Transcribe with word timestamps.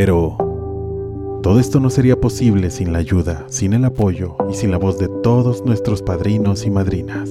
Pero 0.00 1.40
todo 1.42 1.58
esto 1.58 1.80
no 1.80 1.90
sería 1.90 2.20
posible 2.20 2.70
sin 2.70 2.92
la 2.92 3.00
ayuda, 3.00 3.44
sin 3.48 3.72
el 3.72 3.84
apoyo 3.84 4.36
y 4.48 4.54
sin 4.54 4.70
la 4.70 4.78
voz 4.78 4.96
de 5.00 5.08
todos 5.24 5.64
nuestros 5.64 6.02
padrinos 6.02 6.64
y 6.64 6.70
madrinas. 6.70 7.28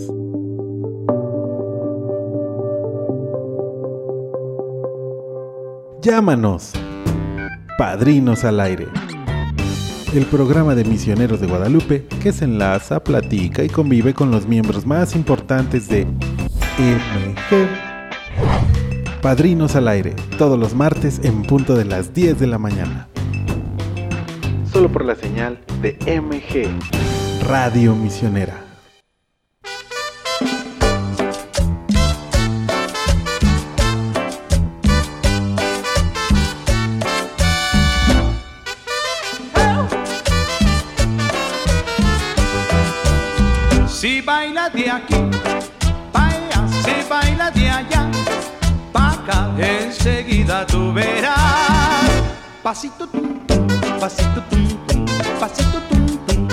Llámanos, 6.01 6.73
Padrinos 7.77 8.43
al 8.43 8.59
Aire, 8.59 8.89
el 10.13 10.25
programa 10.25 10.75
de 10.75 10.83
misioneros 10.83 11.39
de 11.39 11.47
Guadalupe 11.47 12.05
que 12.21 12.33
se 12.33 12.43
enlaza, 12.43 13.01
platica 13.01 13.63
y 13.63 13.69
convive 13.69 14.13
con 14.13 14.29
los 14.29 14.45
miembros 14.45 14.85
más 14.85 15.15
importantes 15.15 15.87
de 15.87 16.03
MG. 16.77 18.66
Padrinos 19.21 19.75
al 19.75 19.87
Aire, 19.87 20.15
todos 20.37 20.59
los 20.59 20.73
martes 20.75 21.19
en 21.23 21.43
punto 21.43 21.75
de 21.75 21.85
las 21.85 22.13
10 22.13 22.39
de 22.39 22.47
la 22.47 22.57
mañana. 22.57 23.07
solo 24.71 24.91
por 24.91 25.03
la 25.03 25.15
señal 25.15 25.59
de 25.81 25.97
MG. 26.21 26.69
Radio 27.47 27.95
Misionera. 27.95 28.63
Si 43.87 44.21
baila 44.21 44.69
de 44.69 44.91
aquí, 44.91 45.15
enseguida 49.59 50.65
tú 50.65 50.93
verás. 50.93 52.09
Pasito 52.63 53.07
tum, 53.07 53.39
pasito 53.99 54.43
tum, 54.49 54.67
pasito 55.39 55.81
tum, 55.89 56.17
tum. 56.27 56.47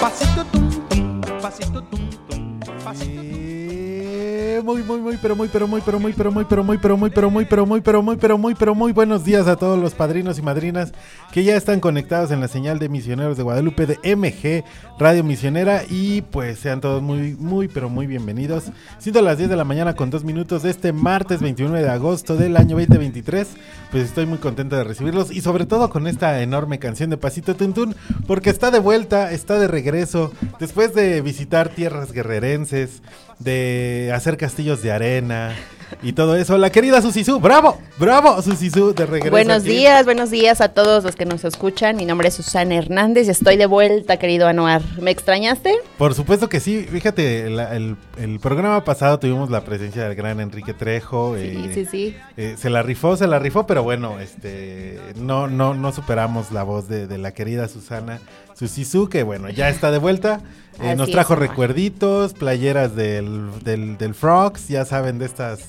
Pasito 0.00 0.44
tum, 0.44 0.70
tum, 0.88 1.20
pasito 1.40 1.82
tum, 1.82 2.10
tum, 2.28 2.78
pasito 2.84 3.20
tum. 3.22 3.89
Eh, 4.22 4.60
Muy, 4.62 4.82
muy, 4.82 5.00
muy, 5.00 5.16
pero 5.16 5.34
muy, 5.34 5.48
pero 5.48 5.66
muy, 5.66 5.80
pero 5.80 5.98
muy, 5.98 6.12
pero 6.12 6.30
muy, 6.30 6.44
pero 6.44 6.62
muy, 6.62 6.76
pero 6.76 6.96
muy, 6.98 7.10
pero 7.10 7.30
muy, 7.30 7.44
pero 7.46 7.66
muy, 7.66 7.80
pero 7.80 8.02
muy, 8.02 8.16
pero 8.16 8.36
muy, 8.36 8.54
pero 8.54 8.74
muy 8.74 8.92
buenos 8.92 9.24
días 9.24 9.46
a 9.46 9.56
todos 9.56 9.78
los 9.78 9.94
padrinos 9.94 10.38
y 10.38 10.42
madrinas 10.42 10.92
que 11.32 11.42
ya 11.42 11.56
están 11.56 11.80
conectados 11.80 12.30
en 12.30 12.40
la 12.40 12.48
señal 12.48 12.78
de 12.78 12.90
Misioneros 12.90 13.38
de 13.38 13.42
Guadalupe 13.42 13.86
de 13.86 14.16
MG 14.16 14.62
Radio 14.98 15.24
Misionera 15.24 15.84
y 15.88 16.20
pues 16.20 16.58
sean 16.58 16.82
todos 16.82 17.00
muy, 17.02 17.34
muy, 17.36 17.68
pero 17.68 17.88
muy 17.88 18.06
bienvenidos. 18.06 18.64
Siendo 18.98 19.22
las 19.22 19.38
10 19.38 19.48
de 19.48 19.56
la 19.56 19.64
mañana 19.64 19.96
con 19.96 20.10
dos 20.10 20.24
minutos 20.24 20.62
de 20.62 20.70
este 20.70 20.92
martes 20.92 21.40
21 21.40 21.76
de 21.76 21.88
agosto 21.88 22.36
del 22.36 22.58
año 22.58 22.76
2023, 22.76 23.48
pues 23.90 24.04
estoy 24.04 24.26
muy 24.26 24.38
contento 24.38 24.76
de 24.76 24.84
recibirlos 24.84 25.30
y 25.30 25.40
sobre 25.40 25.64
todo 25.64 25.88
con 25.88 26.06
esta 26.06 26.42
enorme 26.42 26.78
canción 26.78 27.08
de 27.08 27.16
Pasito 27.16 27.56
Tuntún 27.56 27.96
porque 28.26 28.50
está 28.50 28.70
de 28.70 28.80
vuelta, 28.80 29.32
está 29.32 29.58
de 29.58 29.68
regreso 29.68 30.32
después 30.58 30.92
de 30.92 31.22
visitar 31.22 31.70
tierras 31.70 32.12
guerrerenses, 32.12 33.00
de 33.40 34.12
hacer 34.14 34.36
castillos 34.36 34.82
de 34.82 34.92
arena 34.92 35.56
y 36.02 36.12
todo 36.12 36.36
eso. 36.36 36.56
La 36.58 36.70
querida 36.70 37.00
Susisú, 37.02 37.40
bravo, 37.40 37.78
bravo 37.98 38.40
Susisú 38.42 38.94
de 38.94 39.06
regreso. 39.06 39.30
Buenos 39.32 39.62
aquí. 39.62 39.70
días, 39.70 40.04
buenos 40.04 40.30
días 40.30 40.60
a 40.60 40.68
todos 40.68 41.02
los 41.04 41.16
que 41.16 41.24
nos 41.24 41.44
escuchan. 41.44 41.96
Mi 41.96 42.04
nombre 42.04 42.28
es 42.28 42.34
Susana 42.34 42.76
Hernández 42.76 43.26
y 43.26 43.30
estoy 43.30 43.56
de 43.56 43.64
vuelta, 43.66 44.18
querido 44.18 44.46
Anuar. 44.46 44.82
¿Me 45.00 45.10
extrañaste? 45.10 45.74
Por 45.98 46.14
supuesto 46.14 46.48
que 46.48 46.60
sí, 46.60 46.86
fíjate, 46.90 47.48
la- 47.50 47.74
el, 47.74 47.96
el 48.18 48.38
programa 48.40 48.84
pasado 48.84 49.18
tuvimos 49.18 49.50
la 49.50 49.62
presencia 49.64 50.04
del 50.04 50.14
gran 50.14 50.38
Enrique 50.38 50.74
Trejo. 50.74 51.34
Sí, 51.36 51.42
eh, 51.42 51.70
sí, 51.74 51.86
sí. 51.90 52.16
eh, 52.36 52.54
se 52.58 52.68
la 52.70 52.82
rifó, 52.82 53.16
se 53.16 53.26
la 53.26 53.38
rifó, 53.38 53.66
pero 53.66 53.82
bueno, 53.82 54.20
este, 54.20 55.00
no, 55.16 55.48
no, 55.48 55.74
no 55.74 55.92
superamos 55.92 56.52
la 56.52 56.62
voz 56.62 56.88
de, 56.88 57.06
de 57.06 57.18
la 57.18 57.32
querida 57.32 57.66
Susana 57.68 58.20
Susisú, 58.60 59.08
que 59.08 59.22
bueno, 59.22 59.48
ya 59.48 59.70
está 59.70 59.90
de 59.90 59.96
vuelta. 59.96 60.42
Eh, 60.82 60.94
nos 60.96 61.10
trajo 61.10 61.34
recuerditos, 61.34 62.34
playeras 62.34 62.94
del, 62.94 63.48
del, 63.64 63.96
del 63.96 64.14
Frogs, 64.14 64.68
ya 64.68 64.84
saben 64.84 65.18
de 65.18 65.24
estas 65.24 65.60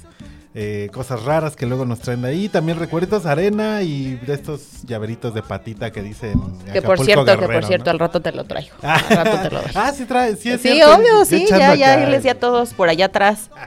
eh, 0.56 0.90
cosas 0.92 1.24
raras 1.24 1.56
que 1.56 1.66
luego 1.66 1.86
nos 1.86 2.00
traen 2.00 2.22
de 2.22 2.28
ahí. 2.28 2.50
También 2.50 2.78
recuerditos, 2.78 3.26
arena 3.26 3.82
y 3.82 4.16
de 4.16 4.34
estos 4.34 4.84
llaveritos 4.84 5.34
de 5.34 5.42
patita 5.42 5.92
que 5.92 6.02
dicen. 6.02 6.38
Que 6.74 6.82
por 6.82 7.00
cierto, 7.00 7.38
que 7.38 7.48
por 7.48 7.64
cierto, 7.64 7.86
¿no? 7.86 7.92
al 7.92 8.00
rato 8.00 8.20
te 8.20 8.34
lo 8.34 8.44
traigo. 8.44 8.76
Al 8.82 9.00
rato 9.08 9.40
te 9.42 9.50
lo 9.52 9.62
doy. 9.62 9.72
ah, 9.74 9.94
sí 9.96 10.04
trae, 10.04 10.36
sí 10.36 10.50
es 10.50 10.60
sí, 10.62 10.74
cierto, 10.74 10.94
obvio, 10.94 11.24
sí, 11.24 11.46
ya, 11.50 11.74
ya 11.76 11.94
acá. 11.94 12.10
les 12.10 12.24
di 12.24 12.30
a 12.30 12.38
todos 12.38 12.74
por 12.74 12.90
allá 12.90 13.06
atrás. 13.06 13.50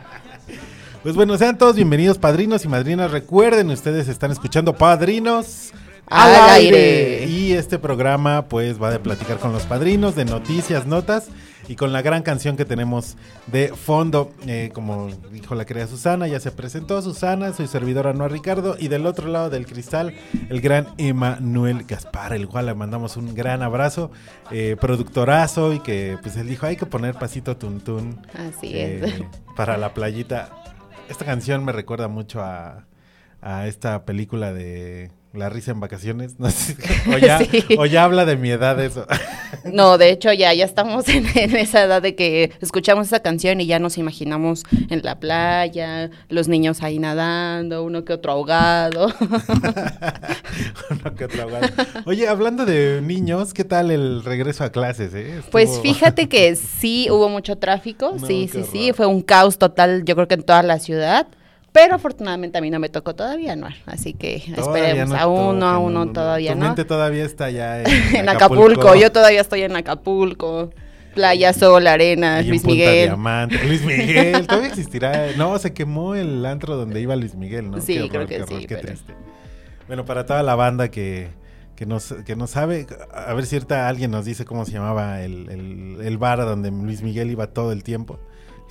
Pues 1.03 1.17
bueno, 1.17 1.37
sean 1.37 1.59
todos 1.59 1.77
bienvenidos, 1.77 2.17
padrinos 2.17 2.65
y 2.65 2.69
madrinas. 2.69 3.11
Recuerden, 3.11 3.69
ustedes 3.69 4.09
están 4.09 4.31
escuchando 4.31 4.73
Padrinos 4.73 5.75
Al 6.07 6.35
aire. 6.51 7.25
Y 7.27 7.53
este 7.53 7.79
programa, 7.79 8.47
pues, 8.49 8.81
va 8.83 8.91
de 8.91 8.99
platicar 8.99 9.39
con 9.39 9.53
los 9.53 9.65
padrinos, 9.65 10.15
de 10.15 10.25
noticias, 10.25 10.87
notas 10.87 11.29
y 11.67 11.77
con 11.77 11.95
la 11.95 12.03
gran 12.03 12.23
canción 12.23 12.57
que 12.59 12.67
tenemos 12.67 13.17
de 13.47 13.69
fondo. 13.69 14.31
Eh, 14.47 14.71
como 14.75 15.09
dijo 15.33 15.55
la 15.55 15.65
querida 15.65 15.87
Susana, 15.87 16.29
ya 16.29 16.41
se 16.41 16.51
presentó 16.53 17.01
Susana, 17.01 17.53
soy 17.55 17.67
servidora 17.69 18.13
Noa 18.13 18.29
Ricardo. 18.29 18.77
Y 18.79 18.89
del 18.89 19.07
otro 19.07 19.29
lado 19.29 19.49
del 19.49 19.67
cristal, 19.67 20.15
el 20.51 20.61
gran 20.61 20.89
Emanuel 20.99 21.85
Gaspar, 21.85 22.35
el 22.35 22.49
cual 22.49 22.67
le 22.67 22.75
mandamos 22.75 23.17
un 23.17 23.35
gran 23.35 23.63
abrazo, 23.63 24.11
eh, 24.51 24.77
productorazo 24.79 25.73
y 25.73 25.81
que, 25.81 26.19
pues, 26.21 26.37
él 26.37 26.49
dijo, 26.49 26.67
hay 26.67 26.77
que 26.77 26.87
poner 26.87 27.15
pasito 27.15 27.57
tuntún. 27.57 28.21
Así 28.35 28.73
Eh, 28.75 29.01
es. 29.05 29.15
para 29.57 29.79
la 29.79 29.95
playita. 29.95 30.51
Esta 31.09 31.25
canción 31.25 31.65
me 31.65 31.73
recuerda 31.73 32.09
mucho 32.09 32.43
a, 32.43 32.85
a 33.41 33.67
esta 33.67 34.05
película 34.05 34.53
de 34.53 35.11
La 35.35 35.49
risa 35.51 35.73
en 35.73 35.81
vacaciones. 35.81 36.37
No 36.39 36.51
sé, 36.51 36.77
o, 37.15 37.19
ya, 37.19 37.39
Sí. 37.41 37.65
o 37.79 37.85
ya 37.87 38.05
habla 38.05 38.25
de 38.25 38.37
mi 38.37 38.51
edad 38.51 38.81
eso. 38.83 39.07
No, 39.65 39.97
de 39.99 40.11
hecho 40.11 40.33
ya, 40.33 40.53
ya 40.53 40.65
estamos 40.65 41.09
en, 41.09 41.27
en 41.39 41.57
esa 41.57 41.85
edad 41.85 42.03
de 42.03 42.15
que 42.17 42.53
escuchamos 42.61 43.07
esa 43.07 43.21
canción 43.21 43.61
y 43.61 43.67
ya 43.67 43.79
nos 43.79 43.97
imaginamos 43.99 44.65
en 44.91 45.01
la 45.03 45.19
playa, 45.21 46.11
los 46.29 46.49
niños 46.49 46.83
ahí 46.83 46.99
nadando, 46.99 47.83
uno 47.85 48.05
que 48.05 48.13
otro 48.13 48.33
ahogado. 48.33 49.13
Uno 50.91 51.15
que 51.17 51.25
otro 51.25 51.43
ahogado. 51.43 51.69
Oye, 52.05 52.29
hablando 52.29 52.67
de 52.67 53.01
niños, 53.03 53.55
¿qué 53.55 53.65
tal 53.65 53.91
el 53.91 54.23
regreso 54.25 54.65
a 54.65 54.71
clases? 54.71 55.15
eh? 55.15 55.37
Estuvo- 55.39 55.51
Pues 55.53 55.81
fíjate 55.81 56.29
que 56.29 56.57
sí 56.57 57.09
hubo 57.11 57.29
mucho 57.29 57.57
tráfico, 57.57 58.17
No, 58.21 58.27
sí, 58.27 58.49
sí, 58.53 58.65
sí, 58.71 58.93
fue 58.93 59.07
un 59.07 59.23
caos 59.23 59.57
total, 59.59 60.05
yo 60.05 60.15
creo 60.15 60.29
que 60.29 60.35
en 60.35 60.43
toda 60.43 60.63
la 60.63 60.79
ciudad, 60.79 61.27
pero 61.75 61.97
afortunadamente 61.97 62.57
a 62.57 62.61
mí 62.61 62.71
no 62.71 62.79
me 62.79 62.89
tocó 62.89 63.15
todavía, 63.17 63.57
no, 63.57 63.67
así 63.87 64.15
que 64.15 64.43
Todavía 64.55 64.85
esperemos, 64.87 65.09
no 65.11 65.17
aún 65.21 65.59
no, 65.59 65.67
toca, 65.67 65.75
aún 65.75 65.93
no, 65.95 66.05
no, 66.07 66.13
todavía 66.13 66.53
Tu 66.53 66.59
no. 66.61 66.65
mente 66.67 66.85
todavía 66.85 67.25
está 67.25 67.51
ya 67.51 67.81
en, 67.83 68.17
en 68.17 68.29
Acapulco. 68.29 68.95
yo 68.95 69.11
todavía 69.11 69.41
estoy 69.41 69.63
en 69.63 69.75
Acapulco, 69.75 70.71
playa, 71.17 71.53
sol, 71.53 71.87
arena, 71.89 72.37
Ahí 72.37 72.45
en 72.45 72.49
Luis 72.51 72.63
Punta 72.63 72.75
Miguel. 72.75 73.09
Diamante. 73.09 73.65
Luis 73.67 73.83
Miguel, 73.85 74.47
todavía 74.47 74.69
existirá. 74.69 75.27
No, 75.37 75.59
se 75.59 75.73
quemó 75.73 76.15
el 76.15 76.47
antro 76.47 76.77
donde 76.77 77.01
iba 77.01 77.17
Luis 77.17 77.35
Miguel, 77.35 77.71
¿no? 77.71 77.81
Sí, 77.81 77.95
Qué 78.03 78.09
creo 78.09 78.27
que 78.27 78.37
qué 78.37 78.43
horror, 78.45 78.61
sí, 78.61 78.67
Qué 78.67 78.77
pero- 78.77 78.87
triste. 78.89 79.15
Bueno, 79.89 80.05
para 80.05 80.25
toda 80.27 80.43
la 80.43 80.55
banda 80.55 80.89
que, 80.91 81.29
que, 81.77 81.87
no, 81.87 81.99
que 82.25 82.37
no 82.37 82.47
sabe, 82.47 82.87
a 83.13 83.35
ver 83.35 83.45
si 83.47 83.57
ahorita 83.57 83.89
alguien 83.89 84.11
nos 84.13 84.25
dice 84.25 84.45
cómo 84.45 84.65
se 84.65 84.73
llamaba 84.73 85.23
el, 85.23 85.51
el, 85.51 85.99
el 86.07 86.19
bar 86.19 86.41
a 86.41 86.45
donde 86.45 86.71
Luis 86.71 87.03
Miguel 87.03 87.31
iba 87.31 87.49
todo 87.49 87.71
el 87.73 87.83
tiempo. 87.85 88.19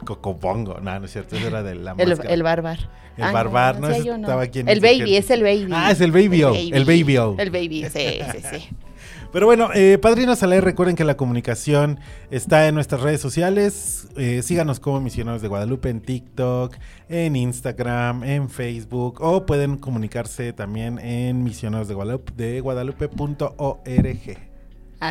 Cocobongo. 0.04 0.80
No, 0.82 1.00
no 1.00 1.06
es 1.06 1.12
cierto, 1.12 1.36
eso 1.36 1.48
era 1.48 1.64
de 1.64 1.76
la 1.76 1.96
El, 1.98 2.10
máscara. 2.10 2.34
el 2.34 2.44
barbar. 2.44 2.80
El 3.18 3.32
barbar, 3.32 3.80
¿no? 3.80 3.94
sí, 3.94 4.04
yo 4.04 4.18
no. 4.18 4.24
estaba 4.24 4.42
aquí 4.44 4.60
en 4.60 4.70
El 4.70 4.80
baby, 4.80 5.06
que- 5.06 5.18
es 5.18 5.30
el 5.30 5.44
baby. 5.44 5.70
Ah, 5.72 5.92
es 5.92 6.02
el 6.02 6.12
Baby 6.12 6.44
O, 6.44 6.54
el 6.56 6.86
Baby 6.86 7.18
O. 7.18 7.36
El 7.38 7.52
baby, 7.52 7.86
sí, 7.92 8.00
sí, 8.32 8.38
sí. 8.52 8.70
Pero 9.32 9.48
bueno, 9.48 9.70
eh, 9.74 9.98
Padrinos 10.00 10.44
al 10.44 10.52
Aire, 10.52 10.62
recuerden 10.64 10.96
que 10.96 11.04
la 11.04 11.18
comunicación 11.18 12.00
está 12.30 12.68
en 12.68 12.76
nuestras 12.76 13.02
redes 13.02 13.20
sociales. 13.20 14.08
Eh, 14.16 14.44
síganos 14.44 14.80
como 14.80 15.02
Misioneros 15.02 15.42
de 15.42 15.48
Guadalupe 15.48 15.90
en 15.90 16.02
TikTok, 16.02 16.76
en 17.10 17.36
Instagram, 17.36 18.24
en 18.24 18.48
Facebook 18.50 19.22
o 19.22 19.44
pueden 19.48 19.78
comunicarse 19.78 20.54
también 20.54 21.00
en 21.00 21.44
misioneros 21.44 21.88
de 21.88 21.96
Guadalupe, 21.96 22.32
de 22.36 22.60
guadalupe.org. 22.62 24.38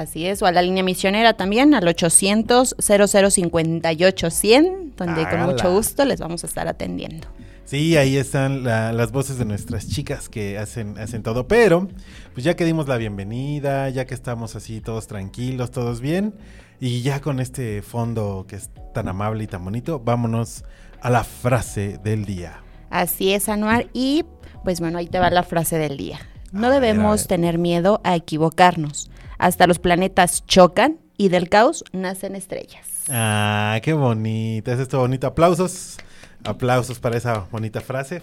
Así 0.00 0.26
es, 0.26 0.40
o 0.40 0.46
a 0.46 0.52
la 0.52 0.62
línea 0.62 0.82
misionera 0.82 1.34
también, 1.34 1.74
al 1.74 1.86
800 1.86 2.76
0058 2.78 4.30
100, 4.30 4.94
donde 4.96 5.28
con 5.28 5.40
mucho 5.42 5.70
gusto 5.70 6.04
les 6.06 6.18
vamos 6.18 6.44
a 6.44 6.46
estar 6.46 6.66
atendiendo. 6.66 7.28
Sí, 7.66 7.96
ahí 7.98 8.16
están 8.16 8.64
la- 8.64 8.92
las 8.92 9.12
voces 9.12 9.36
de 9.38 9.44
nuestras 9.44 9.86
chicas 9.88 10.28
que 10.30 10.56
hacen, 10.58 10.98
hacen 10.98 11.22
todo. 11.22 11.46
Pero, 11.46 11.88
pues 12.32 12.42
ya 12.44 12.54
que 12.56 12.64
dimos 12.64 12.88
la 12.88 12.96
bienvenida, 12.96 13.88
ya 13.90 14.06
que 14.06 14.14
estamos 14.14 14.56
así 14.56 14.80
todos 14.80 15.06
tranquilos, 15.06 15.70
todos 15.70 16.00
bien, 16.00 16.34
y 16.80 17.02
ya 17.02 17.20
con 17.20 17.38
este 17.38 17.82
fondo 17.82 18.46
que 18.48 18.56
es 18.56 18.70
tan 18.94 19.08
amable 19.08 19.44
y 19.44 19.46
tan 19.46 19.62
bonito, 19.64 20.00
vámonos 20.00 20.64
a 21.02 21.10
la 21.10 21.22
frase 21.24 21.98
del 22.02 22.24
día. 22.24 22.62
Así 22.90 23.32
es, 23.34 23.48
Anuar, 23.50 23.86
y 23.92 24.24
pues 24.64 24.80
bueno, 24.80 24.96
ahí 24.98 25.06
te 25.06 25.18
va 25.18 25.28
la 25.30 25.42
frase 25.42 25.76
del 25.78 25.96
día. 25.98 26.18
No 26.50 26.66
A 26.66 26.70
ver, 26.70 26.78
a 26.78 26.80
debemos 26.80 27.20
ver. 27.22 27.26
tener 27.28 27.58
miedo 27.58 28.00
a 28.04 28.16
equivocarnos. 28.16 29.10
Hasta 29.42 29.66
los 29.66 29.80
planetas 29.80 30.46
chocan 30.46 30.98
y 31.16 31.28
del 31.28 31.48
caos 31.48 31.82
nacen 31.90 32.36
estrellas. 32.36 32.86
Ah, 33.10 33.80
qué 33.82 33.92
bonita, 33.92 34.72
es 34.72 34.78
esto 34.78 35.00
bonito. 35.00 35.26
Aplausos, 35.26 35.96
aplausos 36.44 37.00
para 37.00 37.16
esa 37.16 37.48
bonita 37.50 37.80
frase. 37.80 38.22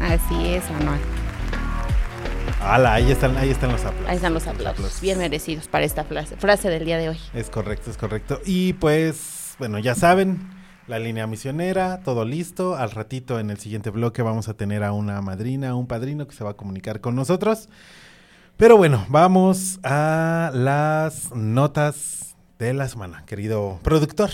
Así 0.00 0.48
es, 0.48 0.68
Anuar. 0.70 0.98
Ala, 2.62 2.94
ahí 2.94 3.12
están, 3.12 3.36
ahí 3.36 3.50
están 3.50 3.70
los 3.70 3.84
aplausos. 3.84 4.08
Ahí 4.08 4.16
están 4.16 4.34
los 4.34 4.48
aplausos, 4.48 5.00
bien 5.00 5.18
merecidos 5.18 5.68
para 5.68 5.84
esta 5.84 6.02
frase, 6.02 6.36
frase 6.36 6.68
del 6.68 6.84
día 6.84 6.98
de 6.98 7.10
hoy. 7.10 7.18
Es 7.32 7.48
correcto, 7.48 7.92
es 7.92 7.96
correcto. 7.96 8.40
Y 8.44 8.72
pues, 8.72 9.54
bueno, 9.60 9.78
ya 9.78 9.94
saben, 9.94 10.50
la 10.88 10.98
línea 10.98 11.28
misionera, 11.28 12.00
todo 12.02 12.24
listo. 12.24 12.74
Al 12.74 12.90
ratito 12.90 13.38
en 13.38 13.50
el 13.50 13.58
siguiente 13.58 13.90
bloque 13.90 14.22
vamos 14.22 14.48
a 14.48 14.54
tener 14.54 14.82
a 14.82 14.90
una 14.90 15.22
madrina, 15.22 15.76
un 15.76 15.86
padrino 15.86 16.26
que 16.26 16.34
se 16.34 16.42
va 16.42 16.50
a 16.50 16.54
comunicar 16.54 17.00
con 17.00 17.14
nosotros. 17.14 17.68
Pero 18.60 18.76
bueno, 18.76 19.06
vamos 19.08 19.80
a 19.82 20.50
las 20.52 21.34
notas 21.34 22.36
de 22.58 22.74
la 22.74 22.90
semana, 22.90 23.24
querido 23.24 23.80
productor. 23.82 24.28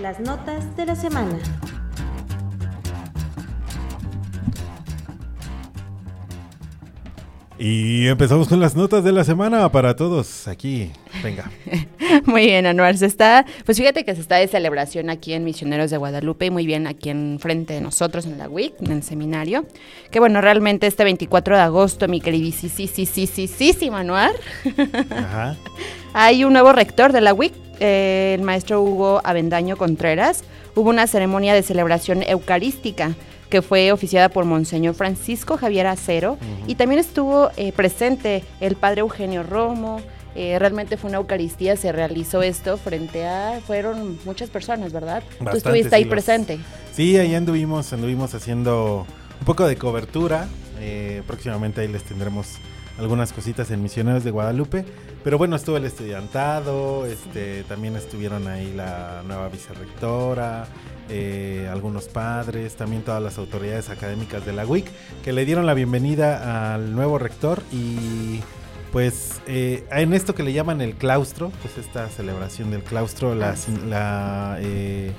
Las 0.00 0.20
notas 0.20 0.76
de 0.76 0.86
la 0.86 0.94
semana. 0.94 1.36
Y 7.58 8.06
empezamos 8.06 8.46
con 8.46 8.60
las 8.60 8.76
notas 8.76 9.02
de 9.02 9.10
la 9.10 9.24
semana 9.24 9.72
para 9.72 9.96
todos 9.96 10.46
aquí. 10.46 10.92
Venga. 11.22 11.50
Muy 12.24 12.46
bien, 12.46 12.66
Anuar, 12.66 12.96
se 12.96 13.06
está, 13.06 13.44
pues 13.64 13.78
fíjate 13.78 14.04
que 14.04 14.14
se 14.14 14.20
está 14.20 14.36
de 14.36 14.48
celebración 14.48 15.10
aquí 15.10 15.32
en 15.32 15.44
Misioneros 15.44 15.90
de 15.90 15.96
Guadalupe 15.96 16.46
y 16.46 16.50
muy 16.50 16.66
bien 16.66 16.86
aquí 16.86 17.10
en 17.10 17.38
frente 17.40 17.74
de 17.74 17.80
nosotros 17.80 18.26
en 18.26 18.38
la 18.38 18.48
WIC, 18.48 18.80
en 18.82 18.92
el 18.92 19.02
seminario. 19.02 19.66
Que 20.10 20.20
bueno, 20.20 20.40
realmente 20.40 20.86
este 20.86 21.04
24 21.04 21.56
de 21.56 21.62
agosto, 21.62 22.08
mi 22.08 22.20
queridísimo 22.20 23.96
Anuar, 23.96 24.32
Ajá. 25.10 25.56
hay 26.12 26.44
un 26.44 26.52
nuevo 26.52 26.72
rector 26.72 27.12
de 27.12 27.20
la 27.20 27.34
WIC, 27.34 27.52
eh, 27.80 28.34
el 28.38 28.42
maestro 28.42 28.82
Hugo 28.82 29.20
Avendaño 29.24 29.76
Contreras. 29.76 30.44
Hubo 30.74 30.90
una 30.90 31.06
ceremonia 31.06 31.54
de 31.54 31.62
celebración 31.62 32.22
eucarística 32.22 33.14
que 33.50 33.62
fue 33.62 33.92
oficiada 33.92 34.28
por 34.28 34.44
Monseñor 34.44 34.94
Francisco 34.94 35.56
Javier 35.56 35.86
Acero 35.86 36.38
y 36.66 36.74
también 36.74 37.00
estuvo 37.00 37.50
eh, 37.56 37.72
presente 37.72 38.44
el 38.60 38.76
padre 38.76 39.00
Eugenio 39.00 39.42
Romo. 39.42 40.00
Eh, 40.34 40.58
realmente 40.58 40.96
fue 40.96 41.08
una 41.10 41.18
Eucaristía, 41.18 41.76
se 41.76 41.90
realizó 41.90 42.42
esto 42.42 42.76
frente 42.76 43.26
a, 43.26 43.60
fueron 43.66 44.18
muchas 44.24 44.50
personas, 44.50 44.92
¿verdad? 44.92 45.22
Tú 45.38 45.56
estuviste 45.56 45.94
ahí 45.96 46.02
sí, 46.02 46.08
los- 46.08 46.12
presente. 46.12 46.58
Sí, 46.92 47.16
ahí 47.16 47.34
anduvimos, 47.34 47.92
anduvimos 47.92 48.34
haciendo 48.34 49.06
un 49.40 49.46
poco 49.46 49.66
de 49.66 49.76
cobertura. 49.76 50.48
Eh, 50.80 51.22
próximamente 51.26 51.80
ahí 51.80 51.88
les 51.88 52.04
tendremos 52.04 52.56
algunas 52.98 53.32
cositas 53.32 53.70
en 53.70 53.82
Misioneros 53.82 54.22
de 54.24 54.30
Guadalupe. 54.30 54.84
Pero 55.24 55.38
bueno, 55.38 55.56
estuvo 55.56 55.76
el 55.76 55.84
estudiantado, 55.84 57.04
este, 57.06 57.64
también 57.64 57.96
estuvieron 57.96 58.46
ahí 58.46 58.72
la 58.74 59.22
nueva 59.26 59.48
vicerrectora, 59.48 60.66
eh, 61.08 61.68
algunos 61.70 62.06
padres, 62.08 62.76
también 62.76 63.02
todas 63.02 63.22
las 63.22 63.38
autoridades 63.38 63.88
académicas 63.90 64.44
de 64.46 64.52
la 64.52 64.64
WIC 64.66 64.86
que 65.24 65.32
le 65.32 65.44
dieron 65.44 65.66
la 65.66 65.74
bienvenida 65.74 66.74
al 66.74 66.94
nuevo 66.94 67.18
rector 67.18 67.62
y 67.72 68.40
pues 68.92 69.40
eh, 69.46 69.84
en 69.90 70.14
esto 70.14 70.34
que 70.34 70.42
le 70.42 70.52
llaman 70.52 70.80
el 70.80 70.94
claustro, 70.94 71.50
pues 71.62 71.76
esta 71.78 72.08
celebración 72.08 72.70
del 72.70 72.82
claustro, 72.82 73.34
la, 73.34 73.50
Ah, 73.50 73.54
la 73.86 74.56
eh, 74.60 75.12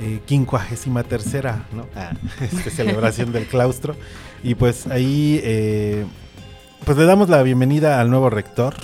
eh, 0.00 0.20
quincuagésima 0.26 1.02
tercera 1.04 1.66
¿no? 1.72 1.86
Ah, 1.94 2.12
este, 2.40 2.70
celebración 2.70 3.32
del 3.32 3.46
claustro. 3.46 3.94
Y 4.42 4.54
pues 4.54 4.86
ahí 4.88 5.40
eh, 5.42 6.04
pues 6.84 6.96
le 6.98 7.04
damos 7.04 7.28
la 7.28 7.42
bienvenida 7.42 8.00
al 8.00 8.10
nuevo 8.10 8.30
rector, 8.30 8.74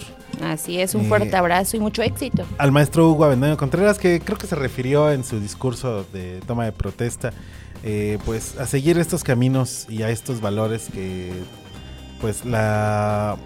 Así 0.42 0.80
es, 0.80 0.94
un 0.94 1.02
Eh, 1.04 1.08
fuerte 1.08 1.36
abrazo 1.36 1.76
y 1.76 1.80
mucho 1.80 2.02
éxito. 2.02 2.44
al 2.58 2.72
maestro 2.72 3.10
Hugo 3.10 3.24
Avendaño 3.26 3.56
Contreras, 3.58 3.98
que 3.98 4.18
creo 4.20 4.38
que 4.38 4.46
se 4.46 4.54
refirió 4.56 5.12
en 5.12 5.24
su 5.24 5.38
discurso 5.38 6.06
de 6.12 6.40
toma 6.46 6.64
de 6.64 6.72
protesta, 6.72 7.32
eh, 7.84 8.18
pues 8.24 8.58
a 8.58 8.66
seguir 8.66 8.98
estos 8.98 9.24
caminos 9.24 9.86
y 9.90 10.02
a 10.02 10.08
estos 10.10 10.40
valores 10.40 10.88
que 10.92 11.30
pues 12.20 12.44
la 12.46 13.36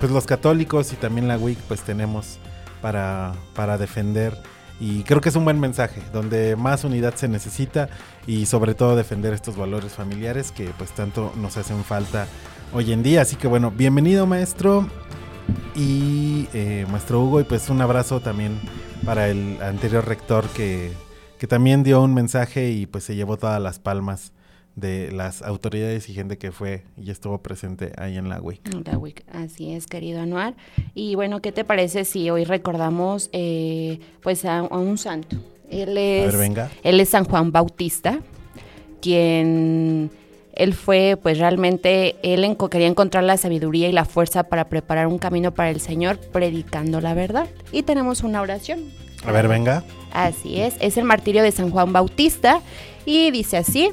pues 0.00 0.12
los 0.12 0.26
católicos 0.26 0.92
y 0.92 0.96
también 0.96 1.28
la 1.28 1.38
WIC 1.38 1.58
pues 1.60 1.82
tenemos 1.82 2.38
para, 2.80 3.32
para 3.54 3.78
defender. 3.78 4.36
Y 4.80 5.04
creo 5.04 5.20
que 5.20 5.28
es 5.28 5.36
un 5.36 5.44
buen 5.44 5.60
mensaje 5.60 6.02
donde 6.12 6.56
más 6.56 6.84
unidad 6.84 7.14
se 7.14 7.28
necesita 7.28 7.88
y 8.26 8.46
sobre 8.46 8.74
todo 8.74 8.96
defender 8.96 9.32
estos 9.32 9.56
valores 9.56 9.92
familiares 9.92 10.50
que 10.50 10.66
pues 10.76 10.90
tanto 10.90 11.32
nos 11.36 11.56
hacen 11.56 11.84
falta 11.84 12.26
hoy 12.72 12.92
en 12.92 13.02
día. 13.02 13.22
Así 13.22 13.36
que 13.36 13.46
bueno 13.46 13.70
bienvenido 13.70 14.26
maestro. 14.26 14.88
Y 15.74 16.48
eh, 16.54 16.86
maestro 16.90 17.22
Hugo 17.22 17.40
y 17.40 17.44
pues 17.44 17.68
un 17.68 17.80
abrazo 17.80 18.20
también 18.20 18.58
para 19.04 19.28
el 19.28 19.62
anterior 19.62 20.06
rector 20.06 20.48
que, 20.48 20.92
que 21.38 21.46
también 21.46 21.82
dio 21.82 22.00
un 22.02 22.14
mensaje 22.14 22.70
y 22.70 22.86
pues 22.86 23.04
se 23.04 23.14
llevó 23.14 23.36
todas 23.36 23.60
las 23.60 23.78
palmas 23.78 24.32
de 24.76 25.12
las 25.12 25.42
autoridades 25.42 26.08
y 26.08 26.14
gente 26.14 26.36
que 26.36 26.50
fue 26.50 26.82
y 27.00 27.10
estuvo 27.10 27.38
presente 27.38 27.92
ahí 27.96 28.16
en 28.16 28.28
la 28.28 28.40
WIC. 28.40 28.86
La 28.86 28.98
WIC, 28.98 29.24
Así 29.32 29.72
es, 29.72 29.86
querido 29.86 30.20
Anuar. 30.20 30.54
Y 30.94 31.14
bueno, 31.14 31.40
¿qué 31.40 31.52
te 31.52 31.64
parece 31.64 32.04
si 32.04 32.28
hoy 32.30 32.44
recordamos 32.44 33.30
eh, 33.32 34.00
pues 34.22 34.44
a, 34.44 34.58
a 34.58 34.78
un 34.78 34.98
santo? 34.98 35.36
Él 35.70 35.96
A 35.96 36.00
es, 36.00 36.26
ver, 36.32 36.36
venga. 36.38 36.70
él 36.82 36.98
es 37.00 37.08
San 37.10 37.24
Juan 37.24 37.52
Bautista, 37.52 38.18
quien 39.00 40.10
él 40.54 40.72
fue, 40.74 41.18
pues 41.20 41.38
realmente, 41.38 42.16
él 42.22 42.44
enco- 42.44 42.68
quería 42.68 42.86
encontrar 42.86 43.24
la 43.24 43.36
sabiduría 43.36 43.88
y 43.88 43.92
la 43.92 44.04
fuerza 44.04 44.44
para 44.44 44.68
preparar 44.68 45.06
un 45.08 45.18
camino 45.18 45.52
para 45.52 45.70
el 45.70 45.80
Señor, 45.80 46.18
predicando 46.18 47.00
la 47.00 47.14
verdad. 47.14 47.48
Y 47.72 47.82
tenemos 47.82 48.22
una 48.22 48.40
oración. 48.40 48.80
A 49.26 49.32
ver, 49.32 49.48
venga. 49.48 49.84
Así 50.12 50.60
es, 50.60 50.76
es 50.80 50.96
el 50.96 51.04
martirio 51.04 51.42
de 51.42 51.50
San 51.50 51.70
Juan 51.70 51.92
Bautista 51.92 52.60
y 53.04 53.30
dice 53.30 53.56
así. 53.56 53.90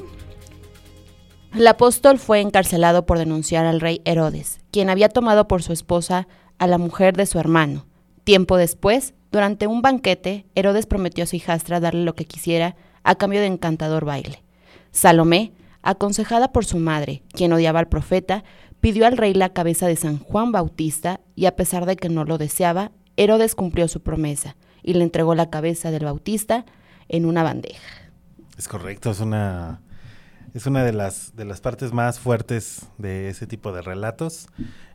El 1.54 1.66
apóstol 1.66 2.18
fue 2.18 2.40
encarcelado 2.40 3.04
por 3.04 3.18
denunciar 3.18 3.66
al 3.66 3.80
rey 3.80 4.00
Herodes, 4.06 4.60
quien 4.70 4.88
había 4.88 5.10
tomado 5.10 5.48
por 5.48 5.62
su 5.62 5.74
esposa 5.74 6.26
a 6.58 6.66
la 6.66 6.78
mujer 6.78 7.14
de 7.14 7.26
su 7.26 7.38
hermano. 7.38 7.84
Tiempo 8.24 8.56
después, 8.56 9.12
durante 9.30 9.66
un 9.66 9.82
banquete, 9.82 10.46
Herodes 10.54 10.86
prometió 10.86 11.24
a 11.24 11.26
su 11.26 11.36
hijastra 11.36 11.78
darle 11.78 12.04
lo 12.04 12.14
que 12.14 12.24
quisiera 12.24 12.74
a 13.04 13.16
cambio 13.16 13.40
de 13.40 13.48
encantador 13.48 14.06
baile. 14.06 14.42
Salomé, 14.92 15.52
aconsejada 15.82 16.52
por 16.52 16.64
su 16.64 16.78
madre, 16.78 17.22
quien 17.34 17.52
odiaba 17.52 17.80
al 17.80 17.88
profeta, 17.88 18.44
pidió 18.80 19.06
al 19.06 19.18
rey 19.18 19.34
la 19.34 19.50
cabeza 19.50 19.86
de 19.86 19.96
San 19.96 20.18
Juan 20.18 20.52
Bautista 20.52 21.20
y 21.34 21.44
a 21.44 21.54
pesar 21.54 21.84
de 21.84 21.96
que 21.96 22.08
no 22.08 22.24
lo 22.24 22.38
deseaba, 22.38 22.92
Herodes 23.18 23.54
cumplió 23.54 23.88
su 23.88 24.02
promesa 24.02 24.56
y 24.82 24.94
le 24.94 25.04
entregó 25.04 25.34
la 25.34 25.50
cabeza 25.50 25.90
del 25.90 26.06
Bautista 26.06 26.64
en 27.08 27.26
una 27.26 27.42
bandeja. 27.42 28.10
Es 28.56 28.68
correcto, 28.68 29.10
es 29.10 29.20
una 29.20 29.82
es 30.54 30.66
una 30.66 30.84
de 30.84 30.92
las 30.92 31.34
de 31.36 31.44
las 31.44 31.60
partes 31.60 31.92
más 31.92 32.18
fuertes 32.18 32.86
de 32.98 33.28
ese 33.28 33.46
tipo 33.46 33.72
de 33.72 33.82
relatos 33.82 34.48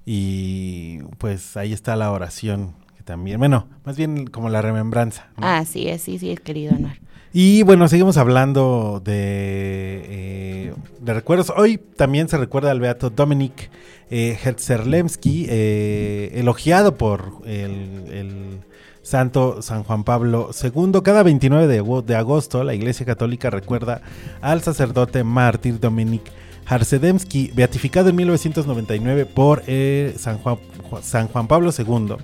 y 0.06 1.00
pues 1.18 1.58
ahí 1.58 1.74
está 1.74 1.96
la 1.96 2.12
oración 2.12 2.74
que 2.96 3.04
también, 3.04 3.40
bueno, 3.40 3.68
más 3.84 3.98
bien 3.98 4.28
como 4.28 4.50
la 4.50 4.62
remembranza. 4.62 5.28
¿no? 5.38 5.46
Ah, 5.46 5.66
sí, 5.66 5.88
es, 5.88 6.02
sí, 6.02 6.18
sí, 6.18 6.36
querido 6.38 6.74
Anuar. 6.74 7.00
Y 7.34 7.64
bueno, 7.64 7.88
seguimos 7.88 8.18
hablando 8.18 9.02
de, 9.04 10.02
eh, 10.06 10.74
de 11.02 11.14
recuerdos. 11.14 11.52
Hoy 11.56 11.78
también 11.78 12.30
se 12.30 12.38
recuerda 12.38 12.72
al 12.72 12.80
beato 12.80 13.10
Dominik 13.10 13.70
eh, 14.10 14.40
Herzerlemski, 14.42 15.46
eh, 15.50 16.32
elogiado 16.36 16.96
por 16.96 17.42
el, 17.46 18.06
el 18.12 18.60
santo 19.08 19.62
San 19.62 19.84
Juan 19.84 20.04
Pablo 20.04 20.50
II. 20.62 21.00
Cada 21.02 21.24
29 21.24 21.68
de, 21.68 21.80
ago- 21.80 22.02
de 22.02 22.16
agosto 22.16 22.64
la 22.66 22.74
Iglesia 22.74 23.06
Católica 23.06 23.50
recuerda 23.50 24.02
al 24.42 24.62
sacerdote 24.62 25.24
mártir 25.24 25.80
Dominik 25.80 26.24
Harsedemski, 26.66 27.52
beatificado 27.56 28.10
en 28.10 28.18
1999 28.18 29.26
por 29.26 29.64
eh, 29.68 30.14
San, 30.18 30.38
Juan, 30.40 30.58
Ju- 30.92 31.02
San 31.02 31.30
Juan 31.30 31.48
Pablo 31.48 31.72
II. 31.78 32.16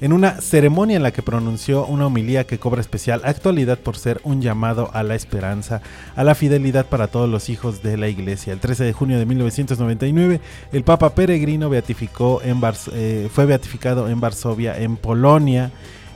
en 0.00 0.12
una 0.12 0.40
ceremonia 0.40 0.96
en 0.96 1.02
la 1.04 1.12
que 1.12 1.22
pronunció 1.22 1.86
una 1.86 2.06
homilía 2.06 2.44
que 2.44 2.58
cobra 2.58 2.80
especial 2.80 3.20
actualidad 3.24 3.78
por 3.78 3.96
ser 3.96 4.20
un 4.24 4.42
llamado 4.42 4.90
a 4.94 5.04
la 5.04 5.14
esperanza, 5.14 5.82
a 6.16 6.24
la 6.24 6.34
fidelidad 6.34 6.86
para 6.86 7.06
todos 7.06 7.28
los 7.28 7.48
hijos 7.48 7.82
de 7.82 7.96
la 7.96 8.08
iglesia. 8.08 8.52
El 8.52 8.58
13 8.60 8.82
de 8.84 8.92
junio 8.92 9.18
de 9.18 9.26
1999, 9.26 10.40
el 10.72 10.82
Papa 10.84 11.14
Peregrino 11.14 11.68
beatificó 11.70 12.40
en 12.42 12.60
eh, 12.92 13.28
fue 13.32 13.46
beatificado 13.46 14.08
en 14.08 14.20
Varsovia, 14.20 14.76
en 14.78 14.96
Polonia, 14.96 15.70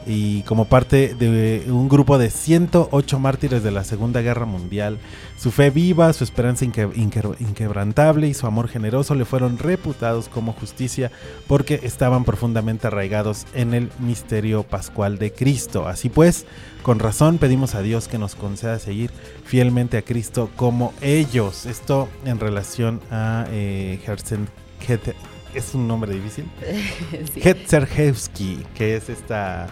y 0.06 0.42
como 0.42 0.64
parte 0.66 1.14
de 1.14 1.64
un 1.68 1.88
grupo 1.88 2.18
de 2.18 2.30
108 2.30 3.18
mártires 3.18 3.62
de 3.62 3.70
la 3.70 3.84
Segunda 3.84 4.20
Guerra 4.20 4.46
Mundial. 4.46 4.98
Su 5.38 5.50
fe 5.50 5.70
viva, 5.70 6.12
su 6.12 6.22
esperanza 6.24 6.64
inque- 6.64 6.92
inque- 6.94 7.36
inquebrantable 7.40 8.28
y 8.28 8.34
su 8.34 8.46
amor 8.46 8.68
generoso 8.68 9.14
le 9.14 9.24
fueron 9.24 9.58
reputados 9.58 10.28
como 10.28 10.52
justicia 10.52 11.10
porque 11.48 11.80
estaban 11.82 12.24
profundamente 12.24 12.86
arraigados 12.86 13.46
en 13.54 13.74
el 13.74 13.90
misterio 13.98 14.62
pascual 14.62 15.18
de 15.18 15.32
Cristo. 15.32 15.88
Así 15.88 16.08
pues, 16.08 16.46
con 16.82 16.98
razón 16.98 17.38
pedimos 17.38 17.74
a 17.74 17.82
Dios 17.82 18.08
que 18.08 18.18
nos 18.18 18.34
conceda 18.34 18.78
seguir 18.78 19.10
fielmente 19.44 19.96
a 19.98 20.02
Cristo 20.02 20.48
como 20.56 20.92
ellos. 21.00 21.66
Esto 21.66 22.08
en 22.24 22.38
relación 22.38 23.00
a 23.10 23.46
eh, 23.50 23.98
Herzen- 24.06 24.46
es 25.54 25.74
un 25.74 25.86
nombre 25.86 26.12
difícil. 26.14 26.44
Sí. 27.34 27.40
Que 28.74 28.96
es 28.96 29.08
esta, 29.08 29.68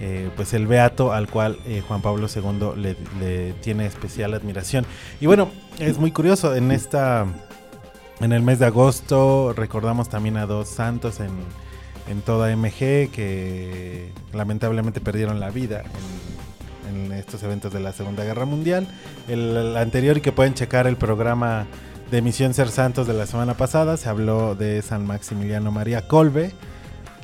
eh, 0.00 0.30
pues 0.34 0.54
el 0.54 0.66
beato 0.66 1.12
al 1.12 1.28
cual 1.28 1.58
eh, 1.66 1.82
Juan 1.86 2.02
Pablo 2.02 2.26
II 2.34 2.96
le, 3.20 3.52
tiene 3.54 3.86
especial 3.86 4.34
admiración. 4.34 4.84
Y 5.20 5.26
bueno, 5.26 5.50
es 5.78 5.98
muy 5.98 6.10
curioso, 6.10 6.54
en 6.54 6.72
esta, 6.72 7.26
en 8.20 8.32
el 8.32 8.42
mes 8.42 8.58
de 8.58 8.66
agosto 8.66 9.52
recordamos 9.56 10.08
también 10.08 10.36
a 10.36 10.46
dos 10.46 10.68
santos 10.68 11.20
en, 11.20 11.30
en 12.08 12.22
toda 12.22 12.54
MG 12.56 13.10
que 13.10 14.10
lamentablemente 14.32 15.00
perdieron 15.00 15.38
la 15.38 15.50
vida 15.50 15.84
en, 16.90 17.12
estos 17.12 17.42
eventos 17.44 17.72
de 17.72 17.80
la 17.80 17.92
Segunda 17.92 18.24
Guerra 18.24 18.44
Mundial. 18.44 18.88
El, 19.28 19.56
el 19.56 19.76
anterior 19.76 20.16
y 20.16 20.20
que 20.20 20.32
pueden 20.32 20.54
checar 20.54 20.86
el 20.86 20.96
programa 20.96 21.66
de 22.10 22.22
Misión 22.22 22.54
Ser 22.54 22.68
Santos 22.68 23.06
de 23.06 23.14
la 23.14 23.26
semana 23.26 23.54
pasada, 23.54 23.96
se 23.96 24.08
habló 24.08 24.54
de 24.54 24.82
San 24.82 25.06
Maximiliano 25.06 25.70
María 25.70 26.06
Colbe, 26.06 26.52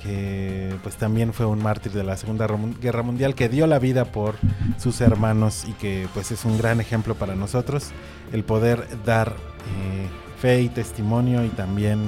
que 0.02 0.74
pues 0.82 0.96
también 0.96 1.32
fue 1.32 1.46
un 1.46 1.62
mártir 1.62 1.92
de 1.92 2.04
la 2.04 2.16
Segunda 2.16 2.46
Guerra 2.80 3.02
Mundial, 3.02 3.34
que 3.34 3.48
dio 3.48 3.66
la 3.66 3.78
vida 3.78 4.06
por 4.06 4.36
sus 4.78 5.00
hermanos 5.00 5.64
y 5.68 5.72
que 5.72 6.08
pues 6.14 6.30
es 6.30 6.44
un 6.44 6.58
gran 6.58 6.80
ejemplo 6.80 7.14
para 7.14 7.34
nosotros 7.34 7.90
el 8.32 8.44
poder 8.44 8.86
dar 9.04 9.28
eh, 9.28 10.08
fe 10.40 10.62
y 10.62 10.68
testimonio 10.68 11.44
y 11.44 11.48
también 11.48 12.00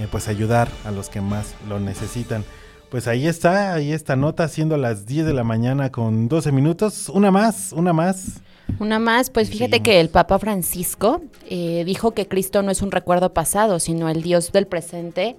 eh, 0.00 0.08
pues 0.10 0.28
ayudar 0.28 0.68
a 0.84 0.90
los 0.90 1.08
que 1.08 1.20
más 1.20 1.54
lo 1.68 1.78
necesitan. 1.78 2.44
Pues 2.90 3.08
ahí 3.08 3.26
está, 3.26 3.74
ahí 3.74 3.92
está 3.92 4.16
nota, 4.16 4.46
siendo 4.48 4.76
las 4.76 5.04
10 5.06 5.26
de 5.26 5.34
la 5.34 5.44
mañana 5.44 5.90
con 5.90 6.28
12 6.28 6.52
minutos. 6.52 7.08
Una 7.08 7.30
más, 7.30 7.72
una 7.72 7.92
más. 7.92 8.40
Una 8.78 8.98
más, 8.98 9.30
pues 9.30 9.50
fíjate 9.50 9.80
que 9.80 10.00
el 10.00 10.08
Papa 10.08 10.38
Francisco 10.38 11.20
eh, 11.48 11.82
dijo 11.84 12.12
que 12.12 12.28
Cristo 12.28 12.62
no 12.62 12.70
es 12.70 12.82
un 12.82 12.90
recuerdo 12.90 13.32
pasado, 13.34 13.78
sino 13.78 14.08
el 14.08 14.22
Dios 14.22 14.52
del 14.52 14.66
presente, 14.66 15.36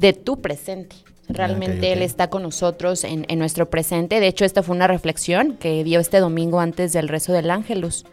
de 0.00 0.12
tu 0.12 0.40
presente. 0.40 0.96
Realmente 1.28 1.76
ok, 1.78 1.84
ok. 1.84 1.96
Él 1.96 2.02
está 2.02 2.28
con 2.28 2.42
nosotros 2.42 3.04
en, 3.04 3.24
en 3.28 3.38
nuestro 3.38 3.70
presente. 3.70 4.18
De 4.18 4.26
hecho, 4.26 4.44
esta 4.44 4.62
fue 4.64 4.74
una 4.74 4.88
reflexión 4.88 5.56
que 5.58 5.84
dio 5.84 6.00
este 6.00 6.18
domingo 6.18 6.58
antes 6.58 6.92
del 6.92 7.06
rezo 7.08 7.32
del 7.32 7.50
Ángelus. 7.50 8.04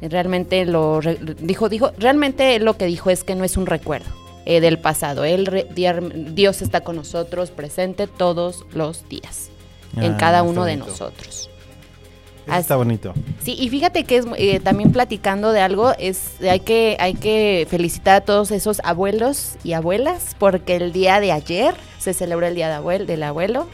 Realmente 0.00 0.64
lo 0.64 1.00
re- 1.00 1.18
dijo, 1.40 1.68
dijo, 1.68 1.92
realmente 1.98 2.58
lo 2.60 2.76
que 2.76 2.86
dijo 2.86 3.10
es 3.10 3.24
que 3.24 3.34
no 3.34 3.44
es 3.44 3.56
un 3.56 3.66
recuerdo 3.66 4.10
eh, 4.46 4.60
del 4.60 4.78
pasado. 4.78 5.24
Él, 5.24 5.46
re- 5.46 5.66
Dios 6.34 6.62
está 6.62 6.80
con 6.82 6.96
nosotros 6.96 7.50
presente 7.50 8.06
todos 8.08 8.64
los 8.74 9.08
días, 9.08 9.50
en 9.96 10.12
Ah, 10.14 10.16
cada 10.18 10.42
uno 10.42 10.64
de 10.64 10.76
nosotros. 10.76 11.50
Eso 12.46 12.56
está 12.56 12.76
bonito. 12.76 13.14
Sí, 13.42 13.56
y 13.58 13.68
fíjate 13.68 14.04
que 14.04 14.16
es 14.16 14.26
eh, 14.36 14.60
también 14.60 14.92
platicando 14.92 15.52
de 15.52 15.60
algo, 15.60 15.92
es 15.98 16.32
hay 16.42 16.60
que 16.60 16.96
hay 16.98 17.14
que 17.14 17.66
felicitar 17.70 18.16
a 18.16 18.20
todos 18.20 18.50
esos 18.50 18.80
abuelos 18.84 19.54
y 19.62 19.74
abuelas 19.74 20.36
porque 20.38 20.76
el 20.76 20.92
día 20.92 21.20
de 21.20 21.32
ayer 21.32 21.74
se 21.98 22.14
celebró 22.14 22.46
el 22.46 22.54
día 22.54 22.68
de 22.68 22.74
abuel, 22.74 23.06
del 23.06 23.22
abuelo. 23.22 23.68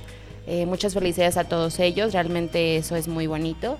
Eh, 0.46 0.66
muchas 0.66 0.94
felicidades 0.94 1.36
a 1.36 1.44
todos 1.44 1.78
ellos, 1.78 2.12
realmente 2.12 2.76
eso 2.76 2.96
es 2.96 3.08
muy 3.08 3.26
bonito 3.26 3.78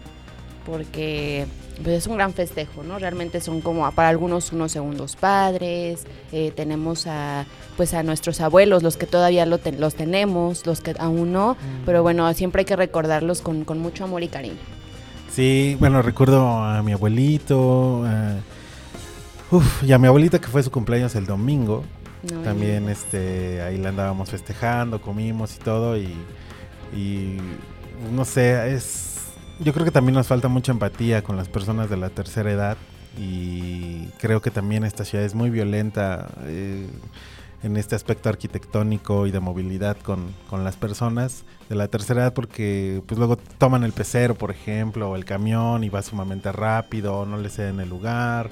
porque 0.66 1.46
pues, 1.82 1.98
es 1.98 2.06
un 2.06 2.16
gran 2.16 2.32
festejo, 2.32 2.82
¿no? 2.82 2.98
Realmente 2.98 3.40
son 3.40 3.60
como 3.60 3.90
para 3.92 4.08
algunos 4.08 4.52
unos 4.52 4.72
segundos 4.72 5.16
padres, 5.16 6.04
eh, 6.32 6.52
tenemos 6.54 7.06
a 7.06 7.44
pues 7.76 7.94
a 7.94 8.02
nuestros 8.02 8.40
abuelos, 8.40 8.82
los 8.82 8.96
que 8.96 9.06
todavía 9.06 9.46
lo 9.46 9.58
ten- 9.58 9.80
los 9.80 9.94
tenemos, 9.94 10.66
los 10.66 10.80
que 10.80 10.94
aún 10.98 11.32
no, 11.32 11.56
pero 11.86 12.02
bueno, 12.02 12.32
siempre 12.34 12.60
hay 12.62 12.66
que 12.66 12.74
recordarlos 12.74 13.40
con, 13.40 13.64
con 13.64 13.78
mucho 13.78 14.02
amor 14.04 14.22
y 14.24 14.28
cariño. 14.28 14.56
Sí, 15.32 15.76
bueno, 15.78 16.02
recuerdo 16.02 16.48
a 16.48 16.82
mi 16.82 16.92
abuelito. 16.92 18.02
eh, 18.06 18.40
uf, 19.52 19.84
y 19.84 19.92
a 19.92 19.98
mi 19.98 20.08
abuelita 20.08 20.40
que 20.40 20.48
fue 20.48 20.62
su 20.64 20.70
cumpleaños 20.72 21.14
el 21.14 21.26
domingo. 21.26 21.84
No, 22.32 22.40
También 22.40 22.88
este, 22.88 23.62
ahí 23.62 23.76
la 23.78 23.90
andábamos 23.90 24.28
festejando, 24.30 25.00
comimos 25.00 25.54
y 25.54 25.58
todo. 25.60 25.96
Y, 25.96 26.12
y 26.96 27.38
no 28.10 28.24
sé, 28.24 28.74
es. 28.74 29.07
Yo 29.60 29.72
creo 29.72 29.84
que 29.84 29.90
también 29.90 30.14
nos 30.14 30.28
falta 30.28 30.46
mucha 30.48 30.70
empatía 30.70 31.22
con 31.22 31.36
las 31.36 31.48
personas 31.48 31.90
de 31.90 31.96
la 31.96 32.10
tercera 32.10 32.50
edad. 32.50 32.76
Y 33.18 34.06
creo 34.20 34.40
que 34.40 34.52
también 34.52 34.84
esta 34.84 35.04
ciudad 35.04 35.24
es 35.24 35.34
muy 35.34 35.50
violenta 35.50 36.28
eh, 36.44 36.86
en 37.64 37.76
este 37.76 37.96
aspecto 37.96 38.28
arquitectónico 38.28 39.26
y 39.26 39.32
de 39.32 39.40
movilidad 39.40 39.96
con, 39.96 40.32
con 40.48 40.62
las 40.62 40.76
personas 40.76 41.44
de 41.68 41.74
la 41.74 41.88
tercera 41.88 42.22
edad 42.22 42.32
porque 42.32 43.02
pues 43.06 43.18
luego 43.18 43.36
toman 43.36 43.82
el 43.82 43.92
pecero, 43.92 44.36
por 44.36 44.52
ejemplo, 44.52 45.10
o 45.10 45.16
el 45.16 45.24
camión 45.24 45.82
y 45.82 45.88
va 45.88 46.02
sumamente 46.02 46.52
rápido, 46.52 47.26
no 47.26 47.36
les 47.36 47.54
ceden 47.54 47.80
el 47.80 47.88
lugar, 47.88 48.50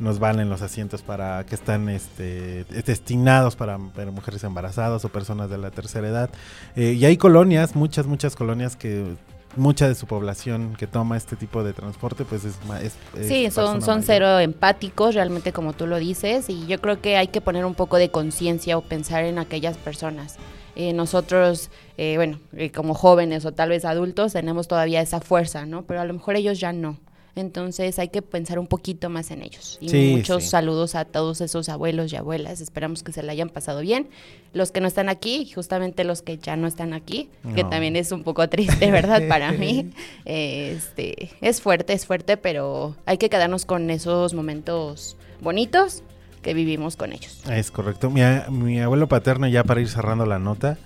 nos 0.00 0.18
valen 0.18 0.50
los 0.50 0.62
asientos 0.62 1.02
para 1.02 1.46
que 1.46 1.54
están 1.54 1.88
este, 1.88 2.64
destinados 2.64 3.54
para, 3.54 3.78
mujeres 3.78 4.42
embarazadas 4.42 5.04
o 5.04 5.08
personas 5.08 5.48
de 5.50 5.58
la 5.58 5.70
tercera 5.70 6.08
edad. 6.08 6.30
Eh, 6.74 6.94
y 6.94 7.04
hay 7.04 7.16
colonias, 7.16 7.76
muchas, 7.76 8.06
muchas 8.06 8.34
colonias 8.34 8.74
que 8.74 9.16
mucha 9.58 9.88
de 9.88 9.94
su 9.94 10.06
población 10.06 10.74
que 10.76 10.86
toma 10.86 11.16
este 11.16 11.36
tipo 11.36 11.62
de 11.62 11.72
transporte 11.72 12.24
pues 12.24 12.44
es, 12.44 12.54
es, 12.82 12.94
es 13.18 13.28
Sí, 13.28 13.50
son, 13.50 13.82
son 13.82 13.98
mayor. 13.98 14.04
cero 14.06 14.38
empáticos, 14.38 15.14
realmente 15.14 15.52
como 15.52 15.72
tú 15.72 15.86
lo 15.86 15.98
dices, 15.98 16.48
y 16.48 16.66
yo 16.66 16.80
creo 16.80 17.00
que 17.00 17.16
hay 17.16 17.28
que 17.28 17.40
poner 17.40 17.64
un 17.64 17.74
poco 17.74 17.96
de 17.96 18.10
conciencia 18.10 18.78
o 18.78 18.80
pensar 18.82 19.24
en 19.24 19.38
aquellas 19.38 19.76
personas. 19.76 20.36
Eh, 20.76 20.92
nosotros, 20.92 21.70
eh, 21.96 22.14
bueno, 22.16 22.38
eh, 22.56 22.70
como 22.70 22.94
jóvenes 22.94 23.44
o 23.44 23.52
tal 23.52 23.70
vez 23.70 23.84
adultos, 23.84 24.32
tenemos 24.32 24.68
todavía 24.68 25.00
esa 25.00 25.20
fuerza, 25.20 25.66
¿no? 25.66 25.82
Pero 25.82 26.00
a 26.00 26.04
lo 26.04 26.14
mejor 26.14 26.36
ellos 26.36 26.60
ya 26.60 26.72
no. 26.72 26.96
Entonces 27.38 27.98
hay 27.98 28.08
que 28.08 28.20
pensar 28.22 28.58
un 28.58 28.66
poquito 28.66 29.08
más 29.08 29.30
en 29.30 29.42
ellos. 29.42 29.78
Y 29.80 29.88
Sí, 29.88 30.12
muchos 30.16 30.42
sí. 30.44 30.48
saludos 30.50 30.94
a 30.94 31.04
todos 31.04 31.40
esos 31.40 31.68
abuelos 31.68 32.12
y 32.12 32.16
abuelas. 32.16 32.60
Esperamos 32.60 33.02
que 33.02 33.12
se 33.12 33.22
la 33.22 33.32
hayan 33.32 33.48
pasado 33.48 33.80
bien. 33.80 34.08
Los 34.52 34.72
que 34.72 34.80
no 34.80 34.88
están 34.88 35.08
aquí, 35.08 35.50
justamente 35.54 36.04
los 36.04 36.22
que 36.22 36.38
ya 36.38 36.56
no 36.56 36.66
están 36.66 36.92
aquí, 36.92 37.28
que 37.54 37.64
también 37.64 37.96
es 37.96 38.12
un 38.12 38.22
poco 38.24 38.48
triste, 38.48 38.90
¿verdad? 38.90 39.22
Para 39.28 39.52
mí. 39.52 39.90
Este, 40.24 41.30
es 41.40 41.60
fuerte, 41.60 41.92
es 41.92 42.06
fuerte, 42.06 42.36
pero 42.36 42.96
hay 43.06 43.18
que 43.18 43.30
quedarnos 43.30 43.64
con 43.64 43.88
esos 43.90 44.34
momentos 44.34 45.16
bonitos 45.40 46.02
que 46.42 46.54
vivimos 46.54 46.96
con 46.96 47.12
ellos. 47.12 47.40
Es 47.50 47.70
correcto. 47.70 48.10
Mi, 48.10 48.20
mi 48.50 48.80
abuelo 48.80 49.08
paterno, 49.08 49.46
ya 49.48 49.64
para 49.64 49.80
ir 49.80 49.88
cerrando 49.88 50.26
la 50.26 50.38
nota, 50.38 50.78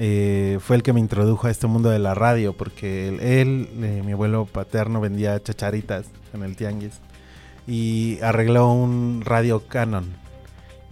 eh, 0.00 0.58
fue 0.60 0.76
el 0.76 0.84
que 0.84 0.92
me 0.92 1.00
introdujo 1.00 1.48
a 1.48 1.50
este 1.50 1.66
mundo 1.66 1.90
de 1.90 1.98
la 1.98 2.14
radio, 2.14 2.52
porque 2.52 3.08
él, 3.08 3.68
eh, 3.82 4.02
mi 4.06 4.12
abuelo 4.12 4.46
paterno, 4.46 5.00
vendía 5.00 5.42
chacharitas 5.42 6.06
en 6.32 6.44
el 6.44 6.54
tianguis 6.54 7.00
y 7.66 8.20
arregló 8.22 8.70
un 8.72 9.22
radio 9.24 9.66
Canon, 9.66 10.06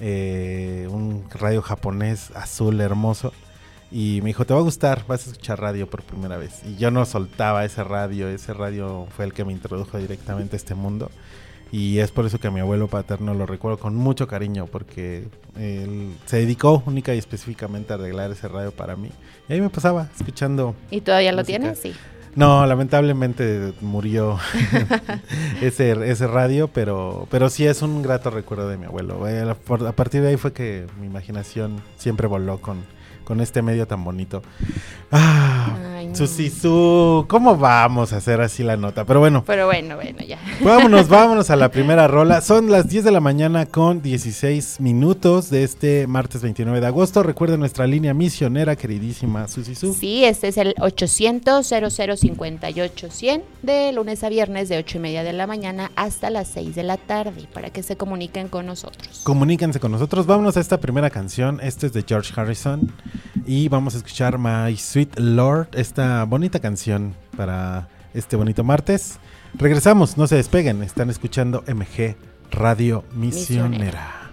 eh, 0.00 0.88
un 0.90 1.25
radio 1.30 1.62
japonés 1.62 2.32
azul 2.34 2.80
hermoso. 2.80 3.32
Y 3.92 4.18
me 4.22 4.30
dijo, 4.30 4.44
te 4.44 4.52
va 4.52 4.58
a 4.58 4.64
gustar, 4.64 5.04
vas 5.06 5.25
a 5.25 5.30
escuchar 5.30 5.60
radio 5.60 5.88
por 5.88 6.02
primera 6.02 6.36
vez. 6.36 6.62
Y 6.64 6.75
yo 6.75 6.90
no 6.90 7.04
soltaba 7.06 7.64
ese 7.64 7.84
radio, 7.84 8.28
ese 8.28 8.52
radio 8.52 9.06
fue 9.16 9.25
el 9.25 9.32
que 9.32 9.44
me 9.44 9.52
introdujo 9.52 9.98
directamente 9.98 10.56
a 10.56 10.58
este 10.58 10.75
mundo. 10.75 11.12
Y 11.73 11.99
es 11.99 12.11
por 12.11 12.26
eso 12.26 12.38
que 12.38 12.46
a 12.46 12.50
mi 12.50 12.61
abuelo 12.61 12.88
paterno 12.88 13.35
lo 13.35 13.44
recuerdo 13.44 13.78
con 13.78 13.94
mucho 13.96 14.28
cariño, 14.28 14.66
porque 14.66 15.28
él 15.58 16.14
se 16.26 16.38
dedicó 16.38 16.82
única 16.87 17.14
y 17.14 17.18
específicamente 17.18 17.92
a 17.92 17.96
arreglar 17.96 18.30
ese 18.30 18.49
radio 18.49 18.70
para 18.70 18.96
mí. 18.96 19.11
Y 19.49 19.52
ahí 19.52 19.61
me 19.61 19.70
pasaba 19.70 20.08
escuchando. 20.16 20.75
¿Y 20.90 21.00
todavía 21.00 21.32
lo 21.32 21.44
tienes? 21.44 21.78
Sí. 21.78 21.92
No, 22.37 22.66
lamentablemente 22.66 23.73
murió 23.80 24.38
ese, 25.62 25.92
ese 26.11 26.26
radio, 26.26 26.68
pero, 26.68 27.26
pero 27.30 27.49
sí 27.49 27.66
es 27.66 27.80
un 27.80 28.02
grato 28.02 28.28
recuerdo 28.28 28.68
de 28.68 28.76
mi 28.76 28.85
abuelo. 28.85 29.26
Eh, 29.26 29.40
a 29.40 29.92
partir 29.92 30.20
de 30.20 30.28
ahí 30.28 30.37
fue 30.37 30.52
que 30.52 30.87
mi 31.00 31.06
imaginación 31.06 31.80
siempre 31.96 32.26
voló 32.26 32.61
con, 32.61 32.85
con 33.26 33.40
este 33.40 33.61
medio 33.61 33.88
tan 33.88 34.04
bonito. 34.04 34.40
Ah, 35.11 35.76
Ay, 35.97 36.06
no. 36.06 37.26
¿cómo 37.28 37.56
vamos 37.56 38.12
a 38.12 38.18
hacer 38.18 38.40
así 38.40 38.62
la 38.62 38.76
nota? 38.76 39.04
Pero 39.04 39.18
bueno, 39.18 39.42
Pero 39.45 39.66
bueno, 39.66 39.97
bueno, 39.97 40.21
ya. 40.21 40.38
vámonos, 40.62 41.09
vámonos 41.09 41.50
a 41.50 41.56
la 41.56 41.71
primera 41.71 42.06
rola. 42.06 42.40
Son 42.40 42.71
las 42.71 42.88
10 42.88 43.04
de 43.04 43.11
la 43.11 43.21
mañana 43.21 43.66
con 43.66 44.00
16 44.00 44.80
minutos 44.80 45.50
de 45.50 45.64
este 45.64 46.06
martes 46.06 46.42
29 46.42 46.80
de 46.80 46.87
agosto. 46.87 47.25
Recuerden 47.25 47.59
nuestra 47.59 47.87
línea 47.88 48.14
misionera, 48.14 48.76
queridísima 48.76 49.49
Susi 49.49 49.75
Su. 49.75 49.92
Sí, 49.92 50.25
este 50.25 50.49
es 50.49 50.56
el 50.56 50.75
800 50.80 51.66
0058 51.66 53.11
100 53.11 53.42
de 53.62 53.92
lunes 53.92 54.23
a 54.23 54.28
viernes 54.28 54.68
de 54.68 54.78
8 54.78 54.99
y 54.99 55.00
media 55.00 55.25
de 55.25 55.33
la 55.33 55.49
mañana 55.49 55.90
hasta 55.97 56.30
las 56.30 56.47
6 56.49 56.76
de 56.76 56.85
la 56.85 56.97
tarde 56.97 57.49
para 57.52 57.71
que 57.71 57.83
se 57.83 57.97
comuniquen 57.97 58.47
con 58.49 58.66
nosotros. 58.66 59.23
Comuníquense 59.25 59.80
con 59.80 59.90
nosotros. 59.90 60.26
Vámonos 60.26 60.56
a 60.56 60.61
esta 60.61 60.78
primera 60.78 61.11
canción. 61.11 61.59
Este 61.61 61.87
es 61.87 61.92
de 61.92 62.04
George 62.06 62.33
Harrison. 62.37 62.92
Y 63.46 63.68
vamos 63.68 63.94
a 63.94 63.99
escuchar 63.99 64.38
My 64.38 64.76
Sweet 64.76 65.18
Lord, 65.18 65.68
esta 65.75 66.25
bonita 66.25 66.61
canción 66.61 67.14
para 67.37 67.88
este 68.14 68.37
bonito 68.37 68.64
martes. 68.64 69.18
Regresamos, 69.54 70.16
no 70.16 70.26
se 70.26 70.37
despeguen. 70.37 70.82
Están 70.82 71.11
escuchando 71.11 71.64
MG 71.66 72.16
Radio 72.50 73.04
Misionera. 73.14 73.68
Misionera. 73.68 74.25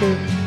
My 0.00 0.39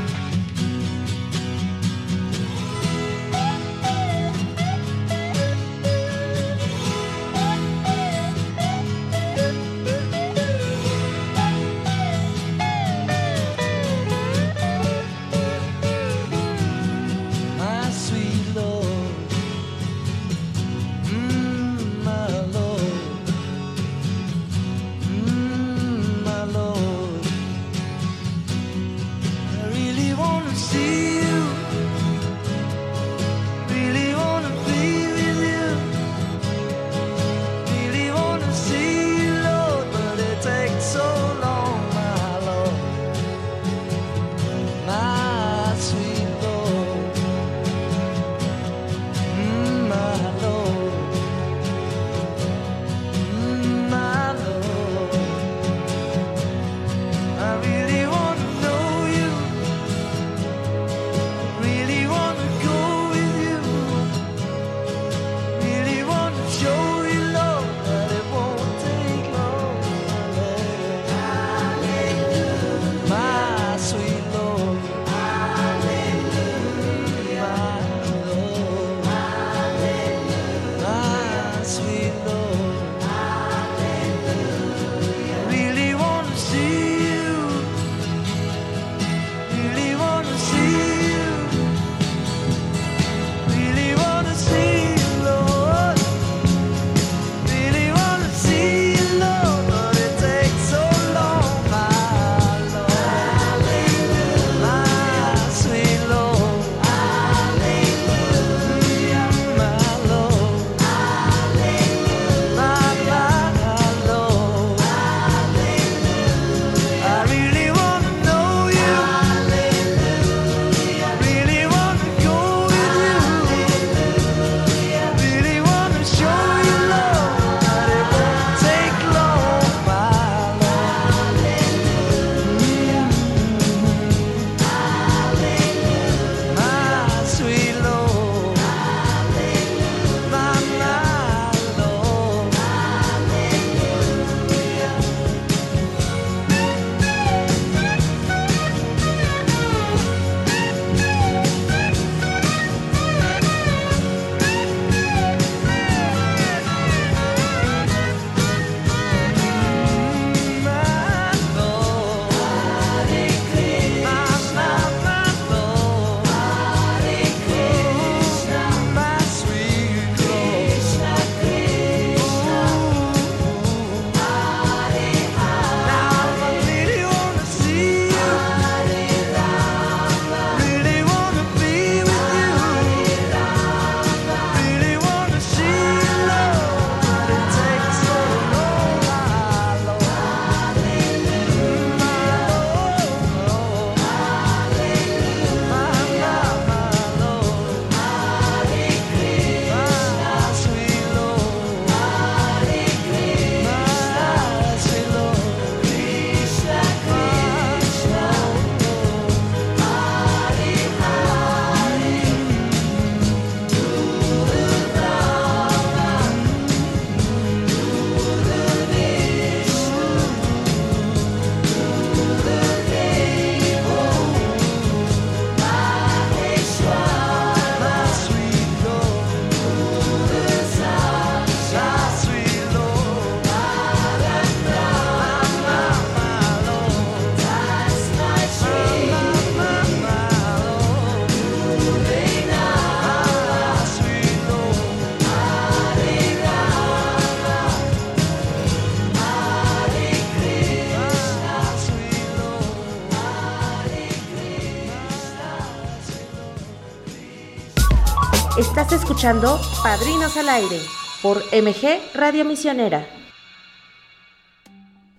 escuchando 259.03 259.59
Padrinos 259.83 260.37
al 260.37 260.47
Aire 260.47 260.79
por 261.21 261.39
MG 261.51 261.99
Radio 262.13 262.45
Misionera. 262.45 263.05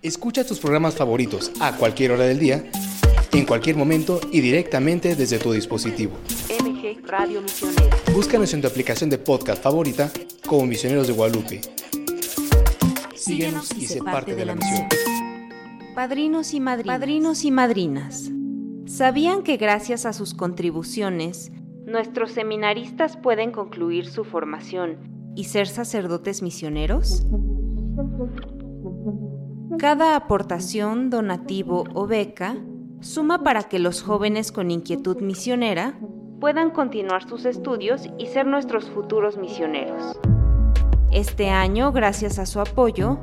Escucha 0.01 0.43
tus 0.43 0.57
programas 0.57 0.95
favoritos 0.95 1.51
a 1.59 1.77
cualquier 1.77 2.13
hora 2.13 2.23
del 2.23 2.39
día, 2.39 2.67
en 3.31 3.45
cualquier 3.45 3.75
momento 3.75 4.19
y 4.31 4.41
directamente 4.41 5.15
desde 5.15 5.37
tu 5.37 5.51
dispositivo. 5.51 6.17
MG 6.63 7.05
Radio 7.05 7.43
Misionera. 7.43 7.95
Búscanos 8.11 8.51
en 8.55 8.61
tu 8.61 8.67
aplicación 8.67 9.11
de 9.11 9.19
podcast 9.19 9.61
favorita 9.61 10.09
como 10.47 10.65
Misioneros 10.65 11.05
de 11.05 11.13
Guadalupe. 11.13 11.61
Síguenos 13.15 13.71
y 13.77 13.85
sé 13.85 14.01
parte 14.01 14.33
de 14.33 14.45
la 14.45 14.55
misión. 14.55 14.87
Padrinos 15.93 16.55
y, 16.55 16.59
madrinas. 16.59 16.97
Padrinos 16.99 17.45
y 17.45 17.51
madrinas. 17.51 18.31
¿Sabían 18.87 19.43
que 19.43 19.57
gracias 19.57 20.07
a 20.07 20.13
sus 20.13 20.33
contribuciones, 20.33 21.51
nuestros 21.85 22.31
seminaristas 22.31 23.17
pueden 23.17 23.51
concluir 23.51 24.07
su 24.07 24.23
formación 24.23 24.97
y 25.35 25.45
ser 25.45 25.67
sacerdotes 25.67 26.41
misioneros? 26.41 27.25
Cada 29.77 30.15
aportación, 30.15 31.09
donativo 31.09 31.83
o 31.93 32.07
beca 32.07 32.55
suma 33.01 33.43
para 33.43 33.63
que 33.63 33.79
los 33.79 34.01
jóvenes 34.01 34.51
con 34.51 34.71
inquietud 34.71 35.21
misionera 35.21 35.99
puedan 36.39 36.71
continuar 36.71 37.27
sus 37.27 37.45
estudios 37.45 38.09
y 38.17 38.27
ser 38.27 38.47
nuestros 38.47 38.89
futuros 38.89 39.37
misioneros. 39.37 40.19
Este 41.11 41.49
año, 41.49 41.91
gracias 41.91 42.39
a 42.39 42.45
su 42.45 42.59
apoyo, 42.59 43.19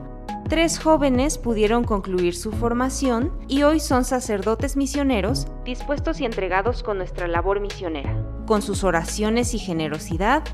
tres 0.53 0.79
jóvenes 0.79 1.39
pudieron 1.39 1.83
concluir 1.83 2.35
su 2.35 2.53
formación 2.53 3.33
y 3.49 3.63
hoy 3.63 3.81
son 3.81 4.05
sacerdotes 4.05 4.77
misioneros 4.77 5.47
dispuestos 5.65 6.21
y 6.21 6.27
entregados 6.27 6.83
con 6.83 6.99
nuestra 6.99 7.27
labor 7.27 7.59
misionera. 7.59 8.23
Con 8.45 8.61
sus 8.61 8.85
oraciones 8.85 9.55
y 9.55 9.59
generosidad, 9.59 10.45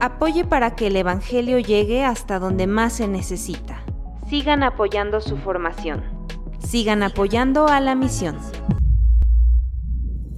apoye 0.00 0.44
para 0.44 0.74
que 0.74 0.88
el 0.88 0.96
Evangelio 0.96 1.60
llegue 1.60 2.02
hasta 2.02 2.40
donde 2.40 2.66
más 2.66 2.94
se 2.94 3.06
necesita. 3.06 3.84
Sigan 4.28 4.64
apoyando 4.64 5.20
su 5.20 5.36
formación. 5.36 6.02
Sigan 6.58 7.04
apoyando 7.04 7.68
a 7.68 7.78
la 7.78 7.94
misión. 7.94 8.38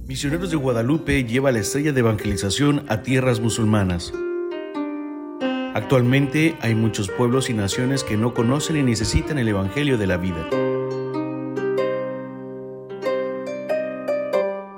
Misioneros 0.05 0.51
de 0.51 0.57
Guadalupe 0.57 1.23
lleva 1.23 1.51
la 1.51 1.57
estrella 1.57 1.93
de 1.93 2.01
evangelización 2.01 2.85
a 2.89 3.01
tierras 3.01 3.39
musulmanas. 3.39 4.13
Actualmente 5.73 6.57
hay 6.61 6.75
muchos 6.75 7.09
pueblos 7.09 7.49
y 7.49 7.53
naciones 7.53 8.03
que 8.03 8.17
no 8.17 8.33
conocen 8.33 8.77
y 8.77 8.83
necesitan 8.83 9.37
el 9.37 9.47
Evangelio 9.47 9.97
de 9.97 10.07
la 10.07 10.17
vida. 10.17 10.47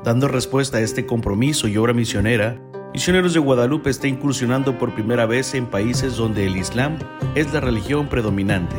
Dando 0.04 0.28
respuesta 0.28 0.78
a 0.78 0.82
este 0.82 1.06
compromiso 1.06 1.68
y 1.68 1.78
obra 1.78 1.94
misionera, 1.94 2.60
Misioneros 2.94 3.34
de 3.34 3.40
Guadalupe 3.40 3.90
está 3.90 4.10
incursionando 4.10 4.78
por 4.78 4.94
primera 4.94 5.26
vez 5.26 5.54
en 5.54 5.66
países 5.66 6.18
donde 6.18 6.46
el 6.46 6.58
Islam 6.58 7.00
es 7.36 7.54
la 7.54 7.62
religión 7.62 8.10
predominante. 8.10 8.76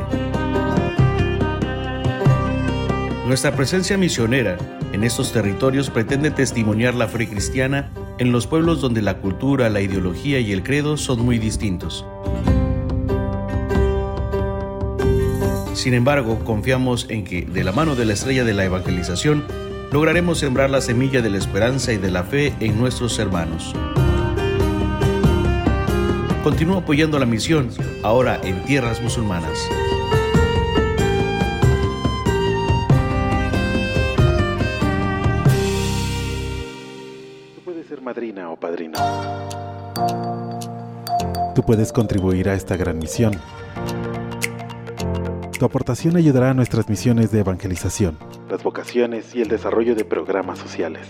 Nuestra 3.33 3.57
presencia 3.57 3.97
misionera 3.97 4.59
en 4.93 5.05
estos 5.05 5.33
territorios 5.33 5.89
pretende 5.89 6.31
testimoniar 6.31 6.95
la 6.95 7.09
fe 7.09 7.27
cristiana 7.27 7.91
en 8.19 8.31
los 8.31 8.47
pueblos 8.47 8.83
donde 8.83 9.01
la 9.01 9.23
cultura, 9.23 9.71
la 9.71 9.81
ideología 9.81 10.39
y 10.39 10.53
el 10.53 10.63
credo 10.63 10.99
son 10.99 11.25
muy 11.25 11.39
distintos. 11.39 12.05
Sin 15.73 15.95
embargo, 15.95 16.41
confiamos 16.45 17.07
en 17.09 17.25
que, 17.25 17.47
de 17.47 17.65
la 17.65 17.73
mano 17.73 17.95
de 17.95 18.05
la 18.05 18.13
estrella 18.13 18.45
de 18.45 18.53
la 18.53 18.67
evangelización, 18.67 19.47
lograremos 19.91 20.39
sembrar 20.39 20.69
la 20.69 20.83
semilla 20.83 21.23
de 21.23 21.31
la 21.31 21.39
esperanza 21.39 21.95
y 21.95 21.97
de 21.97 22.11
la 22.11 22.25
fe 22.25 22.53
en 22.61 22.79
nuestros 22.79 23.19
hermanos. 23.19 23.73
Continúa 26.45 26.81
apoyando 26.81 27.19
la 27.19 27.25
misión, 27.25 27.71
ahora 28.03 28.39
en 28.45 28.63
tierras 28.67 29.01
musulmanas. 29.01 29.59
Madrina 38.13 38.51
o 38.51 38.57
padrino. 38.57 38.99
Tú 41.55 41.63
puedes 41.63 41.93
contribuir 41.93 42.51
a 42.51 42.55
esta 42.55 42.77
gran 42.77 42.99
misión. 42.99 43.33
Tu 45.59 45.65
aportación 45.65 46.17
ayudará 46.17 46.51
a 46.51 46.55
nuestras 46.55 46.91
misiones 46.91 47.33
de 47.33 47.41
evangelización. 47.41 48.19
Las 48.51 48.63
vocaciones 48.63 49.35
y 49.35 49.41
el 49.41 49.49
desarrollo 49.49 49.95
de 49.95 50.05
programas 50.05 50.59
sociales. 50.59 51.09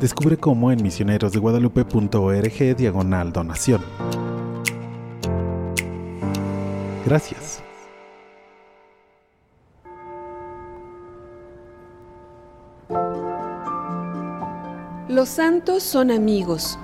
Descubre 0.00 0.36
cómo 0.36 0.70
en 0.70 0.80
misionerosdeguadalupe.org 0.80 2.76
diagonal 2.76 3.32
donación. 3.32 3.80
Gracias. 7.04 7.60
Los 15.22 15.28
santos 15.28 15.84
son 15.84 16.10
amigos, 16.10 16.76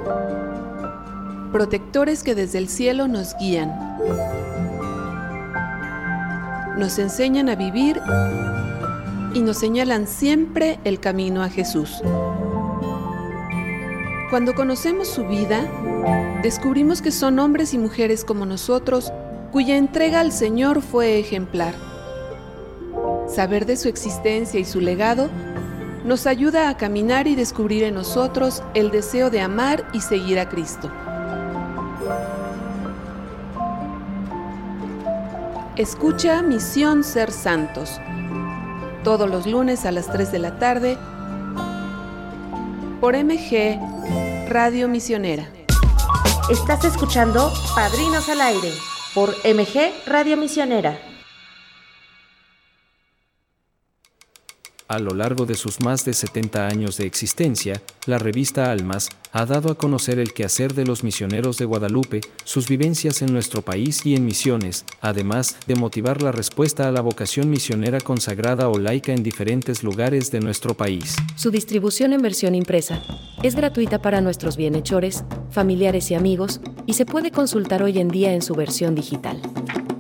protectores 1.51 2.23
que 2.23 2.37
desde 2.37 2.59
el 2.59 2.69
cielo 2.69 3.09
nos 3.09 3.37
guían, 3.37 3.77
nos 6.79 7.01
enseñan 7.01 7.49
a 7.49 7.57
vivir 7.57 8.01
y 9.35 9.41
nos 9.41 9.59
señalan 9.59 10.07
siempre 10.07 10.79
el 10.85 11.01
camino 11.01 11.43
a 11.43 11.49
Jesús. 11.49 12.01
Cuando 14.31 14.55
conocemos 14.55 15.09
su 15.09 15.27
vida, 15.27 15.69
descubrimos 16.41 17.03
que 17.03 17.11
son 17.11 17.41
hombres 17.41 17.75
y 17.75 17.79
mujeres 17.79 18.25
como 18.25 18.47
nosotros, 18.47 19.13
cuya 19.51 19.77
entrega 19.77 20.21
al 20.21 20.31
Señor 20.31 20.81
fue 20.81 21.19
ejemplar. 21.19 21.75
Saber 23.27 23.67
de 23.67 23.77
su 23.77 23.89
existencia 23.89 24.61
y 24.61 24.65
su 24.65 24.81
legado 24.81 25.29
nos 26.05 26.27
ayuda 26.27 26.69
a 26.69 26.77
caminar 26.77 27.27
y 27.27 27.35
descubrir 27.35 27.83
en 27.85 27.95
nosotros 27.95 28.63
el 28.75 28.91
deseo 28.91 29.31
de 29.31 29.41
amar 29.41 29.85
y 29.93 30.01
seguir 30.01 30.39
a 30.39 30.49
Cristo. 30.49 30.91
Escucha 35.77 36.43
Misión 36.43 37.05
Ser 37.05 37.31
Santos, 37.31 38.01
todos 39.05 39.31
los 39.31 39.47
lunes 39.47 39.87
a 39.87 39.93
las 39.93 40.11
3 40.11 40.33
de 40.33 40.39
la 40.39 40.59
tarde, 40.59 40.99
por 43.01 43.17
MG 43.17 43.79
Radio 44.49 44.89
Misionera. 44.89 45.49
Estás 46.51 46.85
escuchando 46.85 47.53
Padrinos 47.77 48.29
al 48.29 48.41
Aire 48.41 48.73
por 49.15 49.31
MG 49.45 49.93
Radio 50.07 50.37
Misionera. 50.37 51.08
A 54.89 54.99
lo 54.99 55.11
largo 55.11 55.45
de 55.45 55.55
sus 55.55 55.83
más 55.83 56.07
de 56.07 56.15
70 56.15 56.67
años 56.67 56.97
de 56.97 57.05
existencia, 57.05 57.83
la 58.07 58.17
revista 58.17 58.73
Almas 58.73 59.11
ha 59.33 59.45
dado 59.45 59.71
a 59.71 59.75
conocer 59.75 60.19
el 60.19 60.33
quehacer 60.33 60.73
de 60.73 60.87
los 60.87 61.05
misioneros 61.05 61.59
de 61.59 61.67
Guadalupe, 61.67 62.23
sus 62.45 62.71
vivencias 62.71 63.21
en 63.21 63.31
nuestro 63.31 63.61
país 63.61 64.07
y 64.07 64.15
en 64.15 64.25
misiones, 64.25 64.87
además 65.03 65.59
de 65.67 65.75
motivar 65.75 66.23
la 66.23 66.33
respuesta 66.33 66.89
a 66.89 66.91
la 66.91 67.03
vocación 67.03 67.51
misionera 67.51 68.01
consagrada 68.01 68.71
o 68.71 68.79
laica 68.79 69.13
en 69.13 69.23
diferentes 69.23 69.83
lugares 69.83 70.31
de 70.31 70.41
nuestro 70.41 70.75
país. 70.75 71.17
Su 71.37 71.51
distribución 71.51 72.15
en 72.15 72.23
versión 72.23 72.55
impresa 72.55 73.03
es 73.43 73.57
gratuita 73.57 74.01
para 74.01 74.23
nuestros 74.23 74.57
bienhechores, 74.57 75.23
familiares 75.51 76.11
y 76.11 76.15
amigos, 76.15 76.63
y 76.87 76.95
se 76.95 77.05
puede 77.05 77.31
consultar 77.31 77.83
hoy 77.83 77.99
en 77.99 78.09
día 78.09 78.33
en 78.33 78.41
su 78.41 78.55
versión 78.55 78.95
digital. 78.95 79.39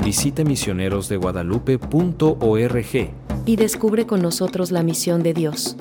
Visite 0.02 0.46
misionerosdeguadalupe.org 0.46 3.27
y 3.48 3.56
descubre 3.56 4.06
con 4.06 4.20
nosotros 4.20 4.70
la 4.70 4.82
misión 4.82 5.22
de 5.22 5.32
Dios. 5.32 5.74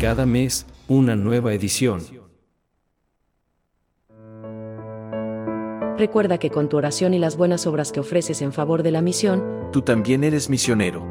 Cada 0.00 0.24
mes, 0.24 0.64
una 0.86 1.16
nueva 1.16 1.52
edición. 1.52 2.00
Recuerda 5.98 6.38
que 6.38 6.50
con 6.50 6.68
tu 6.68 6.76
oración 6.76 7.12
y 7.12 7.18
las 7.18 7.36
buenas 7.36 7.66
obras 7.66 7.90
que 7.90 7.98
ofreces 7.98 8.40
en 8.40 8.52
favor 8.52 8.84
de 8.84 8.92
la 8.92 9.02
misión, 9.02 9.42
tú 9.72 9.82
también 9.82 10.22
eres 10.22 10.48
misionero. 10.48 11.04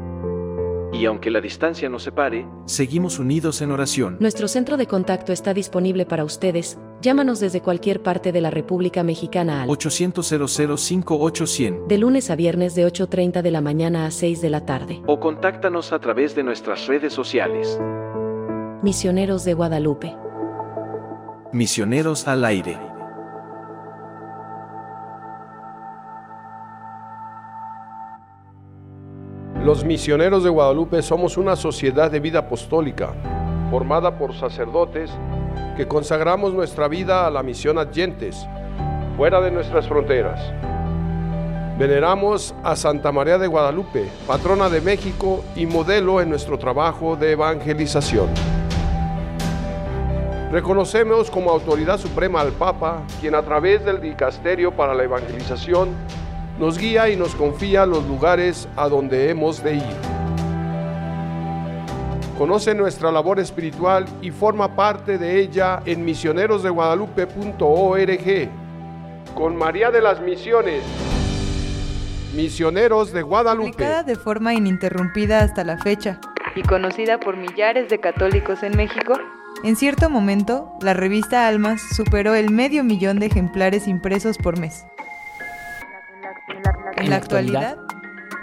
Y 0.94 1.04
aunque 1.04 1.30
la 1.30 1.42
distancia 1.42 1.90
nos 1.90 2.02
separe, 2.02 2.48
seguimos 2.64 3.18
unidos 3.18 3.60
en 3.60 3.72
oración. 3.72 4.16
Nuestro 4.18 4.48
centro 4.48 4.78
de 4.78 4.86
contacto 4.86 5.34
está 5.34 5.52
disponible 5.52 6.06
para 6.06 6.24
ustedes. 6.24 6.78
Llámanos 7.02 7.40
desde 7.40 7.60
cualquier 7.60 8.02
parte 8.02 8.32
de 8.32 8.40
la 8.40 8.50
República 8.50 9.02
Mexicana 9.02 9.62
al 9.62 9.70
800 9.70 10.26
5800 10.26 11.88
de 11.88 11.98
lunes 11.98 12.30
a 12.30 12.36
viernes 12.36 12.74
de 12.74 12.86
8.30 12.86 13.42
de 13.42 13.50
la 13.50 13.60
mañana 13.60 14.06
a 14.06 14.10
6 14.10 14.40
de 14.40 14.50
la 14.50 14.64
tarde. 14.64 15.02
O 15.06 15.20
contáctanos 15.20 15.92
a 15.92 15.98
través 15.98 16.34
de 16.34 16.42
nuestras 16.42 16.86
redes 16.86 17.12
sociales. 17.12 17.78
Misioneros 18.82 19.44
de 19.44 19.54
Guadalupe. 19.54 20.16
Misioneros 21.52 22.26
al 22.26 22.44
aire. 22.44 22.78
Los 29.62 29.84
misioneros 29.84 30.44
de 30.44 30.50
Guadalupe 30.50 31.02
somos 31.02 31.36
una 31.36 31.56
sociedad 31.56 32.10
de 32.10 32.20
vida 32.20 32.38
apostólica, 32.38 33.14
formada 33.70 34.18
por 34.18 34.34
sacerdotes 34.34 35.10
que 35.76 35.86
consagramos 35.86 36.54
nuestra 36.54 36.88
vida 36.88 37.26
a 37.26 37.30
la 37.30 37.42
misión 37.42 37.78
adyentes, 37.78 38.46
fuera 39.16 39.40
de 39.40 39.50
nuestras 39.50 39.88
fronteras. 39.88 40.40
Veneramos 41.78 42.54
a 42.64 42.74
Santa 42.74 43.12
María 43.12 43.38
de 43.38 43.46
Guadalupe, 43.46 44.08
patrona 44.26 44.70
de 44.70 44.80
México 44.80 45.44
y 45.54 45.66
modelo 45.66 46.22
en 46.22 46.30
nuestro 46.30 46.58
trabajo 46.58 47.16
de 47.16 47.32
evangelización. 47.32 48.28
Reconocemos 50.50 51.30
como 51.30 51.50
autoridad 51.50 51.98
suprema 51.98 52.40
al 52.40 52.52
Papa, 52.52 53.02
quien 53.20 53.34
a 53.34 53.42
través 53.42 53.84
del 53.84 54.00
Dicasterio 54.00 54.72
para 54.72 54.94
la 54.94 55.04
Evangelización 55.04 55.90
nos 56.58 56.78
guía 56.78 57.10
y 57.10 57.16
nos 57.16 57.34
confía 57.34 57.84
los 57.84 58.06
lugares 58.06 58.68
a 58.76 58.88
donde 58.88 59.28
hemos 59.28 59.62
de 59.62 59.74
ir. 59.74 60.15
Conoce 62.38 62.74
nuestra 62.74 63.10
labor 63.10 63.40
espiritual 63.40 64.04
y 64.20 64.30
forma 64.30 64.76
parte 64.76 65.16
de 65.16 65.40
ella 65.40 65.80
en 65.86 66.04
misionerosdeguadalupe.org. 66.04 68.50
Con 69.34 69.56
María 69.56 69.90
de 69.90 70.02
las 70.02 70.20
Misiones, 70.20 70.82
Misioneros 72.34 73.12
de 73.12 73.22
Guadalupe. 73.22 73.72
Publicada 73.72 74.02
de 74.02 74.16
forma 74.16 74.52
ininterrumpida 74.52 75.40
hasta 75.40 75.64
la 75.64 75.78
fecha 75.78 76.20
y 76.54 76.60
conocida 76.62 77.18
por 77.18 77.38
millares 77.38 77.88
de 77.88 78.00
católicos 78.00 78.62
en 78.62 78.76
México, 78.76 79.14
en 79.64 79.76
cierto 79.76 80.10
momento, 80.10 80.74
la 80.82 80.92
revista 80.92 81.48
Almas 81.48 81.80
superó 81.96 82.34
el 82.34 82.50
medio 82.50 82.84
millón 82.84 83.18
de 83.18 83.24
ejemplares 83.26 83.88
impresos 83.88 84.36
por 84.36 84.58
mes. 84.58 84.84
En 86.96 87.10
la 87.10 87.16
actualidad, 87.16 87.78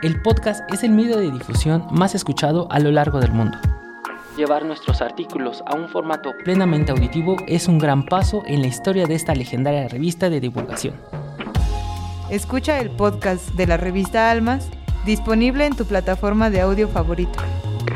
el 0.02 0.22
podcast 0.22 0.62
es 0.74 0.84
el 0.84 0.92
medio 0.92 1.18
de 1.18 1.32
difusión 1.32 1.86
más 1.92 2.16
escuchado 2.16 2.68
a 2.72 2.80
lo 2.80 2.92
largo 2.92 3.20
del 3.20 3.32
mundo. 3.32 3.58
Llevar 4.36 4.66
nuestros 4.66 5.02
artículos 5.04 5.64
a 5.68 5.76
un 5.76 5.88
formato 5.90 6.32
plenamente 6.44 6.92
auditivo 6.92 7.38
es 7.48 7.68
un 7.68 7.78
gran 7.78 8.04
paso 8.04 8.42
en 8.48 8.62
la 8.62 8.68
historia 8.68 9.06
de 9.06 9.14
esta 9.14 9.36
legendaria 9.36 9.88
revista 9.88 10.32
de 10.32 10.40
divulgación. 10.40 10.96
Escucha 12.32 12.80
el 12.80 12.90
podcast 12.90 13.50
de 13.52 13.68
la 13.68 13.78
revista 13.78 14.32
Almas, 14.32 14.72
disponible 15.06 15.68
en 15.68 15.76
tu 15.76 15.86
plataforma 15.86 16.50
de 16.50 16.62
audio 16.62 16.88
favorito. 16.88 17.38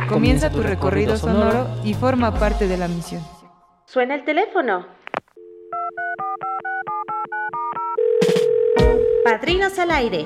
Comienza 0.08 0.52
tu 0.52 0.62
recorrido 0.62 1.18
sonoro 1.18 1.68
y 1.84 1.96
forma 1.96 2.32
parte 2.38 2.68
de 2.68 2.78
la 2.78 2.88
misión. 2.88 3.24
Suena 3.86 4.14
el 4.14 4.24
teléfono. 4.24 4.86
Padrinos 9.24 9.80
al 9.80 9.90
aire. 9.90 10.26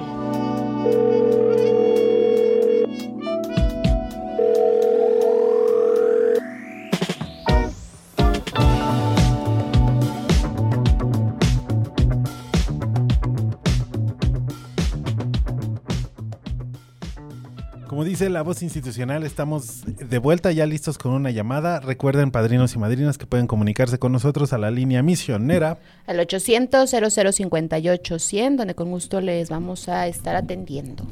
Dice 18.22 18.30
la 18.30 18.44
voz 18.44 18.62
institucional, 18.62 19.24
estamos 19.24 19.84
de 19.84 20.20
vuelta 20.20 20.52
ya 20.52 20.68
listos 20.68 21.00
con 21.00 21.14
una 21.14 21.32
llamada. 21.32 21.80
Recuerden, 21.80 22.30
padrinos 22.30 22.76
y 22.76 22.78
madrinas, 22.78 23.18
que 23.18 23.26
pueden 23.26 23.48
comunicarse 23.48 23.98
con 23.98 24.12
nosotros 24.12 24.54
a 24.54 24.60
la 24.60 24.70
línea 24.70 25.02
misionera. 25.02 25.80
Al 26.06 26.20
800-0058-100, 26.20 28.58
donde 28.58 28.76
con 28.76 28.92
gusto 28.92 29.22
les 29.22 29.50
vamos 29.50 29.90
a 29.90 30.06
estar 30.06 30.36
atendiendo. 30.36 31.04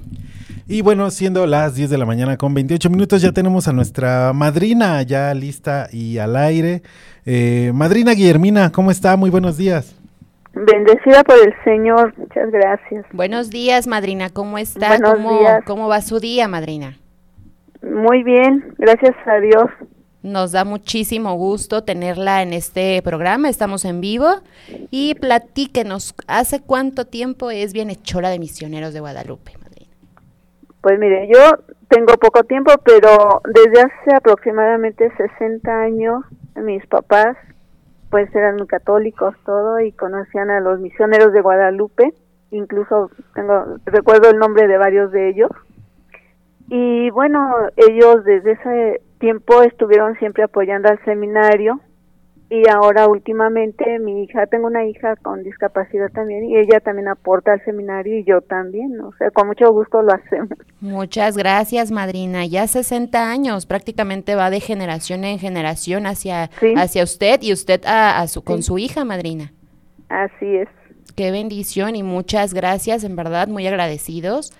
Y 0.68 0.82
bueno, 0.82 1.10
siendo 1.10 1.48
las 1.48 1.74
10 1.74 1.90
de 1.90 1.98
la 1.98 2.06
mañana 2.06 2.38
con 2.38 2.54
28 2.54 2.92
minutos, 2.92 3.24
ya 3.24 3.32
tenemos 3.32 3.68
a 3.68 3.74
nuestra 3.74 4.32
madrina 4.32 5.02
ya 5.02 5.34
lista 5.34 5.90
y 5.92 6.20
al 6.20 6.36
aire. 6.36 6.84
Eh, 7.26 7.72
madrina 7.74 8.14
Guillermina, 8.14 8.72
¿cómo 8.72 8.92
está? 8.92 9.18
Muy 9.18 9.32
buenos 9.32 9.58
días. 9.58 9.96
Bendecida 10.66 11.24
por 11.24 11.38
el 11.38 11.54
Señor, 11.64 12.14
muchas 12.18 12.52
gracias. 12.52 13.06
Buenos 13.14 13.50
días, 13.50 13.88
madrina, 13.88 14.30
¿cómo 14.30 14.58
está? 14.58 14.90
Buenos 14.90 15.14
¿Cómo, 15.14 15.40
días. 15.40 15.64
¿Cómo 15.66 15.88
va 15.88 16.02
su 16.02 16.20
día, 16.20 16.50
madrina? 16.50 16.98
Muy 17.82 18.24
bien, 18.24 18.74
gracias 18.78 19.16
a 19.26 19.40
Dios. 19.40 19.66
Nos 20.22 20.52
da 20.52 20.66
muchísimo 20.66 21.36
gusto 21.36 21.86
tenerla 21.86 22.42
en 22.42 22.52
este 22.52 23.02
programa, 23.04 23.48
estamos 23.48 23.86
en 23.86 24.02
vivo 24.02 24.28
y 24.92 25.16
platíquenos, 25.16 26.14
¿hace 26.28 26.62
cuánto 26.62 27.06
tiempo 27.06 27.52
es 27.52 27.72
bienhechora 27.72 28.30
de 28.30 28.40
misioneros 28.40 28.94
de 28.94 29.00
Guadalupe? 29.00 29.54
Pues 30.82 31.00
mire, 31.00 31.30
yo 31.34 31.40
tengo 31.88 32.14
poco 32.16 32.44
tiempo, 32.44 32.74
pero 32.84 33.42
desde 33.54 33.82
hace 33.82 34.16
aproximadamente 34.16 35.10
60 35.16 35.72
años, 35.72 36.24
mis 36.56 36.86
papás 36.88 37.38
pues 38.10 38.34
eran 38.36 38.56
muy 38.58 38.68
católicos 38.68 39.36
todo 39.46 39.80
y 39.80 39.92
conocían 39.92 40.50
a 40.50 40.60
los 40.60 40.80
misioneros 40.80 41.32
de 41.34 41.42
Guadalupe, 41.42 42.14
incluso 42.52 43.12
tengo 43.34 43.78
recuerdo 43.86 44.30
el 44.30 44.40
nombre 44.40 44.68
de 44.68 44.78
varios 44.78 45.12
de 45.12 45.30
ellos. 45.30 45.52
Y 46.68 47.10
bueno, 47.12 47.54
ellos 47.76 48.24
desde 48.24 48.52
ese 48.52 49.02
tiempo 49.20 49.62
estuvieron 49.64 50.16
siempre 50.16 50.44
apoyando 50.44 50.90
al 50.90 51.04
seminario 51.04 51.80
y 52.50 52.68
ahora 52.70 53.08
últimamente 53.08 54.00
mi 54.00 54.24
hija, 54.24 54.48
tengo 54.48 54.68
una 54.68 54.86
hija 54.86 55.16
con 55.18 55.44
discapacidad 55.44 56.10
también 56.12 56.46
y 56.46 56.58
ella 56.58 56.80
también 56.80 57.08
aporta 57.08 57.54
al 57.54 57.64
seminario 57.64 58.18
y 58.20 58.24
yo 58.24 58.42
también, 58.42 59.00
o 59.02 59.14
sea, 59.18 59.30
con 59.32 59.48
mucho 59.48 59.72
gusto 59.72 60.02
lo 60.02 60.14
hacemos. 60.14 60.50
Muchas 60.82 61.38
gracias, 61.38 61.92
madrina. 61.92 62.46
Ya 62.46 62.66
60 62.68 63.30
años, 63.32 63.66
prácticamente 63.66 64.36
va 64.36 64.50
de 64.50 64.60
generación 64.62 65.24
en 65.26 65.38
generación 65.40 66.06
hacia, 66.08 66.50
hacia 66.76 67.04
usted 67.04 67.40
y 67.42 67.54
usted 67.54 67.86
a, 67.86 68.20
a 68.20 68.28
su, 68.28 68.44
con 68.44 68.58
Sí. 68.58 68.64
su 68.64 68.78
hija, 68.80 69.06
madrina. 69.06 69.52
Así 70.10 70.56
es. 70.56 70.68
Qué 71.16 71.32
bendición 71.32 71.96
y 71.96 72.04
muchas 72.04 72.54
gracias, 72.54 73.04
en 73.04 73.16
verdad, 73.16 73.48
muy 73.48 73.68
agradecidos. 73.68 74.54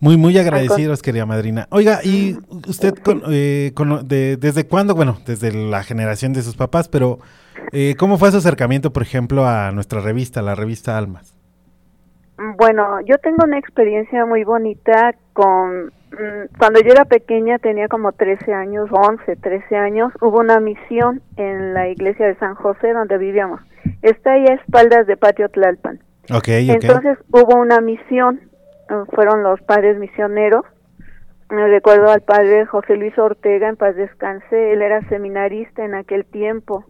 Muy, 0.00 0.16
muy 0.16 0.36
agradecidos, 0.38 1.00
querida 1.02 1.24
madrina. 1.26 1.66
Oiga, 1.70 2.00
¿y 2.04 2.36
usted 2.68 2.94
con, 2.94 3.22
eh, 3.30 3.72
con- 3.74 4.06
de- 4.06 4.36
desde 4.36 4.66
cuándo? 4.66 4.94
Bueno, 4.94 5.16
desde 5.26 5.52
la 5.52 5.82
generación 5.82 6.32
de 6.34 6.42
sus 6.42 6.54
papás, 6.56 6.88
pero 6.88 7.18
eh, 7.72 7.94
¿cómo 7.98 8.18
fue 8.18 8.30
su 8.30 8.36
acercamiento, 8.36 8.92
por 8.92 9.02
ejemplo, 9.02 9.46
a 9.46 9.72
nuestra 9.72 10.00
revista, 10.00 10.42
la 10.42 10.54
revista 10.54 10.98
Almas? 10.98 11.34
Bueno, 12.58 13.00
yo 13.06 13.16
tengo 13.18 13.44
una 13.44 13.58
experiencia 13.58 14.26
muy 14.26 14.44
bonita 14.44 15.14
con 15.32 15.86
mm, 15.86 16.58
cuando 16.58 16.80
yo 16.80 16.92
era 16.92 17.06
pequeña, 17.06 17.58
tenía 17.58 17.88
como 17.88 18.12
13 18.12 18.52
años, 18.52 18.90
11, 18.92 19.36
13 19.36 19.76
años, 19.76 20.12
hubo 20.20 20.40
una 20.40 20.60
misión 20.60 21.22
en 21.36 21.72
la 21.72 21.88
iglesia 21.88 22.26
de 22.26 22.36
San 22.36 22.54
José 22.54 22.92
donde 22.92 23.16
vivíamos. 23.16 23.60
Está 24.02 24.32
ahí 24.32 24.44
a 24.48 24.54
espaldas 24.54 25.06
de 25.06 25.16
Patio 25.16 25.48
Tlalpan. 25.48 26.00
Ok, 26.30 26.36
ok. 26.36 26.48
Entonces 26.48 27.18
hubo 27.30 27.58
una 27.58 27.80
misión, 27.80 28.40
fueron 29.14 29.42
los 29.42 29.60
padres 29.62 29.98
misioneros. 29.98 30.64
Me 31.50 31.66
recuerdo 31.68 32.10
al 32.10 32.22
padre 32.22 32.66
José 32.66 32.96
Luis 32.96 33.16
Ortega, 33.18 33.68
en 33.68 33.76
paz 33.76 33.94
descanse, 33.94 34.72
él 34.72 34.82
era 34.82 35.00
seminarista 35.08 35.84
en 35.84 35.94
aquel 35.94 36.24
tiempo. 36.24 36.84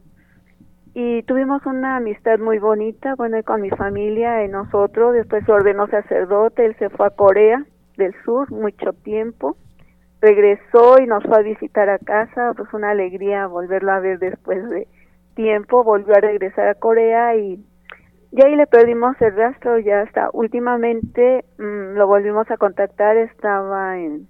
Y 0.94 1.22
tuvimos 1.24 1.66
una 1.66 1.96
amistad 1.96 2.38
muy 2.38 2.58
bonita, 2.58 3.14
bueno, 3.16 3.36
con 3.44 3.60
mi 3.60 3.68
familia 3.68 4.44
y 4.46 4.48
nosotros. 4.48 5.12
Después 5.12 5.44
se 5.44 5.52
ordenó 5.52 5.86
sacerdote, 5.88 6.64
él 6.64 6.74
se 6.78 6.88
fue 6.88 7.08
a 7.08 7.10
Corea 7.10 7.66
del 7.98 8.14
Sur 8.24 8.50
mucho 8.50 8.94
tiempo. 8.94 9.58
Regresó 10.22 10.98
y 10.98 11.06
nos 11.06 11.22
fue 11.22 11.36
a 11.36 11.42
visitar 11.42 11.90
a 11.90 11.98
casa, 11.98 12.54
pues 12.56 12.72
una 12.72 12.92
alegría 12.92 13.46
volverlo 13.46 13.92
a 13.92 14.00
ver 14.00 14.18
después 14.18 14.66
de 14.70 14.88
tiempo. 15.34 15.84
Volvió 15.84 16.14
a 16.16 16.20
regresar 16.20 16.68
a 16.68 16.74
Corea 16.74 17.36
y 17.36 17.62
y 18.36 18.42
ahí 18.42 18.54
le 18.54 18.66
perdimos 18.66 19.16
el 19.22 19.34
rastro, 19.34 19.78
ya 19.78 20.02
hasta 20.02 20.28
últimamente 20.34 21.46
mm, 21.56 21.96
lo 21.96 22.06
volvimos 22.06 22.50
a 22.50 22.58
contactar, 22.58 23.16
estaba 23.16 23.98
en, 23.98 24.28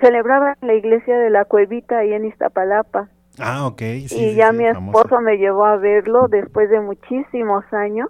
celebraba 0.00 0.56
en 0.60 0.66
la 0.66 0.74
iglesia 0.74 1.16
de 1.16 1.30
la 1.30 1.44
Cuevita 1.44 1.98
ahí 1.98 2.12
en 2.12 2.24
Iztapalapa. 2.24 3.08
Ah, 3.38 3.68
ok. 3.68 3.78
sí, 3.78 4.04
y 4.04 4.08
sí, 4.08 4.34
ya 4.34 4.50
sí, 4.50 4.56
mi 4.56 4.66
esposo 4.66 5.20
me 5.20 5.38
llevó 5.38 5.64
a 5.64 5.76
verlo 5.76 6.26
después 6.26 6.68
de 6.70 6.80
muchísimos 6.80 7.64
años 7.72 8.08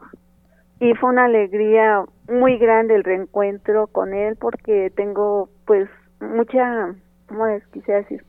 y 0.80 0.94
fue 0.94 1.10
una 1.10 1.26
alegría 1.26 2.02
muy 2.30 2.56
grande 2.56 2.94
el 2.94 3.04
reencuentro 3.04 3.88
con 3.88 4.14
él 4.14 4.36
porque 4.40 4.90
tengo 4.96 5.50
pues 5.66 5.86
mucha, 6.18 6.94
¿cómo 7.28 7.46
les 7.46 7.66
quisiera 7.66 8.00
decir? 8.00 8.24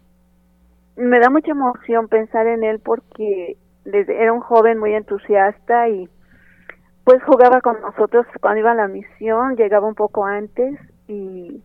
Me 0.97 1.19
da 1.19 1.29
mucha 1.29 1.51
emoción 1.51 2.09
pensar 2.09 2.47
en 2.47 2.65
él 2.65 2.81
porque 2.83 3.55
desde, 3.85 4.21
era 4.21 4.33
un 4.33 4.41
joven 4.41 4.77
muy 4.77 4.93
entusiasta 4.93 5.87
y 5.87 6.09
pues 7.07 7.23
jugaba 7.23 7.61
con 7.61 7.79
nosotros 7.79 8.25
cuando 8.41 8.59
iba 8.59 8.71
a 8.71 8.75
la 8.75 8.89
misión, 8.89 9.55
llegaba 9.55 9.87
un 9.87 9.95
poco 9.95 10.25
antes 10.25 10.77
y, 11.07 11.63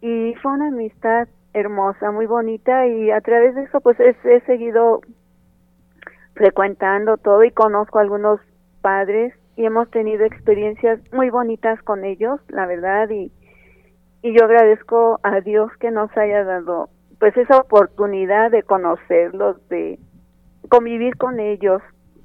y 0.00 0.34
fue 0.40 0.52
una 0.52 0.68
amistad 0.68 1.28
hermosa, 1.52 2.10
muy 2.10 2.24
bonita 2.24 2.86
y 2.86 3.10
a 3.10 3.20
través 3.20 3.54
de 3.54 3.64
eso 3.64 3.82
pues 3.82 4.00
he, 4.00 4.16
he 4.24 4.40
seguido 4.46 5.02
frecuentando 6.32 7.18
todo 7.18 7.44
y 7.44 7.50
conozco 7.50 7.98
a 7.98 8.00
algunos 8.00 8.40
padres 8.80 9.34
y 9.54 9.66
hemos 9.66 9.90
tenido 9.90 10.24
experiencias 10.24 10.98
muy 11.12 11.28
bonitas 11.28 11.82
con 11.82 12.02
ellos, 12.06 12.40
la 12.48 12.64
verdad, 12.64 13.10
y, 13.10 13.30
y 14.22 14.32
yo 14.32 14.46
agradezco 14.46 15.20
a 15.22 15.42
Dios 15.42 15.70
que 15.78 15.90
nos 15.90 16.10
haya 16.16 16.42
dado 16.42 16.88
pues 17.20 17.36
esa 17.36 17.58
oportunidad 17.58 18.50
de 18.50 18.62
conocerlos, 18.62 19.56
de, 19.68 19.98
convivir 20.70 21.16
con 21.16 21.38
ellos, 21.38 21.82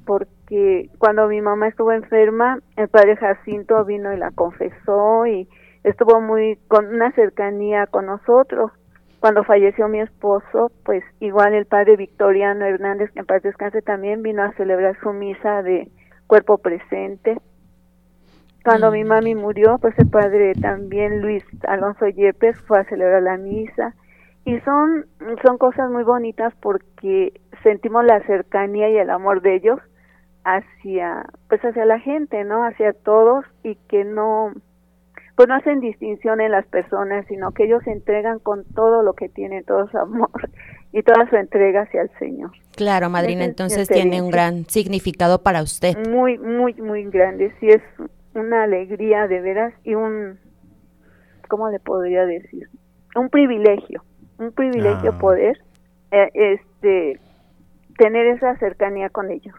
porque 0.10 0.90
cuando 0.98 1.28
mi 1.28 1.40
mamá 1.40 1.68
estuvo 1.68 1.92
enferma, 1.92 2.58
el 2.78 2.88
padre 2.88 3.16
Jacinto 3.16 3.86
vino 3.86 4.12
y 4.12 4.18
la 4.18 4.32
confesó 4.32 5.28
y 5.28 5.48
estuvo 5.84 6.20
muy 6.20 6.58
con 6.68 6.88
una 6.88 7.12
cercanía 7.12 7.86
con 7.86 8.08
nosotros. 8.08 8.72
Cuando 9.20 9.44
falleció 9.44 9.88
mi 9.88 10.00
esposo, 10.00 10.72
pues 10.84 11.04
igual 11.20 11.54
el 11.54 11.68
padre 11.68 11.96
Victoriano 11.96 12.66
Hernández, 12.66 13.12
que 13.12 13.20
en 13.20 13.28
paz 13.28 13.44
descanse, 13.44 13.84
también 13.84 14.24
vino 14.24 14.42
a 14.42 14.52
celebrar 14.54 14.98
su 15.00 15.14
misa 15.14 15.62
de 15.62 15.92
cuerpo 16.26 16.58
presente. 16.58 17.38
Cuando 18.64 18.90
mi 18.90 19.04
mami 19.04 19.36
murió, 19.36 19.78
pues 19.78 19.94
el 20.00 20.10
padre 20.10 20.54
también 20.56 21.22
Luis 21.22 21.44
Alonso 21.68 22.08
Yepes 22.08 22.60
fue 22.62 22.80
a 22.80 22.86
celebrar 22.86 23.22
la 23.22 23.38
misa. 23.38 23.94
Y 24.44 24.60
son, 24.62 25.06
son 25.46 25.60
cosas 25.60 25.92
muy 25.92 26.04
bonitas 26.04 26.52
porque 26.60 27.40
sentimos 27.62 28.04
la 28.06 28.22
cercanía 28.22 28.90
y 28.90 28.98
el 28.98 29.12
amor 29.12 29.44
de 29.44 29.54
ellos 29.54 29.80
hacia, 30.56 31.26
pues 31.48 31.62
hacia 31.62 31.86
la 31.86 32.00
gente, 32.00 32.44
¿no? 32.44 32.64
Hacia 32.64 32.94
todos 32.94 33.46
y 33.64 33.76
que 33.88 34.04
no, 34.04 34.54
pues 35.36 35.48
no 35.48 35.56
hacen 35.56 35.80
distinción 35.80 36.42
en 36.42 36.52
las 36.52 36.66
personas, 36.68 37.26
sino 37.28 37.52
que 37.52 37.66
ellos 37.66 37.84
se 37.84 37.92
entregan 37.92 38.40
con 38.40 38.66
todo 38.74 39.04
lo 39.04 39.14
que 39.14 39.30
tienen, 39.30 39.64
todo 39.64 39.88
su 39.90 39.98
amor 39.98 40.30
y 40.92 41.04
toda 41.04 41.30
su 41.30 41.36
entrega 41.36 41.82
hacia 41.82 42.02
el 42.02 42.12
Señor. 42.20 42.52
Claro, 42.76 43.10
madrina, 43.10 43.46
entonces 43.46 43.88
tiene 43.88 44.22
un 44.22 44.32
gran 44.32 44.66
significado 44.66 45.42
para 45.42 45.62
usted. 45.62 45.96
Muy, 46.10 46.38
muy, 46.38 46.74
muy 46.74 47.04
grande. 47.06 47.54
Sí, 47.60 47.68
es 47.68 47.82
una 48.34 48.64
alegría 48.64 49.28
de 49.28 49.42
veras 49.42 49.74
y 49.84 49.96
un, 49.96 50.40
¿cómo 51.48 51.70
le 51.70 51.80
podría 51.80 52.26
decir? 52.26 52.70
Un 53.16 53.30
privilegio, 53.30 54.04
un 54.38 54.52
privilegio 54.52 55.12
Ah. 55.14 55.20
poder, 55.20 55.58
eh, 56.12 56.30
este, 56.34 57.20
tener 57.98 58.28
esa 58.28 58.56
cercanía 58.58 59.10
con 59.10 59.30
ellos. 59.30 59.56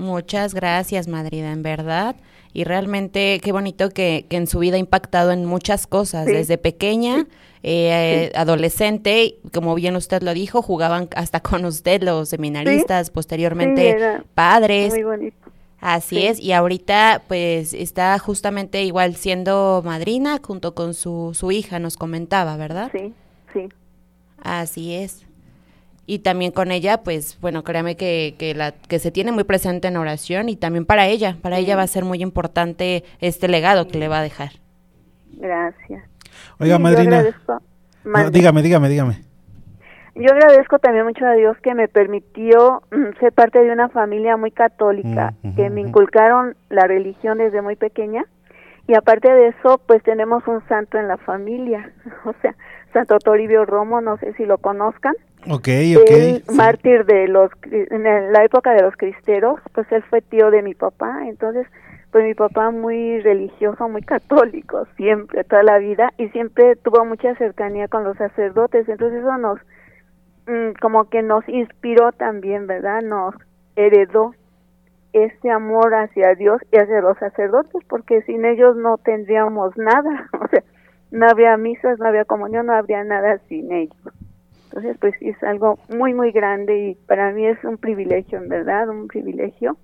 Muchas 0.00 0.54
gracias, 0.54 1.08
madrina, 1.08 1.52
en 1.52 1.62
verdad. 1.62 2.16
Y 2.52 2.64
realmente 2.64 3.38
qué 3.42 3.52
bonito 3.52 3.90
que, 3.90 4.26
que 4.28 4.36
en 4.36 4.46
su 4.46 4.58
vida 4.58 4.76
ha 4.76 4.78
impactado 4.78 5.30
en 5.30 5.44
muchas 5.44 5.86
cosas, 5.86 6.26
Sí. 6.26 6.32
desde 6.32 6.58
pequeña, 6.58 7.26
eh, 7.62 8.32
adolescente, 8.34 9.36
como 9.52 9.74
bien 9.74 9.94
usted 9.94 10.22
lo 10.22 10.32
dijo, 10.34 10.62
jugaban 10.62 11.08
hasta 11.14 11.40
con 11.40 11.64
usted 11.64 12.02
los 12.02 12.30
seminaristas, 12.30 13.10
posteriormente 13.10 13.96
Sí, 13.98 14.24
padres. 14.34 14.92
Muy 14.94 15.02
bonito. 15.04 15.36
Así 15.80 16.16
Sí. 16.16 16.26
es, 16.26 16.40
y 16.40 16.52
ahorita 16.52 17.22
pues 17.28 17.72
está 17.72 18.18
justamente 18.18 18.82
igual 18.84 19.14
siendo 19.16 19.82
madrina 19.84 20.40
junto 20.42 20.74
con 20.74 20.94
su, 20.94 21.30
su 21.34 21.52
hija, 21.52 21.78
nos 21.78 21.96
comentaba, 21.96 22.56
¿verdad? 22.56 22.90
Sí, 22.92 23.12
sí. 23.52 23.68
Así 24.42 24.94
es. 24.94 25.24
Y 26.10 26.18
también 26.18 26.50
con 26.50 26.72
ella, 26.72 27.04
pues 27.04 27.38
bueno, 27.40 27.62
créame 27.62 27.96
que, 27.96 28.34
que, 28.36 28.52
la, 28.52 28.72
que 28.72 28.98
se 28.98 29.12
tiene 29.12 29.30
muy 29.30 29.44
presente 29.44 29.86
en 29.86 29.96
oración 29.96 30.48
y 30.48 30.56
también 30.56 30.84
para 30.84 31.06
ella, 31.06 31.36
para 31.40 31.58
ella 31.58 31.76
va 31.76 31.82
a 31.82 31.86
ser 31.86 32.04
muy 32.04 32.20
importante 32.20 33.04
este 33.20 33.46
legado 33.46 33.86
que 33.86 33.96
le 33.96 34.08
va 34.08 34.18
a 34.18 34.22
dejar. 34.22 34.50
Gracias. 35.34 36.02
Oiga, 36.58 36.78
Sí, 36.78 36.82
madrina. 36.82 37.24
No, 38.02 38.28
dígame, 38.32 38.60
dígame, 38.60 38.88
dígame. 38.88 39.20
Yo 40.16 40.32
agradezco 40.32 40.80
también 40.80 41.06
mucho 41.06 41.24
a 41.24 41.34
Dios 41.34 41.56
que 41.62 41.76
me 41.76 41.86
permitió 41.86 42.82
mm, 42.90 43.20
ser 43.20 43.32
parte 43.32 43.62
de 43.62 43.70
una 43.70 43.88
familia 43.88 44.36
muy 44.36 44.50
católica, 44.50 45.34
Mm, 45.44 45.54
que 45.54 45.70
me 45.70 45.80
inculcaron 45.80 46.56
la 46.70 46.88
religión 46.88 47.38
desde 47.38 47.62
muy 47.62 47.76
pequeña. 47.76 48.24
Y 48.88 48.94
aparte 48.94 49.32
de 49.32 49.48
eso, 49.50 49.80
pues 49.86 50.02
tenemos 50.02 50.44
un 50.48 50.66
santo 50.66 50.98
en 50.98 51.06
la 51.06 51.18
familia, 51.18 51.92
o 52.24 52.34
sea, 52.42 52.56
Santo 52.92 53.16
Toribio 53.20 53.64
Romo, 53.64 54.00
no 54.00 54.16
sé 54.16 54.32
si 54.32 54.44
lo 54.44 54.58
conozcan. 54.58 55.14
Ok, 55.48 55.68
ok. 55.96 56.10
Él, 56.10 56.44
sí. 56.46 56.54
mártir 56.54 57.06
de 57.06 57.26
los, 57.28 57.50
en 57.70 58.32
la 58.32 58.44
época 58.44 58.72
de 58.72 58.82
los 58.82 58.94
cristeros, 58.96 59.58
pues 59.72 59.90
él 59.90 60.02
fue 60.10 60.20
tío 60.20 60.50
de 60.50 60.62
mi 60.62 60.74
papá, 60.74 61.26
entonces, 61.26 61.66
pues 62.10 62.24
mi 62.24 62.34
papá 62.34 62.70
muy 62.70 63.20
religioso, 63.20 63.88
muy 63.88 64.02
católico, 64.02 64.86
siempre, 64.96 65.44
toda 65.44 65.62
la 65.62 65.78
vida, 65.78 66.12
y 66.18 66.28
siempre 66.28 66.76
tuvo 66.76 67.06
mucha 67.06 67.34
cercanía 67.36 67.88
con 67.88 68.04
los 68.04 68.18
sacerdotes, 68.18 68.86
entonces 68.88 69.20
eso 69.20 69.38
nos, 69.38 69.58
mm, 70.46 70.78
como 70.80 71.08
que 71.08 71.22
nos 71.22 71.48
inspiró 71.48 72.12
también, 72.12 72.66
¿verdad? 72.66 73.00
Nos 73.00 73.34
heredó 73.76 74.34
este 75.14 75.50
amor 75.50 75.94
hacia 75.94 76.34
Dios 76.34 76.60
y 76.70 76.76
hacia 76.76 77.00
los 77.00 77.16
sacerdotes, 77.16 77.82
porque 77.88 78.20
sin 78.22 78.44
ellos 78.44 78.76
no 78.76 78.98
tendríamos 78.98 79.74
nada, 79.78 80.28
o 80.38 80.48
sea, 80.48 80.62
no 81.10 81.26
habría 81.26 81.56
misas, 81.56 81.98
no 81.98 82.06
habría 82.06 82.26
comunión, 82.26 82.66
no 82.66 82.74
habría 82.74 83.02
nada 83.04 83.38
sin 83.48 83.72
ellos. 83.72 84.12
Entonces, 84.72 84.96
pues 85.00 85.14
es 85.20 85.42
algo 85.42 85.80
muy, 85.88 86.14
muy 86.14 86.30
grande 86.30 86.90
y 86.90 86.94
para 87.06 87.32
mí 87.32 87.44
es 87.44 87.58
un 87.64 87.76
privilegio, 87.76 88.38
en 88.38 88.48
verdad, 88.48 88.88
un 88.88 89.08
privilegio 89.08 89.76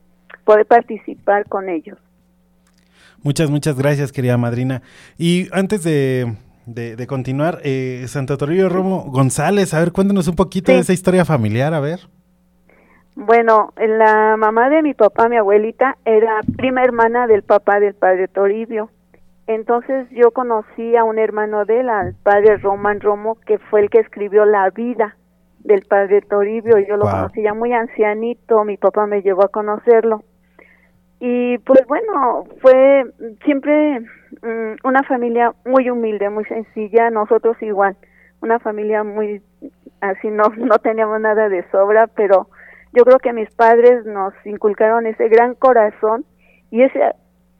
poder 0.44 0.64
participar 0.64 1.48
con 1.48 1.68
ellos. 1.68 1.98
Muchas, 3.24 3.50
muchas 3.50 3.76
gracias, 3.76 4.12
querida 4.12 4.36
madrina. 4.38 4.82
Y 5.18 5.48
antes 5.50 5.82
de, 5.82 6.34
de- 6.66 6.94
de 6.94 7.06
continuar, 7.08 7.58
eh, 7.64 8.04
Santo 8.06 8.36
Toribio 8.38 8.68
Romo 8.68 9.06
González, 9.10 9.74
a 9.74 9.80
ver, 9.80 9.90
cuéntanos 9.90 10.28
un 10.28 10.36
poquito 10.36 10.70
de 10.70 10.78
esa 10.78 10.92
historia 10.92 11.24
familiar, 11.24 11.74
a 11.74 11.80
ver. 11.80 12.00
Bueno, 13.16 13.72
la 13.76 14.36
mamá 14.36 14.68
de 14.68 14.82
mi 14.82 14.94
papá, 14.94 15.28
mi 15.28 15.36
abuelita, 15.36 15.96
era 16.04 16.40
prima 16.56 16.84
hermana 16.84 17.26
del 17.26 17.42
papá 17.42 17.80
del 17.80 17.94
padre 17.94 18.28
Toribio. 18.28 18.90
Entonces 19.46 20.08
yo 20.10 20.32
conocí 20.32 20.96
a 20.96 21.04
un 21.04 21.18
hermano 21.18 21.64
de 21.64 21.80
él, 21.80 21.88
al 21.88 22.14
padre 22.14 22.56
Román 22.56 23.00
Romo, 23.00 23.36
que 23.46 23.58
fue 23.58 23.80
el 23.80 23.90
que 23.90 24.00
escribió 24.00 24.44
la 24.44 24.70
vida 24.70 25.16
del 25.60 25.82
padre 25.82 26.20
Toribio. 26.22 26.78
Yo 26.78 26.96
lo 26.96 27.04
Wow. 27.04 27.12
conocí 27.12 27.42
ya 27.42 27.54
muy 27.54 27.72
ancianito, 27.72 28.64
mi 28.64 28.76
papá 28.76 29.06
me 29.06 29.22
llevó 29.22 29.44
a 29.44 29.48
conocerlo. 29.48 30.22
Y 31.20 31.58
pues 31.58 31.80
bueno, 31.86 32.44
fue 32.60 33.04
siempre 33.44 34.00
mm, 34.00 34.76
una 34.84 35.02
familia 35.04 35.52
muy 35.64 35.88
humilde, 35.90 36.28
muy 36.28 36.44
sencilla, 36.44 37.10
nosotros 37.10 37.56
igual, 37.62 37.96
una 38.42 38.58
familia 38.58 39.02
muy 39.02 39.42
así 40.00 40.28
no 40.28 40.44
no 40.58 40.78
teníamos 40.78 41.20
nada 41.20 41.48
de 41.48 41.64
sobra, 41.70 42.06
pero 42.08 42.48
yo 42.92 43.04
creo 43.04 43.18
que 43.18 43.32
mis 43.32 43.50
padres 43.54 44.04
nos 44.04 44.34
inculcaron 44.44 45.06
ese 45.06 45.28
gran 45.28 45.54
corazón 45.54 46.24
y 46.70 46.82
ese 46.82 47.00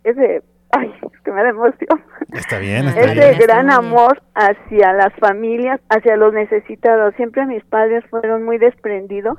ese 0.04 0.42
ay, 0.78 0.94
es 1.12 1.20
que 1.22 1.32
me 1.32 1.42
da 1.42 1.50
emoción. 1.50 2.02
Está 2.32 2.58
bien, 2.58 2.86
está 2.88 3.00
Ese 3.00 3.14
bien. 3.14 3.38
gran 3.40 3.70
amor 3.70 4.22
hacia 4.34 4.92
las 4.92 5.12
familias, 5.14 5.80
hacia 5.88 6.16
los 6.16 6.32
necesitados. 6.32 7.14
Siempre 7.16 7.46
mis 7.46 7.64
padres 7.64 8.04
fueron 8.10 8.44
muy 8.44 8.58
desprendidos 8.58 9.38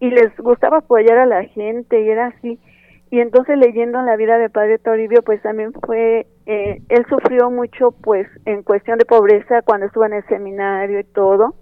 y 0.00 0.10
les 0.10 0.36
gustaba 0.36 0.78
apoyar 0.78 1.18
a 1.18 1.26
la 1.26 1.44
gente 1.44 2.00
y 2.00 2.08
era 2.08 2.26
así. 2.26 2.58
Y 3.10 3.20
entonces 3.20 3.58
leyendo 3.58 4.00
la 4.02 4.16
vida 4.16 4.38
de 4.38 4.48
Padre 4.48 4.78
Toribio, 4.78 5.20
pues 5.22 5.42
también 5.42 5.72
fue, 5.84 6.26
eh, 6.46 6.82
él 6.88 7.06
sufrió 7.08 7.50
mucho 7.50 7.90
pues 7.90 8.26
en 8.46 8.62
cuestión 8.62 8.98
de 8.98 9.04
pobreza 9.04 9.60
cuando 9.62 9.86
estuvo 9.86 10.06
en 10.06 10.14
el 10.14 10.26
seminario 10.26 10.98
y 10.98 11.04
todo. 11.04 11.54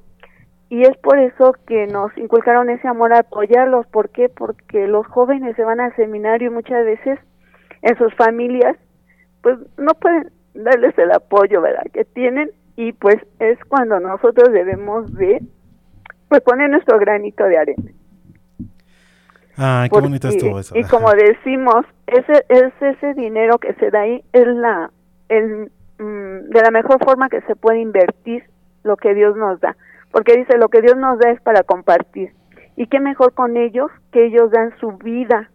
Y 0.69 0.83
es 0.83 0.97
por 0.99 1.19
eso 1.19 1.53
que 1.67 1.89
nos 1.89 2.17
inculcaron 2.17 2.71
ese 2.71 2.87
amor 2.87 3.13
a 3.13 3.19
apoyarlos. 3.19 3.87
¿Por 3.89 4.11
qué? 4.11 4.29
Porque 4.29 4.87
los 4.87 5.05
jóvenes 5.09 5.57
se 5.57 5.65
van 5.65 5.81
al 5.81 5.95
seminario 5.97 6.51
y 6.51 6.55
muchas 6.55 6.85
veces 6.85 7.19
en 7.83 7.99
sus 7.99 8.15
familias 8.15 8.77
pues 9.43 9.59
no 9.79 9.95
pueden 9.95 10.31
darles 10.55 10.97
el 10.99 11.13
apoyo, 11.13 11.61
¿verdad? 11.61 11.85
Que 11.93 12.05
tienen 12.05 12.51
y 12.77 12.93
pues 12.93 13.17
es 13.39 13.59
cuando 13.69 14.01
nosotros 14.01 14.53
debemos 14.53 15.13
de 15.15 15.43
pues 16.29 16.41
poner 16.43 16.71
nuestro 16.71 16.99
granito 16.99 17.45
de 17.45 17.59
arena. 17.59 17.91
Ay, 19.57 19.89
qué 19.89 19.91
Porque- 19.95 20.07
bonito 20.09 20.29
estuvo 20.29 20.59
eso. 20.59 20.77
Y 20.77 20.85
como 20.85 21.11
decimos, 21.13 21.85
ese 22.07 22.45
es 22.49 22.73
ese 22.81 23.15
dinero 23.15 23.59
que 23.59 23.75
se 23.75 23.91
da 23.91 24.01
ahí 24.03 24.25
es 24.33 24.47
la 24.47 24.91
el, 25.29 25.71
mm, 25.99 26.49
de 26.51 26.63
la 26.63 26.71
mejor 26.71 27.03
forma 27.05 27.29
que 27.29 27.41
se 27.43 27.57
puede 27.57 27.81
invertir 27.81 28.45
lo 28.85 28.97
que 28.97 29.15
Dios 29.15 29.37
nos 29.37 29.61
da, 29.61 29.77
porque 30.13 30.37
dice 30.37 30.57
lo 30.57 30.69
que 30.69 30.81
Dios 30.81 30.97
nos 30.97 31.19
da 31.19 31.31
es 31.31 31.41
para 31.43 31.63
compartir. 31.63 32.33
Y 32.77 32.87
qué 32.87 32.99
mejor 33.01 33.35
con 33.35 33.57
ellos 33.57 33.91
que 34.13 34.25
ellos 34.27 34.51
dan 34.51 34.73
su 34.79 34.93
vida, 34.93 35.51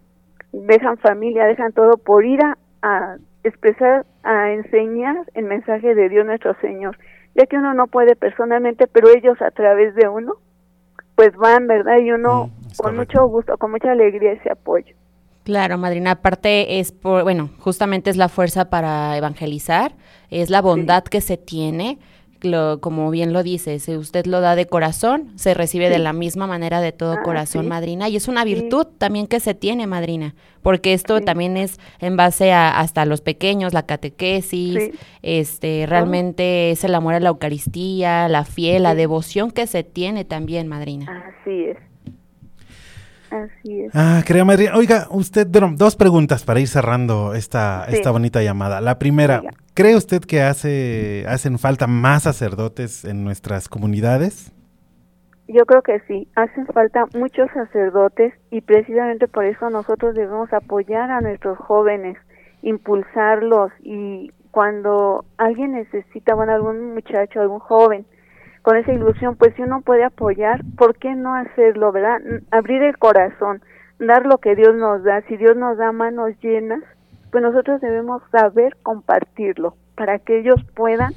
dejan 0.52 0.98
familia, 1.00 1.46
dejan 1.46 1.71
todo 1.73 1.98
por 1.98 2.23
ir 2.23 2.40
a, 2.44 2.58
a 2.83 3.17
expresar, 3.48 4.06
a 4.23 4.52
enseñar 4.52 5.17
el 5.33 5.46
mensaje 5.46 5.96
de 5.96 6.10
Dios 6.10 6.25
nuestro 6.25 6.56
Señor, 6.62 6.98
ya 7.35 7.46
que 7.46 7.58
uno 7.58 7.73
no 7.73 7.87
puede 7.87 8.15
personalmente, 8.15 8.87
pero 8.87 9.10
ellos 9.10 9.41
a 9.41 9.52
través 9.52 9.96
de 9.96 10.08
uno 10.08 10.35
pues 11.15 11.35
van, 11.37 11.67
¿verdad? 11.67 11.98
Y 12.00 12.12
uno 12.12 12.50
con 12.77 12.96
mucho 12.96 13.25
gusto, 13.27 13.58
con 13.58 13.71
mucha 13.71 13.91
alegría 13.91 14.33
ese 14.33 14.52
apoyo. 14.52 14.96
Claro, 15.43 15.77
madrina, 15.77 16.12
aparte 16.12 16.79
es 16.79 16.91
por, 16.91 17.23
bueno, 17.23 17.52
justamente 17.60 18.10
es 18.10 18.17
la 18.17 18.29
fuerza 18.29 18.69
para 18.69 19.15
evangelizar, 19.15 19.93
es 20.31 20.50
la 20.50 20.62
bondad 20.62 21.04
que 21.04 21.21
se 21.21 21.37
tiene, 21.37 22.00
lo, 22.46 22.79
como 22.81 23.10
bien 23.12 23.33
lo 23.33 23.43
dice, 23.43 23.79
si 23.79 23.96
usted 23.96 24.25
lo 24.25 24.39
da 24.41 24.56
de 24.56 24.65
corazón, 24.67 25.31
se 25.35 25.54
recibe 25.54 25.89
de 25.89 26.00
la 26.00 26.13
misma 26.13 26.48
manera 26.48 26.81
de 26.81 26.91
todo 26.91 27.13
Ah, 27.13 27.23
corazón, 27.23 27.63
sí. 27.63 27.67
madrina, 27.69 28.08
y 28.10 28.15
es 28.15 28.27
una 28.27 28.43
virtud 28.43 28.87
también 28.98 29.27
que 29.27 29.39
se 29.39 29.54
tiene, 29.54 29.87
madrina, 29.87 30.35
porque 30.62 30.93
esto 30.93 31.21
también 31.21 31.58
es 31.58 31.79
en 32.00 32.15
base 32.17 32.52
a 32.52 32.79
hasta 32.79 33.06
los 33.06 33.21
pequeños, 33.21 33.73
la 33.73 33.85
catequesis, 33.85 34.91
este, 35.21 35.85
realmente 35.87 36.71
es 36.71 36.83
el 36.83 36.96
amor 36.96 37.13
a 37.15 37.19
la 37.19 37.29
Eucaristía, 37.29 38.27
la 38.29 38.46
fe, 38.46 38.79
la 38.79 38.96
devoción 38.96 39.52
que 39.52 39.67
se 39.67 39.83
tiene 39.83 40.25
también, 40.25 40.67
madrina. 40.67 41.31
Así 41.41 41.65
es. 41.65 41.77
Así 43.36 43.81
es. 43.81 43.92
Ah, 43.94 44.21
querida 44.25 44.46
madrina. 44.46 44.71
Oiga, 44.75 45.08
usted, 45.10 45.46
bueno, 45.50 45.73
dos 45.75 45.96
preguntas 45.98 46.44
para 46.46 46.60
ir 46.62 46.67
cerrando 46.67 47.33
esta, 47.33 47.86
Sí. 47.90 47.96
esta 47.98 48.12
bonita 48.12 48.42
llamada. 48.42 48.79
La 48.79 48.98
primera, 48.98 49.42
¿cree 49.73 49.96
usted 49.96 50.21
que 50.21 50.42
hace, 50.42 51.25
hacen 51.27 51.60
falta 51.60 51.86
más 51.88 52.23
sacerdotes 52.23 53.04
en 53.04 53.23
nuestras 53.25 53.67
comunidades? 53.67 54.52
Yo 55.48 55.65
creo 55.65 55.81
que 55.83 56.00
sí, 56.08 56.27
hacen 56.36 56.65
falta 56.67 57.06
muchos 57.13 57.48
sacerdotes 57.54 58.33
y 58.52 58.62
precisamente 58.62 59.27
por 59.27 59.46
eso 59.46 59.69
nosotros 59.69 60.15
debemos 60.15 60.52
apoyar 60.54 61.12
a 61.12 61.21
nuestros 61.21 61.58
jóvenes, 61.60 62.17
impulsarlos 62.63 63.71
y 63.83 64.31
cuando 64.52 65.25
alguien 65.38 65.73
necesita, 65.73 66.33
bueno, 66.33 66.54
algún 66.54 66.94
muchacho, 66.94 67.42
algún 67.42 67.60
joven 67.60 68.06
con 68.66 68.78
esa 68.78 68.94
ilusión, 68.94 69.36
pues 69.36 69.54
si 69.54 69.62
uno 69.62 69.82
puede 69.82 70.04
apoyar, 70.04 70.62
¿por 70.76 70.98
qué 70.98 71.13
no 71.13 71.36
hacerlo, 71.36 71.92
verdad? 71.92 72.20
Abrir 72.50 72.82
el 72.82 72.98
corazón, 72.98 73.62
dar 74.00 74.26
lo 74.26 74.40
que 74.40 74.56
Dios 74.56 74.74
nos 74.74 75.04
da. 75.04 75.22
Si 75.28 75.38
Dios 75.38 75.56
nos 75.56 75.78
da 75.78 75.92
manos 75.92 76.32
llenas, 76.42 76.82
pues 77.32 77.44
nosotros 77.44 77.80
debemos 77.80 78.24
saber 78.32 78.76
compartirlo 78.82 79.76
para 79.96 80.18
que 80.18 80.40
ellos 80.40 80.56
puedan 80.76 81.13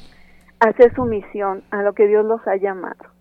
hacer 0.61 0.95
su 0.95 1.07
misión 1.07 1.63
a 1.71 1.83
lo 1.83 1.95
que 1.95 2.07
Dios 2.07 2.23
los 2.27 2.47
ha 2.47 2.57
llamado. 2.57 3.18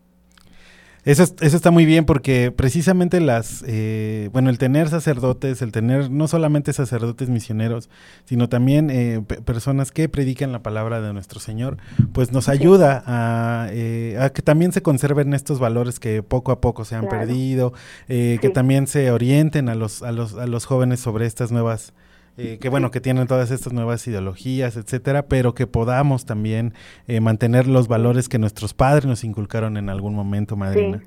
Eso, 1.07 1.23
es- 1.23 1.35
eso 1.39 1.55
está 1.55 1.71
muy 1.71 1.85
bien 1.85 2.03
porque 2.03 2.51
precisamente 2.51 3.21
las, 3.21 3.63
eh, 3.65 4.29
bueno, 4.33 4.49
el 4.49 4.57
tener 4.57 4.89
sacerdotes, 4.89 5.61
el 5.61 5.71
tener 5.71 6.11
no 6.11 6.27
solamente 6.27 6.73
sacerdotes 6.73 7.29
misioneros, 7.29 7.89
sino 8.25 8.49
también 8.49 8.89
eh, 8.89 9.21
pe- 9.25 9.41
personas 9.41 9.91
que 9.91 10.09
predican 10.09 10.51
la 10.51 10.61
palabra 10.61 10.99
de 10.99 11.13
nuestro 11.13 11.39
Señor, 11.39 11.77
pues 12.11 12.33
nos 12.33 12.49
ayuda 12.49 13.03
a, 13.07 13.69
eh, 13.71 14.17
a 14.19 14.31
que 14.31 14.41
también 14.41 14.73
se 14.73 14.81
conserven 14.81 15.33
estos 15.33 15.59
valores 15.59 15.99
que 16.01 16.23
poco 16.23 16.51
a 16.51 16.59
poco 16.59 16.83
se 16.83 16.95
han 16.95 17.07
Claro. 17.07 17.19
perdido, 17.25 17.73
eh, 18.09 18.37
que 18.41 18.49
también 18.49 18.85
se 18.87 19.09
orienten 19.09 19.69
a 19.69 19.75
los, 19.75 20.03
a 20.03 20.11
los, 20.11 20.33
a 20.33 20.45
los 20.45 20.65
jóvenes 20.65 20.99
sobre 20.99 21.25
estas 21.25 21.51
nuevas 21.53 21.93
eh, 22.37 22.57
que 22.59 22.69
bueno, 22.69 22.91
que 22.91 23.01
tienen 23.01 23.27
todas 23.27 23.51
estas 23.51 23.73
nuevas 23.73 24.05
ideologías, 24.07 24.77
etcétera, 24.77 25.27
pero 25.27 25.53
que 25.55 25.67
podamos 25.67 26.25
también 26.25 26.73
eh, 27.07 27.19
mantener 27.19 27.67
los 27.67 27.87
valores 27.87 28.29
que 28.29 28.37
nuestros 28.39 28.73
padres 28.73 29.05
nos 29.05 29.23
inculcaron 29.23 29.77
en 29.77 29.89
algún 29.89 30.13
momento, 30.15 30.55
madrina. 30.55 31.01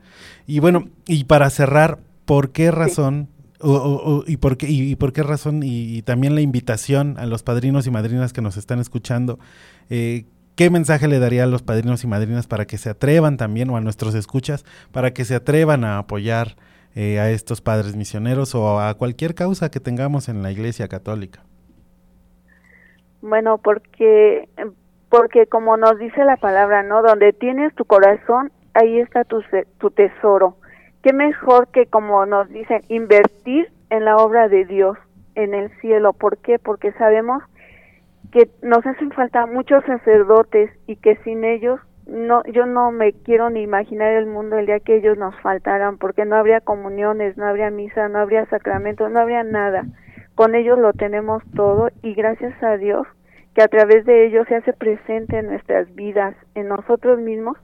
Y 0.47 0.59
bueno, 0.59 0.89
y 1.07 1.25
para 1.25 1.49
cerrar, 1.51 1.99
¿por 2.25 2.51
qué 2.51 2.71
razón 2.71 3.29
o- 3.61 3.73
o- 3.75 4.17
o- 4.19 4.25
y 4.27 4.39
por 4.39 4.57
qué 4.57 4.69
y, 4.71 4.91
y 4.91 4.97
por 4.97 5.13
qué 5.13 5.23
razón 5.23 5.63
y, 5.63 5.97
y 5.97 6.03
también 6.03 6.35
la 6.35 6.41
invitación 6.41 7.17
a 7.19 7.27
los 7.27 7.43
padrinos 7.43 7.87
y 7.87 7.91
madrinas 7.91 8.33
que 8.33 8.41
nos 8.43 8.57
están 8.57 8.79
escuchando? 8.81 9.39
eh, 9.89 10.25
¿Qué 10.57 10.69
mensaje 10.69 11.09
le 11.09 11.19
daría 11.19 11.45
a 11.45 11.47
los 11.47 11.63
padrinos 11.63 12.05
y 12.05 12.07
madrinas 12.07 12.47
para 12.47 12.67
que 12.67 12.77
se 12.77 12.91
atrevan 12.91 13.39
también 13.39 13.71
o 13.71 13.77
a 13.79 13.81
nuestros 13.81 14.15
escuchas 14.15 14.65
para 14.93 15.15
que 15.15 15.25
se 15.25 15.35
atrevan 15.35 15.85
a 15.85 15.97
apoyar 15.99 16.57
eh, 16.95 17.21
a 17.21 17.31
estos 17.31 17.61
padres 17.61 17.97
misioneros 17.97 18.55
o 18.55 18.81
a 18.81 18.95
cualquier 18.95 19.35
causa 19.35 19.71
que 19.71 19.81
tengamos 19.81 20.29
en 20.29 20.43
la 20.43 20.51
Iglesia 20.51 20.89
Católica? 20.89 21.43
Bueno, 23.23 23.59
porque 23.59 24.49
porque 25.09 25.47
como 25.47 25.77
nos 25.77 25.99
dice 25.99 26.25
la 26.25 26.37
palabra, 26.37 26.83
¿no? 26.83 27.03
Donde 27.03 27.33
tienes 27.33 27.75
tu 27.75 27.85
corazón, 27.85 28.53
ahí 28.75 29.01
está 29.01 29.25
tu, 29.25 29.43
tu 29.79 29.91
tesoro. 29.91 30.57
Qué 31.03 31.13
mejor 31.13 31.69
que 31.69 31.87
como 31.87 32.25
nos 32.27 32.49
dicen, 32.49 32.83
invertir 32.89 33.73
en 33.91 34.05
la 34.05 34.17
obra 34.17 34.49
de 34.49 34.65
Dios 34.65 34.97
en 35.35 35.55
el 35.55 35.71
cielo. 35.81 36.13
¿Por 36.13 36.39
qué? 36.39 36.59
Porque 36.59 36.93
sabemos 36.93 37.43
que 38.33 38.49
nos 38.63 38.87
hacen 38.87 39.11
falta 39.11 39.47
muchos 39.47 39.85
sacerdotes 39.85 40.71
y 40.87 40.97
que 40.97 41.17
sin 41.25 41.45
ellos 41.45 41.81
no 42.11 42.43
yo 42.45 42.67
no 42.67 42.91
me 42.91 43.13
quiero 43.13 43.51
ni 43.51 43.63
imaginar 43.63 44.13
el 44.13 44.27
mundo 44.27 44.59
el 44.59 44.67
día 44.67 44.81
que 44.81 44.97
ellos 44.97 45.17
nos 45.17 45.35
faltaran 45.41 45.97
porque 45.97 46.25
no 46.25 46.37
habría 46.37 46.61
comuniones, 46.61 47.37
no 47.37 47.47
habría 47.47 47.71
misa, 47.71 48.09
no 48.09 48.19
habría 48.19 48.47
sacramentos, 48.47 49.11
no 49.11 49.21
habría 49.21 49.45
nada. 49.45 49.85
Con 50.35 50.55
ellos 50.55 50.79
lo 50.79 50.93
tenemos 50.93 51.43
todo 51.55 51.91
y 52.03 52.15
gracias 52.15 52.61
a 52.63 52.77
Dios 52.77 53.07
que 53.55 53.63
a 53.63 53.69
través 53.69 54.05
de 54.07 54.27
ellos 54.27 54.47
se 54.49 54.57
hace 54.57 54.73
presente 54.73 55.39
en 55.39 55.47
nuestras 55.47 55.95
vidas, 55.95 56.35
en 56.55 56.69
nosotros 56.69 57.21
mismos 57.21 57.57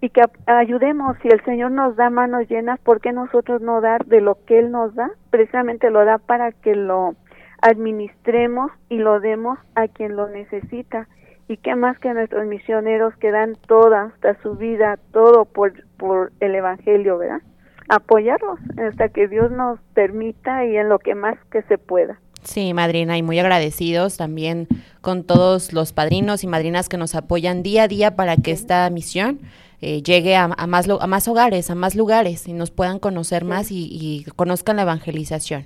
y 0.00 0.10
que 0.10 0.22
ayudemos 0.46 1.16
si 1.22 1.28
el 1.28 1.42
Señor 1.44 1.70
nos 1.70 1.96
da 1.96 2.10
manos 2.10 2.48
llenas, 2.48 2.78
¿por 2.80 3.00
qué 3.00 3.12
nosotros 3.12 3.62
no 3.62 3.80
dar 3.80 4.04
de 4.06 4.20
lo 4.20 4.36
que 4.44 4.58
Él 4.58 4.70
nos 4.70 4.94
da? 4.94 5.10
Precisamente 5.30 5.90
lo 5.90 6.04
da 6.04 6.18
para 6.18 6.52
que 6.52 6.74
lo 6.74 7.14
administremos 7.62 8.70
y 8.88 8.98
lo 8.98 9.20
demos 9.20 9.58
a 9.74 9.88
quien 9.88 10.16
lo 10.16 10.28
necesita. 10.28 11.08
Y 11.48 11.58
qué 11.58 11.76
más 11.76 11.98
que 11.98 12.12
nuestros 12.14 12.46
misioneros 12.46 13.14
que 13.16 13.30
dan 13.30 13.56
toda, 13.66 14.12
hasta 14.14 14.40
su 14.42 14.56
vida, 14.56 14.98
todo 15.12 15.44
por, 15.44 15.72
por 15.96 16.32
el 16.40 16.54
Evangelio, 16.54 17.18
¿verdad? 17.18 17.42
Apoyarlos 17.88 18.58
hasta 18.78 19.10
que 19.10 19.28
Dios 19.28 19.50
nos 19.50 19.78
permita 19.92 20.64
y 20.64 20.76
en 20.76 20.88
lo 20.88 20.98
que 20.98 21.14
más 21.14 21.36
que 21.50 21.62
se 21.64 21.76
pueda. 21.76 22.18
Sí, 22.42 22.74
madrina, 22.74 23.16
y 23.16 23.22
muy 23.22 23.38
agradecidos 23.38 24.16
también 24.16 24.68
con 25.00 25.24
todos 25.24 25.72
los 25.72 25.92
padrinos 25.92 26.44
y 26.44 26.46
madrinas 26.46 26.88
que 26.88 26.98
nos 26.98 27.14
apoyan 27.14 27.62
día 27.62 27.84
a 27.84 27.88
día 27.88 28.16
para 28.16 28.36
que 28.36 28.50
esta 28.50 28.88
misión 28.90 29.40
eh, 29.80 30.02
llegue 30.02 30.36
a, 30.36 30.44
a 30.44 30.66
más, 30.66 30.88
a 30.88 31.06
más 31.06 31.28
hogares, 31.28 31.70
a 31.70 31.74
más 31.74 31.94
lugares 31.94 32.46
y 32.46 32.52
nos 32.52 32.70
puedan 32.70 32.98
conocer 32.98 33.44
más 33.44 33.70
y, 33.70 33.88
y 33.90 34.24
conozcan 34.36 34.76
la 34.76 34.82
evangelización. 34.82 35.64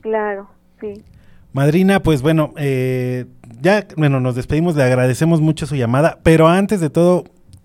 Claro, 0.00 0.48
sí. 0.80 1.02
Madrina, 1.52 2.00
pues 2.00 2.20
bueno, 2.20 2.52
eh, 2.58 3.24
ya, 3.60 3.86
bueno, 3.96 4.20
nos 4.20 4.34
despedimos, 4.34 4.76
le 4.76 4.82
agradecemos 4.82 5.40
mucho 5.40 5.66
su 5.66 5.76
llamada, 5.76 6.18
pero 6.22 6.48
antes 6.48 6.80
de 6.80 6.90
todo, 6.90 7.24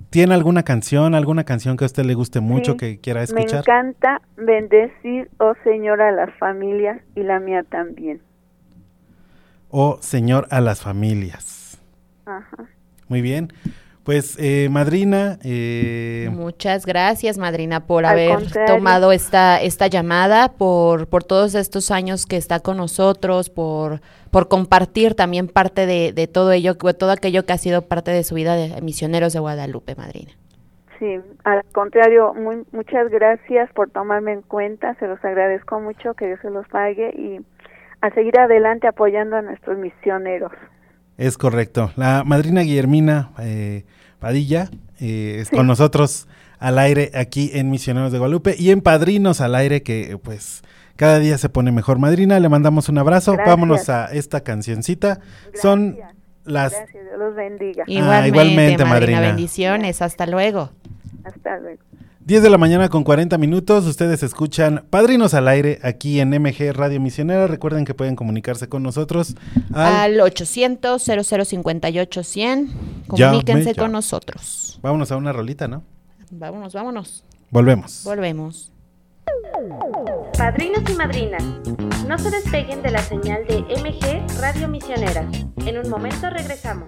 ¿tiene 0.10 0.34
alguna 0.34 0.64
canción, 0.64 1.16
alguna 1.16 1.44
canción 1.44 1.78
que 1.78 1.86
a 1.86 1.88
usted 1.88 2.04
le 2.06 2.14
guste 2.14 2.40
mucho, 2.40 2.74
Sí, 2.74 2.78
que 2.78 3.00
quiera 3.00 3.20
Me 3.20 3.24
escuchar? 3.26 3.60
encanta 3.60 4.22
bendecir, 4.38 5.30
oh 5.40 5.54
Señor, 5.64 6.02
a 6.02 6.12
las 6.12 6.30
familias 6.38 7.02
y 7.16 7.24
la 7.24 7.40
mía 7.40 7.64
también. 7.64 8.22
O 9.70 9.98
Señor 10.02 10.48
a 10.52 10.62
las 10.62 10.82
familias. 10.82 11.80
Ajá. 12.26 12.66
Muy 13.08 13.22
bien. 13.22 13.52
Pues, 14.04 14.38
eh, 14.38 14.68
madrina, 14.70 15.38
eh, 15.46 16.30
Muchas 16.32 16.86
gracias, 16.86 17.38
madrina, 17.38 17.86
por 17.88 18.06
Al 18.06 18.12
haber 18.12 18.36
contrario. 18.36 18.76
tomado 18.76 19.14
esta, 19.14 19.62
esta 19.62 19.88
llamada, 19.88 20.50
por, 20.50 21.08
por 21.08 21.24
todos 21.24 21.56
estos 21.56 21.90
años 21.90 22.26
que 22.26 22.36
está 22.36 22.60
con 22.60 22.76
nosotros, 22.76 23.50
por, 23.50 24.02
por 24.30 24.50
compartir 24.50 25.16
también 25.16 25.48
parte 25.48 25.86
de, 25.86 26.12
de 26.12 26.28
todo 26.28 26.52
ello, 26.52 26.76
todo 26.76 27.12
aquello 27.12 27.46
que 27.46 27.54
ha 27.54 27.58
sido 27.58 27.84
parte 27.84 28.12
de 28.12 28.26
su 28.26 28.36
vida 28.36 28.56
de 28.56 28.82
misioneros 28.82 29.32
de 29.32 29.40
Guadalupe, 29.40 29.96
madrina. 29.96 30.34
Sí, 31.00 31.20
al 31.46 31.64
contrario, 31.74 32.34
muy, 32.34 32.66
muchas 32.74 33.10
gracias 33.10 33.72
por 33.72 33.90
tomarme 33.90 34.34
en 34.34 34.42
cuenta, 34.42 34.96
se 34.96 35.08
los 35.08 35.24
agradezco 35.24 35.80
mucho, 35.80 36.14
que 36.14 36.28
Dios 36.28 36.40
se 36.42 36.50
los 36.50 36.68
pague 36.68 37.10
y 37.18 37.40
a 38.02 38.10
seguir 38.12 38.38
adelante 38.38 38.86
apoyando 38.88 39.38
a 39.38 39.42
nuestros 39.42 39.78
misioneros. 39.78 40.52
Es 41.18 41.38
correcto. 41.38 41.92
La 41.96 42.24
madrina 42.24 42.62
Guillermina 42.62 43.32
eh, 43.40 43.86
Padilla 44.20 44.70
eh, 45.00 45.38
es 45.40 45.50
con 45.50 45.68
nosotros 45.68 46.28
al 46.60 46.80
aire 46.80 47.12
aquí 47.14 47.52
en 47.54 47.70
Misioneros 47.70 48.12
de 48.12 48.20
Guadalupe 48.20 48.56
y 48.58 48.72
en 48.72 48.82
Padrinos 48.82 49.42
al 49.42 49.56
aire 49.56 49.84
que 49.84 50.18
pues 50.24 50.64
cada 50.96 51.20
día 51.20 51.38
se 51.38 51.50
pone 51.50 51.72
mejor. 51.72 52.00
Madrina, 52.00 52.40
le 52.40 52.50
mandamos 52.50 52.90
un 52.90 52.98
abrazo. 52.98 53.34
Gracias. 53.34 53.48
Vámonos 53.48 53.90
a 53.90 54.06
esta 54.14 54.42
cancioncita. 54.42 55.20
Son 55.62 55.98
las 56.46 56.74
Gracias, 56.74 57.04
Dios 57.04 57.20
los 57.20 57.36
bendiga. 57.36 57.84
Igualmente, 57.88 58.28
igualmente, 58.28 58.86
madrina, 58.86 58.90
madrina. 58.90 59.22
bendiciones, 59.22 60.02
hasta 60.02 60.26
luego. 60.26 60.72
Hasta 61.24 61.60
luego. 61.60 61.82
10 62.26 62.42
de 62.42 62.50
la 62.50 62.58
mañana 62.58 62.88
con 62.88 63.04
40 63.04 63.38
minutos. 63.38 63.86
Ustedes 63.86 64.24
escuchan 64.24 64.86
Padrinos 64.90 65.34
al 65.34 65.50
aire 65.50 65.80
aquí 65.84 66.22
en 66.22 66.30
MG 66.30 66.72
Radio 66.72 67.02
Misionera. 67.02 67.48
Recuerden 67.48 67.84
que 67.84 67.94
pueden 67.94 68.16
comunicarse 68.16 68.70
con 68.70 68.82
nosotros 68.82 69.36
al... 69.74 70.14
Al 70.14 70.22
800 70.22 71.04
0058 71.04 72.24
100 72.24 72.68
Llame 72.68 73.08
comuníquense 73.08 73.74
ya. 73.74 73.82
con 73.82 73.92
nosotros. 73.92 74.80
Vámonos 74.82 75.12
a 75.12 75.18
una 75.18 75.34
rolita, 75.34 75.68
¿no? 75.68 75.84
Vámonos, 76.32 76.74
vámonos. 76.74 77.26
Volvemos. 77.52 78.04
Volvemos. 78.06 78.72
Padrinos 80.38 80.90
y 80.90 80.94
madrinas, 80.94 81.44
no 82.08 82.18
se 82.18 82.32
despeguen 82.32 82.82
de 82.82 82.92
la 82.92 83.02
señal 83.02 83.46
de 83.48 83.60
MG 83.60 84.40
Radio 84.40 84.68
Misionera. 84.68 85.30
En 85.66 85.78
un 85.78 85.90
momento 85.90 86.30
regresamos. 86.30 86.88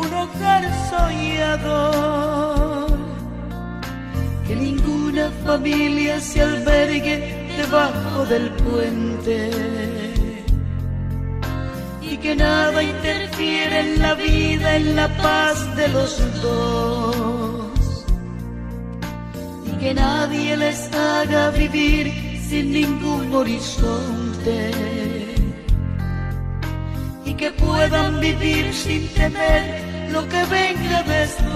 un 0.00 0.14
hogar 0.14 0.64
soñador. 0.90 2.90
Que 4.46 4.54
ninguna 4.56 5.30
familia 5.44 6.20
se 6.20 6.42
albergue 6.42 7.14
debajo 7.56 8.26
del 8.26 8.50
puente. 8.64 9.50
Y 12.10 12.16
que 12.16 12.34
nada 12.34 12.82
interfiere 12.82 13.80
en 13.80 14.02
la 14.02 14.14
vida, 14.14 14.76
en 14.76 14.96
la 14.96 15.08
paz 15.16 15.76
de 15.76 15.88
los 15.88 16.42
dos. 16.42 18.04
Y 19.68 19.70
que 19.82 19.94
nadie 19.94 20.56
les 20.56 20.92
haga 20.92 21.50
vivir 21.50 22.12
sin 22.48 22.72
ningún 22.72 23.32
horizonte. 23.32 24.70
Y 27.24 27.34
que 27.34 27.50
puedan 27.52 28.20
vivir 28.20 28.74
sin 28.74 29.06
temer 29.14 29.79
lo 30.12 30.28
que 30.28 30.44
venga 30.44 31.02
después. 31.02 31.50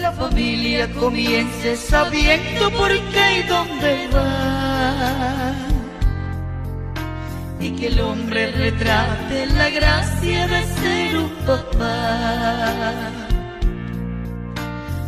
La 0.00 0.12
familia 0.12 0.90
comience 0.92 1.76
sabiendo 1.76 2.70
por 2.72 2.90
qué 2.90 3.38
y 3.38 3.42
dónde 3.48 4.08
va. 4.14 5.54
Y 7.60 7.70
que 7.76 7.86
el 7.86 8.00
hombre 8.00 8.50
retrate 8.50 9.46
la 9.46 9.70
gracia 9.70 10.48
de 10.48 10.62
ser 10.64 11.16
un 11.16 11.30
papá. 11.46 13.10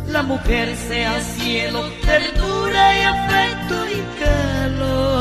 La 0.07 0.23
mujer 0.23 0.75
sea 0.87 1.19
cielo, 1.19 1.81
ternura 2.05 2.97
y 2.97 3.01
afecto 3.01 3.75
y 3.89 3.99
calor. 4.23 5.14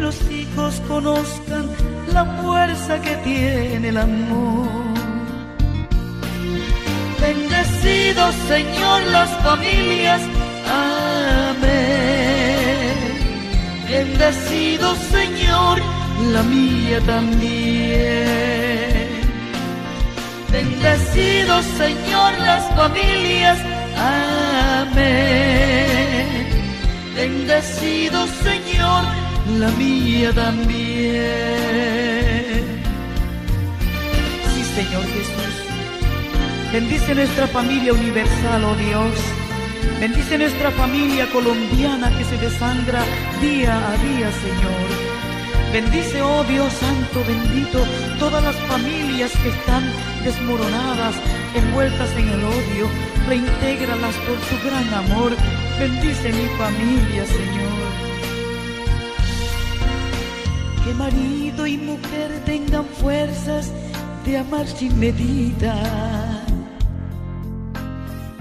Los 0.00 0.16
hijos 0.30 0.80
conozcan 0.88 1.68
la 2.10 2.24
fuerza 2.42 3.00
que 3.02 3.16
tiene 3.16 3.88
el 3.88 3.98
amor. 3.98 4.66
Bendecido 7.20 8.32
Señor 8.48 9.02
las 9.12 9.28
familias, 9.44 10.22
amén. 11.52 11.90
Bendecido 13.90 14.96
Señor 14.96 15.82
la 16.32 16.42
mía 16.44 17.00
también. 17.04 18.30
Bendecido 20.50 21.62
Señor 21.76 22.32
las 22.38 22.64
familias, 22.74 23.58
amén. 24.78 25.20
Bendecido 27.14 28.26
Señor 28.42 29.29
la 29.58 29.70
mía 29.70 30.32
también. 30.32 31.20
Sí, 34.54 34.62
Señor 34.76 35.02
Jesús. 35.04 35.54
Bendice 36.72 37.14
nuestra 37.14 37.46
familia 37.48 37.92
universal, 37.92 38.64
oh 38.64 38.74
Dios. 38.76 39.14
Bendice 39.98 40.38
nuestra 40.38 40.70
familia 40.70 41.26
colombiana 41.32 42.16
que 42.16 42.24
se 42.24 42.36
desangra 42.38 43.02
día 43.40 43.76
a 43.76 43.96
día, 43.96 44.30
Señor. 44.30 45.10
Bendice, 45.72 46.20
oh 46.22 46.42
Dios 46.44 46.72
Santo, 46.72 47.22
bendito, 47.26 47.84
todas 48.18 48.42
las 48.42 48.56
familias 48.56 49.30
que 49.42 49.50
están 49.50 49.84
desmoronadas, 50.24 51.14
envueltas 51.54 52.10
en 52.16 52.28
el 52.28 52.44
odio. 52.44 52.88
Reintégralas 53.28 54.14
por 54.26 54.38
su 54.48 54.66
gran 54.66 54.92
amor. 54.94 55.32
Bendice 55.78 56.32
mi 56.32 56.46
familia, 56.58 57.24
Señor. 57.26 57.79
Que 60.90 60.96
marido 60.96 61.68
y 61.68 61.78
mujer 61.78 62.42
tengan 62.44 62.84
fuerzas 62.84 63.70
de 64.26 64.38
amar 64.38 64.66
sin 64.66 64.98
medida. 64.98 65.76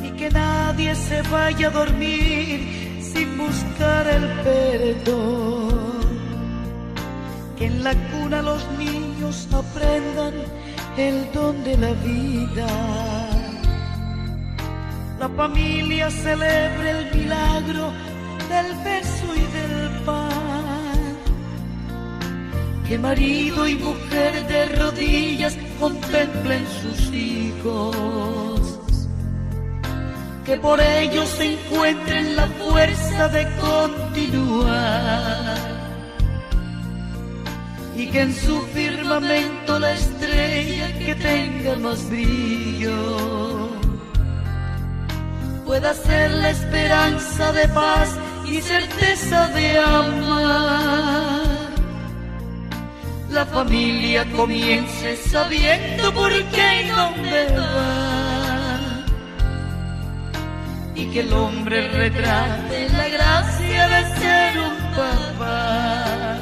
Y 0.04 0.10
que 0.18 0.32
nadie 0.32 0.95
se 0.95 1.22
vaya 1.30 1.68
a 1.68 1.70
dormir 1.70 3.02
sin 3.04 3.38
buscar 3.38 4.08
el 4.08 4.26
perdón. 4.41 6.00
Que 7.56 7.68
en 7.68 7.84
la 7.84 7.93
cuna 8.10 8.41
los 8.41 8.68
niños 8.80 9.47
aprendan 9.54 10.34
el 10.97 11.32
don 11.32 11.64
de 11.64 11.78
la 11.78 11.91
vida. 11.91 12.68
La 15.20 15.30
familia 15.30 16.10
celebre 16.10 16.89
el 16.97 17.16
milagro 17.16 17.93
del 18.50 18.76
beso 18.84 19.36
y 19.36 19.45
del 19.54 19.89
Que 22.90 22.98
marido 22.98 23.68
y 23.68 23.76
mujer 23.76 24.48
de 24.48 24.66
rodillas 24.70 25.56
contemplen 25.80 26.66
sus 26.82 27.14
hijos. 27.14 28.80
Que 30.44 30.58
por 30.58 30.82
ellos 30.82 31.30
se 31.30 31.54
encuentren 31.54 32.36
la 32.36 32.48
fuerza 32.48 33.28
de 33.28 33.48
continuar. 33.62 35.56
Y 37.96 38.08
que 38.08 38.22
en 38.22 38.34
su 38.34 38.60
firmamento 38.74 39.78
la 39.78 39.92
estrella 39.94 40.98
que 40.98 41.14
tenga 41.14 41.76
más 41.76 42.10
brillo 42.10 43.70
pueda 45.64 45.94
ser 45.94 46.32
la 46.32 46.50
esperanza 46.50 47.52
de 47.52 47.68
paz 47.68 48.18
y 48.48 48.60
certeza 48.62 49.48
de 49.50 49.78
amar. 49.78 51.49
La 53.32 53.45
familia 53.45 54.25
comience 54.32 55.15
sabiendo 55.15 56.11
por 56.13 56.32
qué 56.32 56.84
y 56.84 56.89
dónde 56.89 57.55
va. 57.55 59.05
Y 60.95 61.05
que 61.11 61.19
el 61.19 61.32
hombre 61.34 61.88
retrate 61.89 62.89
la 62.89 63.07
gracia 63.07 63.88
de 63.88 64.19
ser 64.19 64.59
un 64.59 64.77
papá. 64.95 66.38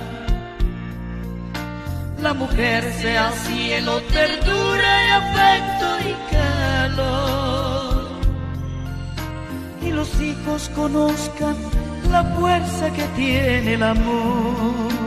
La 2.21 2.33
mujer 2.33 2.93
sea 2.93 3.31
cielo, 3.31 4.01
ternura 4.03 5.17
afecto 5.17 5.87
y 6.09 6.15
calor. 6.31 8.07
Y 9.81 9.91
los 9.91 10.21
hijos 10.21 10.69
conozcan 10.73 11.55
la 12.09 12.23
fuerza 12.23 12.91
que 12.93 13.03
tiene 13.17 13.73
el 13.73 13.83
amor. 13.83 15.06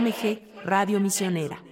MG 0.00 0.42
Radio 0.62 1.00
Misionera. 1.00 1.62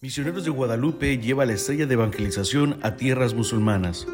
Misioneros 0.00 0.44
de 0.44 0.50
Guadalupe 0.50 1.18
lleva 1.18 1.46
la 1.46 1.52
estrella 1.52 1.86
de 1.86 1.94
evangelización 1.94 2.80
a 2.82 2.96
tierras 2.96 3.34
musulmanas. 3.34 4.08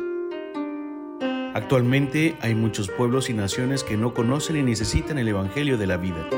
Actualmente 1.55 2.37
hay 2.43 2.55
muchos 2.55 2.91
pueblos 2.91 3.31
y 3.31 3.33
naciones 3.33 3.85
que 3.85 3.97
no 3.97 4.12
conocen 4.12 4.57
y 4.57 4.62
necesitan 4.62 5.16
el 5.16 5.29
Evangelio 5.29 5.79
de 5.79 5.87
la 5.87 5.97
vida. 5.97 6.29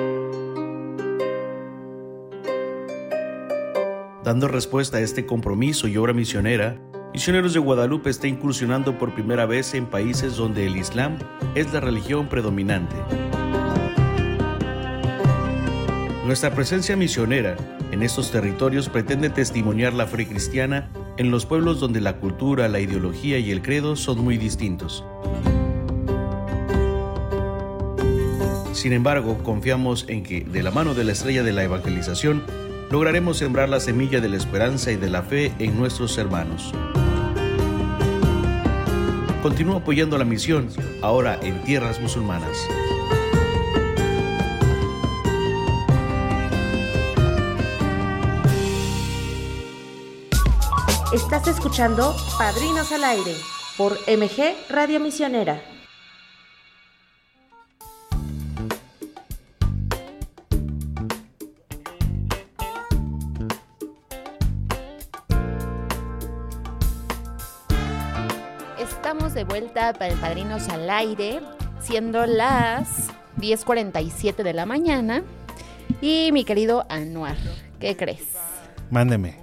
Dando 4.22 4.46
respuesta 4.46 4.98
a 4.98 5.00
este 5.00 5.26
compromiso 5.26 5.88
y 5.88 5.96
obra 5.96 6.12
misionera, 6.12 6.80
Misioneros 7.12 7.52
de 7.52 7.60
Guadalupe 7.60 8.08
está 8.08 8.26
incursionando 8.26 8.98
por 8.98 9.12
primera 9.12 9.44
vez 9.44 9.74
en 9.74 9.84
países 9.84 10.36
donde 10.36 10.66
el 10.66 10.76
Islam 10.78 11.18
es 11.54 11.70
la 11.70 11.80
religión 11.80 12.26
predominante. 12.26 12.96
Nuestra 16.24 16.54
presencia 16.54 16.96
misionera 16.96 17.54
en 17.90 18.02
estos 18.02 18.30
territorios 18.30 18.88
pretende 18.88 19.28
testimoniar 19.28 19.92
la 19.92 20.06
fe 20.06 20.26
cristiana 20.26 20.88
en 21.18 21.30
los 21.30 21.44
pueblos 21.44 21.80
donde 21.80 22.00
la 22.00 22.16
cultura, 22.16 22.66
la 22.68 22.80
ideología 22.80 23.38
y 23.38 23.50
el 23.50 23.60
credo 23.60 23.94
son 23.94 24.24
muy 24.24 24.38
distintos. 24.38 25.04
Sin 28.72 28.94
embargo, 28.94 29.36
confiamos 29.44 30.06
en 30.08 30.22
que, 30.22 30.44
de 30.44 30.62
la 30.62 30.70
mano 30.70 30.94
de 30.94 31.04
la 31.04 31.12
estrella 31.12 31.42
de 31.42 31.52
la 31.52 31.62
evangelización, 31.62 32.42
lograremos 32.92 33.38
sembrar 33.38 33.70
la 33.70 33.80
semilla 33.80 34.20
de 34.20 34.28
la 34.28 34.36
esperanza 34.36 34.92
y 34.92 34.96
de 34.96 35.08
la 35.08 35.22
fe 35.22 35.54
en 35.58 35.78
nuestros 35.78 36.18
hermanos. 36.18 36.74
Continúa 39.42 39.78
apoyando 39.78 40.18
la 40.18 40.26
misión, 40.26 40.68
ahora 41.00 41.38
en 41.40 41.64
tierras 41.64 41.98
musulmanas. 42.00 42.54
Estás 51.14 51.48
escuchando 51.48 52.14
Padrinos 52.36 52.92
al 52.92 53.04
Aire 53.04 53.34
por 53.78 53.94
MG 54.06 54.54
Radio 54.68 55.00
Misionera. 55.00 55.71
Estamos 69.32 69.48
de 69.48 69.60
vuelta 69.60 69.92
para 69.94 70.12
el 70.12 70.18
Padrinos 70.18 70.68
al 70.68 70.90
Aire, 70.90 71.40
siendo 71.80 72.26
las 72.26 73.08
10.47 73.38 74.42
de 74.42 74.52
la 74.52 74.66
mañana. 74.66 75.22
Y 76.02 76.28
mi 76.32 76.44
querido 76.44 76.84
Anuar, 76.90 77.36
¿qué 77.80 77.96
crees? 77.96 78.24
Mándeme. 78.90 79.36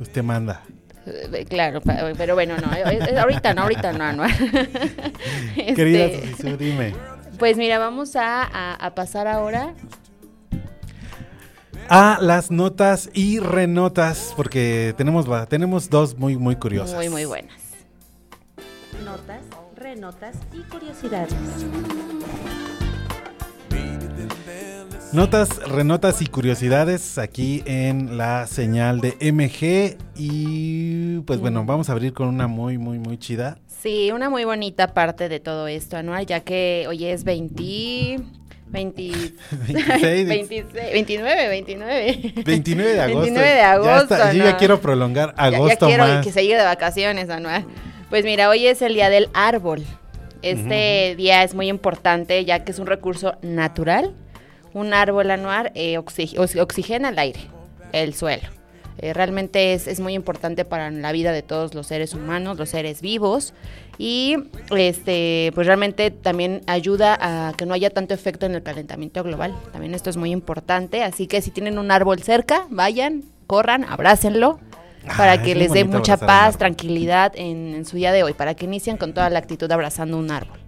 Usted 0.00 0.24
manda. 0.24 0.62
Eh, 1.06 1.44
Claro, 1.48 1.80
pero 2.16 2.34
bueno, 2.34 2.56
no, 2.58 2.72
eh, 2.74 2.98
eh, 3.12 3.16
ahorita 3.18 3.54
no, 3.54 3.62
ahorita 3.62 3.92
no, 3.92 4.04
Anuar. 4.04 4.30
Este, 5.56 5.74
Querida 5.74 6.08
Susisu, 6.08 6.56
dime. 6.56 6.94
Pues 7.38 7.56
mira, 7.56 7.78
vamos 7.78 8.16
a, 8.16 8.42
a- 8.42 8.74
a 8.74 8.94
pasar 8.96 9.28
ahora. 9.28 9.72
A 11.88 12.18
las 12.20 12.50
notas 12.50 13.08
y 13.14 13.38
renotas, 13.38 14.32
porque 14.36 14.94
tenemos, 14.98 15.26
tenemos 15.48 15.88
dos 15.90 16.18
muy, 16.18 16.36
muy 16.36 16.56
curiosas. 16.56 16.96
Muy, 16.96 17.08
muy 17.08 17.24
buenas. 17.24 17.67
Notas, 19.08 19.40
renotas 19.76 20.36
y 20.52 20.60
curiosidades. 20.70 21.34
Notas, 25.12 25.56
renotas 25.66 26.20
y 26.20 26.26
curiosidades 26.26 27.16
aquí 27.16 27.62
en 27.64 28.18
la 28.18 28.46
señal 28.46 29.00
de 29.00 29.16
MG. 29.32 29.96
Y 30.16 31.20
pues 31.20 31.40
bueno, 31.40 31.64
vamos 31.64 31.88
a 31.88 31.92
abrir 31.92 32.12
con 32.12 32.28
una 32.28 32.46
muy, 32.46 32.76
muy, 32.76 32.98
muy 32.98 33.18
chida. 33.18 33.58
Sí, 33.82 34.10
una 34.12 34.28
muy 34.28 34.44
bonita 34.44 34.92
parte 34.92 35.28
de 35.28 35.40
todo 35.40 35.68
esto, 35.68 35.96
Anuar, 35.96 36.26
ya 36.26 36.40
que 36.40 36.84
hoy 36.88 37.04
es 37.06 37.24
20... 37.24 38.20
20, 38.70 39.12
26. 39.50 40.28
26, 40.28 40.72
29, 40.92 41.48
29. 41.48 42.32
29 42.44 42.92
de 42.92 43.00
agosto. 43.00 43.20
29 43.22 43.48
de 43.48 43.56
Ya 43.56 43.72
agosto. 43.72 44.14
está, 44.14 44.32
yo 44.34 44.44
ya 44.44 44.56
quiero 44.58 44.78
prolongar 44.82 45.34
Ya- 45.38 45.42
agosto 45.44 45.86
ya, 45.88 45.96
quiero 45.96 46.04
más. 46.04 46.26
que 46.26 46.32
se 46.32 46.42
llegue 46.42 46.58
de 46.58 46.64
vacaciones, 46.64 47.30
Anuar. 47.30 47.64
Pues 48.10 48.24
mira, 48.24 48.48
hoy 48.48 48.66
es 48.66 48.80
el 48.82 48.94
Día 48.94 49.10
del 49.10 49.28
Árbol. 49.34 49.84
Este 50.40 51.14
día 51.16 51.42
es 51.42 51.54
muy 51.54 51.68
importante 51.68 52.44
ya 52.44 52.64
que 52.64 52.70
es 52.72 52.78
un 52.78 52.86
recurso 52.86 53.34
natural. 53.42 54.14
Un 54.72 54.94
árbol 54.94 55.30
anual 55.30 55.72
eh, 55.74 55.98
oxi- 55.98 56.38
ox- 56.38 56.56
oxigena 56.56 57.08
el 57.08 57.18
aire, 57.18 57.40
el 57.92 58.14
suelo. 58.14 58.44
Eh, 58.98 59.12
realmente 59.12 59.74
es, 59.74 59.86
es 59.86 60.00
muy 60.00 60.14
importante 60.14 60.64
para 60.64 60.90
la 60.90 61.12
vida 61.12 61.32
de 61.32 61.42
todos 61.42 61.74
los 61.74 61.86
seres 61.86 62.14
humanos, 62.14 62.56
los 62.58 62.68
seres 62.70 63.00
vivos. 63.00 63.52
Y 63.98 64.36
este, 64.76 65.50
pues 65.54 65.66
realmente 65.66 66.10
también 66.10 66.62
ayuda 66.66 67.18
a 67.20 67.52
que 67.54 67.66
no 67.66 67.74
haya 67.74 67.90
tanto 67.90 68.14
efecto 68.14 68.46
en 68.46 68.54
el 68.54 68.62
calentamiento 68.62 69.22
global. 69.24 69.54
También 69.72 69.94
esto 69.94 70.08
es 70.10 70.16
muy 70.16 70.30
importante. 70.30 71.02
Así 71.02 71.26
que 71.26 71.42
si 71.42 71.50
tienen 71.50 71.78
un 71.78 71.90
árbol 71.90 72.22
cerca, 72.22 72.66
vayan, 72.70 73.24
corran, 73.46 73.84
abrácenlo 73.84 74.60
para 75.16 75.32
Ah, 75.32 75.42
que 75.42 75.54
les 75.54 75.72
dé 75.72 75.84
mucha 75.84 76.16
paz, 76.16 76.58
tranquilidad 76.58 77.32
en, 77.34 77.74
en 77.74 77.84
su 77.84 77.96
día 77.96 78.12
de 78.12 78.22
hoy, 78.22 78.34
para 78.34 78.54
que 78.54 78.64
inicien 78.66 78.96
con 78.96 79.12
toda 79.12 79.30
la 79.30 79.38
actitud 79.38 79.70
abrazando 79.70 80.18
un 80.18 80.30
árbol. 80.30 80.58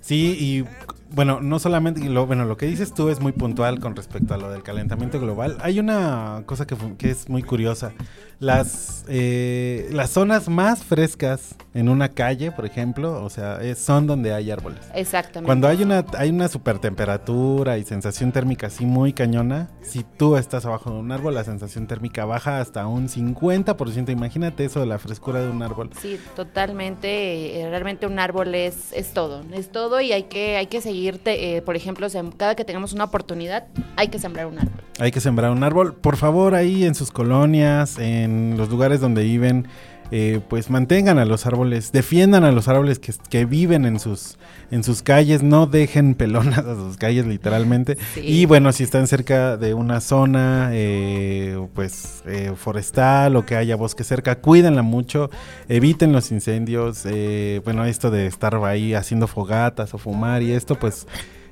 Sí, 0.00 0.36
y 0.38 0.64
bueno, 1.10 1.40
no 1.40 1.58
solamente, 1.58 2.00
lo, 2.08 2.26
bueno, 2.26 2.44
lo 2.44 2.56
que 2.56 2.66
dices 2.66 2.94
tú 2.94 3.08
es 3.08 3.20
muy 3.20 3.32
puntual 3.32 3.80
con 3.80 3.96
respecto 3.96 4.34
a 4.34 4.36
lo 4.36 4.50
del 4.50 4.62
calentamiento 4.62 5.20
global. 5.20 5.56
Hay 5.60 5.80
una 5.80 6.42
cosa 6.46 6.66
que 6.66 7.10
es 7.10 7.28
muy 7.28 7.42
curiosa. 7.42 7.92
Las, 8.40 9.04
eh, 9.08 9.88
las 9.92 10.10
zonas 10.10 10.48
más 10.48 10.84
frescas 10.84 11.56
en 11.74 11.88
una 11.88 12.10
calle, 12.10 12.52
por 12.52 12.66
ejemplo, 12.66 13.24
o 13.24 13.30
sea, 13.30 13.60
es- 13.62 13.78
son 13.78 14.06
donde 14.06 14.32
hay 14.32 14.50
árboles. 14.52 14.78
Exactamente. 14.94 15.46
Cuando 15.46 15.66
hay 15.66 15.82
una, 15.82 16.04
hay 16.16 16.30
una 16.30 16.46
super 16.48 16.78
temperatura 16.78 17.78
y 17.78 17.84
sensación 17.84 18.30
térmica 18.30 18.68
así 18.68 18.86
muy 18.86 19.12
cañona, 19.12 19.70
si 19.82 20.04
tú 20.16 20.36
estás 20.36 20.64
abajo 20.66 20.90
de 20.92 20.98
un 20.98 21.10
árbol, 21.10 21.34
la 21.34 21.42
sensación 21.44 21.86
térmica 21.88 22.24
baja 22.26 22.60
hasta 22.60 22.86
un 22.86 23.08
50%. 23.08 24.12
Imagínate 24.12 24.64
eso 24.64 24.80
de 24.80 24.86
la 24.86 24.98
frescura 24.98 25.40
de 25.40 25.50
un 25.50 25.62
árbol. 25.62 25.90
Sí, 26.00 26.18
totalmente. 26.36 27.60
eh, 27.60 27.68
realmente 27.70 28.06
un 28.06 28.18
árbol 28.18 28.54
es, 28.54 28.92
es 28.92 29.12
todo, 29.12 29.42
es 29.52 29.70
todo 29.70 30.00
y 30.00 30.12
hay 30.12 30.24
que, 30.24 30.56
hay 30.56 30.66
que 30.66 30.80
seguirte, 30.80 31.56
eh, 31.56 31.62
por 31.62 31.76
ejemplo, 31.76 32.06
cada 32.36 32.54
que 32.54 32.64
tengamos 32.64 32.92
una 32.92 33.04
oportunidad, 33.04 33.66
hay 33.96 34.08
que 34.08 34.18
sembrar 34.18 34.46
un 34.46 34.58
árbol. 34.58 34.72
Hay 35.00 35.10
que 35.12 35.20
sembrar 35.20 35.50
un 35.52 35.62
árbol. 35.62 35.94
Por 35.94 36.16
favor, 36.16 36.54
ahí 36.56 36.84
en 36.84 36.94
sus 36.96 37.10
colonias, 37.12 37.98
en 37.98 38.27
los 38.56 38.68
lugares 38.68 39.00
donde 39.00 39.22
viven, 39.24 39.66
eh, 40.10 40.40
pues 40.48 40.70
mantengan 40.70 41.18
a 41.18 41.24
los 41.24 41.44
árboles, 41.44 41.92
defiendan 41.92 42.44
a 42.44 42.52
los 42.52 42.68
árboles 42.68 42.98
que, 42.98 43.12
que 43.28 43.44
viven 43.44 43.84
en 43.84 44.00
sus, 44.00 44.38
en 44.70 44.82
sus 44.82 45.02
calles, 45.02 45.42
no 45.42 45.66
dejen 45.66 46.14
pelonas 46.14 46.60
a 46.60 46.74
sus 46.74 46.96
calles 46.96 47.26
literalmente. 47.26 47.98
Sí. 48.14 48.20
Y 48.24 48.46
bueno, 48.46 48.72
si 48.72 48.84
están 48.84 49.06
cerca 49.06 49.56
de 49.56 49.74
una 49.74 50.00
zona, 50.00 50.70
eh, 50.72 51.58
pues 51.74 52.22
eh, 52.26 52.52
forestal 52.56 53.36
o 53.36 53.44
que 53.44 53.56
haya 53.56 53.76
bosque 53.76 54.04
cerca, 54.04 54.40
cuídenla 54.40 54.82
mucho, 54.82 55.30
eviten 55.68 56.12
los 56.12 56.32
incendios. 56.32 57.04
eh, 57.04 57.60
bueno, 57.64 57.84
esto 57.84 58.10
de 58.10 58.26
estar 58.26 58.54
ahí 58.64 58.94
haciendo 58.94 59.26
fogatas 59.26 59.92
o 59.94 59.98
fumar 59.98 60.42
y 60.42 60.52
esto, 60.52 60.78
pues 60.78 61.06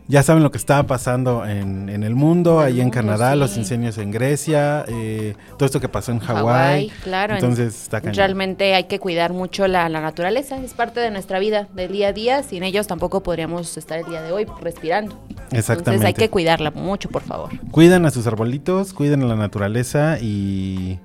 ya 0.08 0.22
saben 0.22 0.42
lo 0.42 0.50
que 0.50 0.58
está 0.58 0.82
pasando 0.84 1.44
en, 1.46 1.88
en 1.88 2.02
el 2.04 2.14
mundo, 2.14 2.60
ahí 2.60 2.80
en 2.80 2.90
Canadá, 2.90 3.32
sí. 3.32 3.38
los 3.38 3.56
incendios 3.56 3.98
en 3.98 4.10
Grecia, 4.12 4.84
eh, 4.88 5.34
todo 5.58 5.66
esto 5.66 5.80
que 5.80 5.88
pasó 5.88 6.12
en 6.12 6.20
Hawái. 6.20 6.90
Claro. 7.02 7.32
en- 7.34 7.38
Entonces 7.38 7.82
está 7.82 8.00
cañón. 8.00 8.14
Realmente 8.14 8.74
hay 8.74 8.84
que 8.84 8.98
cuidar 9.00 9.32
mucho 9.32 9.66
la, 9.66 9.88
la 9.88 10.00
naturaleza, 10.00 10.56
es 10.58 10.74
parte 10.74 11.00
de 11.00 11.10
nuestra 11.10 11.38
vida 11.38 11.66
del 11.74 11.90
día 11.92 12.08
a 12.08 12.12
día. 12.12 12.42
Sin 12.42 12.62
ellos 12.62 12.86
tampoco 12.86 13.22
podríamos 13.22 13.76
estar 13.76 13.98
el 13.98 14.06
día 14.06 14.22
de 14.22 14.32
hoy 14.32 14.46
respirando. 14.60 15.16
Entonces 15.28 15.58
Exactamente. 15.58 16.06
hay 16.06 16.14
que 16.14 16.30
cuidarla 16.30 16.70
mucho, 16.70 17.08
por 17.08 17.22
favor. 17.22 17.50
Cuiden 17.70 18.06
a 18.06 18.10
sus 18.10 18.26
arbolitos, 18.26 18.92
cuiden 18.92 19.22
a 19.22 19.26
la 19.26 19.36
naturaleza 19.36 20.18
y 20.20 20.98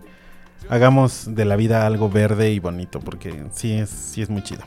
hagamos 0.69 1.33
de 1.35 1.45
la 1.45 1.55
vida 1.55 1.85
algo 1.87 2.09
verde 2.09 2.51
y 2.51 2.59
bonito, 2.59 2.99
porque 2.99 3.43
sí 3.51 3.73
es, 3.73 3.89
sí 3.89 4.21
es 4.21 4.29
muy 4.29 4.43
chido. 4.43 4.61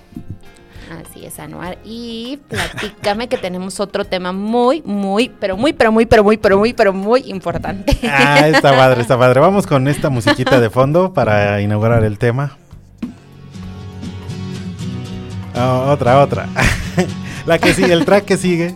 Así 1.01 1.24
es, 1.24 1.38
Anuar. 1.38 1.78
Y 1.84 2.38
platícame 2.49 3.28
que 3.28 3.36
tenemos 3.36 3.80
otro 3.80 4.05
tema 4.05 4.32
muy, 4.32 4.82
muy, 4.82 5.28
pero 5.28 5.57
muy, 5.57 5.72
pero 5.72 5.92
muy, 5.92 6.07
pero 6.07 6.22
muy, 6.22 6.36
pero 6.36 6.59
muy, 6.59 6.72
pero 6.72 6.92
muy 6.92 7.20
importante. 7.26 7.99
Ah, 8.05 8.47
está 8.47 8.70
padre, 8.76 9.03
está 9.03 9.18
padre. 9.18 9.40
Vamos 9.40 9.66
con 9.66 9.88
esta 9.88 10.11
musiquita 10.11 10.61
de 10.61 10.70
fondo 10.70 11.12
para 11.12 11.61
inaugurar 11.61 12.05
el 12.05 12.18
tema. 12.18 12.57
Ah, 15.55 15.86
otra, 15.90 16.20
otra. 16.20 16.49
La 17.47 17.59
que 17.59 17.74
sigue, 17.74 17.92
el 17.92 18.05
track 18.05 18.24
que 18.24 18.36
sigue. 18.36 18.74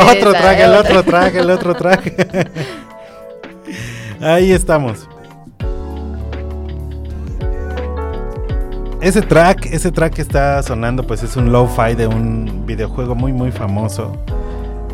Otro 0.00 0.32
track, 0.32 0.60
el 0.60 0.74
otro 0.74 1.02
track, 1.02 1.34
el 1.34 1.50
otro 1.50 1.74
track. 1.74 2.48
Ahí 4.20 4.52
estamos. 4.52 5.08
Ese 9.04 9.20
track, 9.20 9.66
ese 9.66 9.92
track 9.92 10.14
que 10.14 10.22
está 10.22 10.62
sonando, 10.62 11.06
pues 11.06 11.22
es 11.22 11.36
un 11.36 11.52
lo-fi 11.52 11.94
de 11.94 12.06
un 12.06 12.64
videojuego 12.64 13.14
muy, 13.14 13.34
muy 13.34 13.52
famoso. 13.52 14.16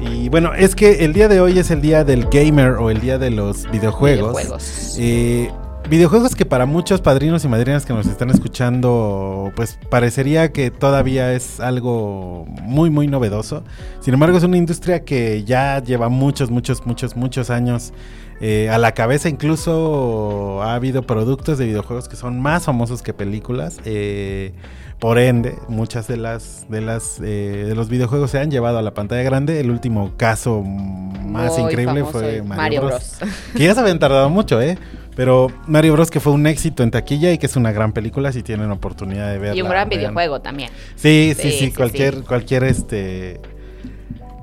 Y 0.01 0.29
bueno, 0.29 0.53
es 0.53 0.75
que 0.75 1.05
el 1.05 1.13
día 1.13 1.29
de 1.29 1.41
hoy 1.41 1.61
es 1.61 1.71
el 1.71 1.81
día 1.81 2.03
del 2.03 2.25
gamer 2.29 2.71
o 2.71 2.91
el 2.91 3.01
día 3.01 3.19
de 3.19 3.31
los 3.31 3.71
videojuegos. 3.71 4.33
Videojuegos. 4.33 4.97
Eh, 4.99 5.53
videojuegos 5.89 6.35
que 6.35 6.45
para 6.45 6.67
muchos 6.67 7.01
padrinos 7.01 7.45
y 7.45 7.49
madrinas 7.49 7.87
que 7.87 7.93
nos 7.93 8.09
están 8.09 8.31
escuchando, 8.31 9.53
pues 9.55 9.79
parecería 9.89 10.51
que 10.51 10.73
todavía 10.73 11.33
es 11.33 11.61
algo 11.61 12.47
muy, 12.65 12.91
muy 12.91 13.07
novedoso. 13.07 13.63
Sin 14.01 14.13
embargo, 14.13 14.39
es 14.39 14.43
una 14.43 14.57
industria 14.57 15.05
que 15.05 15.45
ya 15.45 15.81
lleva 15.81 16.09
muchos, 16.09 16.51
muchos, 16.51 16.85
muchos, 16.85 17.15
muchos 17.15 17.49
años 17.49 17.93
Eh, 18.41 18.71
a 18.71 18.79
la 18.79 18.93
cabeza 18.93 19.29
incluso 19.29 20.63
ha 20.63 20.75
habido 20.75 21.03
productos 21.03 21.59
de 21.59 21.67
videojuegos 21.67 22.09
que 22.09 22.17
son 22.17 22.41
más 22.41 22.65
famosos 22.65 23.03
que 23.03 23.13
películas. 23.13 23.79
Eh, 23.85 24.53
por 24.99 25.19
ende, 25.19 25.57
muchas 25.69 26.07
de 26.09 26.17
las 26.17 26.67
de 26.69 26.81
las 26.81 27.21
eh, 27.23 27.65
de 27.67 27.75
los 27.75 27.89
videojuegos 27.89 28.31
se 28.31 28.39
han 28.39 28.51
llevado 28.51 28.79
a 28.79 28.83
la 28.83 28.93
pantalla 28.93 29.23
grande. 29.23 29.61
El 29.61 29.71
último 29.71 30.13
caso 30.17 30.63
más 30.63 31.59
Muy 31.59 31.71
increíble 31.71 32.05
fue 32.05 32.43
Mario, 32.43 32.45
Mario 32.45 32.81
Bros. 32.83 33.17
Bros. 33.21 33.31
que 33.57 33.65
ya 33.65 33.75
se 33.75 33.81
habían 33.81 33.99
tardado 33.99 34.29
mucho, 34.31 34.61
¿eh? 34.61 34.79
Pero 35.17 35.49
Mario 35.67 35.93
Bros 35.95 36.11
que 36.11 36.21
fue 36.21 36.33
un 36.33 36.47
éxito 36.47 36.83
en 36.83 36.91
taquilla 36.91 37.33
y 37.33 37.39
que 37.39 37.47
es 37.47 37.57
una 37.57 37.73
gran 37.73 37.93
película 37.93 38.33
si 38.33 38.43
tienen 38.43 38.71
oportunidad 38.71 39.31
de 39.31 39.39
verla. 39.39 39.57
Y 39.57 39.63
un 39.63 39.69
gran 39.69 39.89
vean. 39.89 40.01
videojuego 40.01 40.41
también. 40.41 40.71
Sí, 40.97 41.35
sí, 41.37 41.43
sí, 41.43 41.51
Sí, 41.51 41.59
sí, 41.67 41.73
cualquier, 41.73 42.15
sí. 42.17 42.23
cualquier 42.23 42.65
este. 42.65 43.41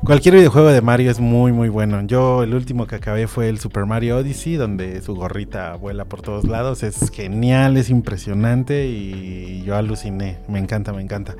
Cualquier 0.08 0.36
videojuego 0.36 0.70
de 0.70 0.82
Mario 0.82 1.12
es 1.12 1.20
muy, 1.20 1.52
muy 1.52 1.68
bueno. 1.68 2.02
Yo 2.08 2.42
el 2.42 2.54
último 2.54 2.88
que 2.88 2.96
acabé 2.96 3.28
fue 3.28 3.50
el 3.50 3.60
Super 3.60 3.86
Mario 3.86 4.16
Odyssey, 4.16 4.56
donde 4.56 5.02
su 5.02 5.14
gorrita 5.16 5.76
vuela 5.76 6.06
por 6.06 6.22
todos 6.22 6.46
lados. 6.46 6.82
Es 6.82 7.12
genial, 7.12 7.76
es 7.76 7.90
impresionante 7.90 8.88
y 8.88 9.64
yo 9.66 9.76
aluciné. 9.76 10.38
Me 10.48 10.60
encanta, 10.60 10.94
me 10.94 11.02
encanta. 11.02 11.36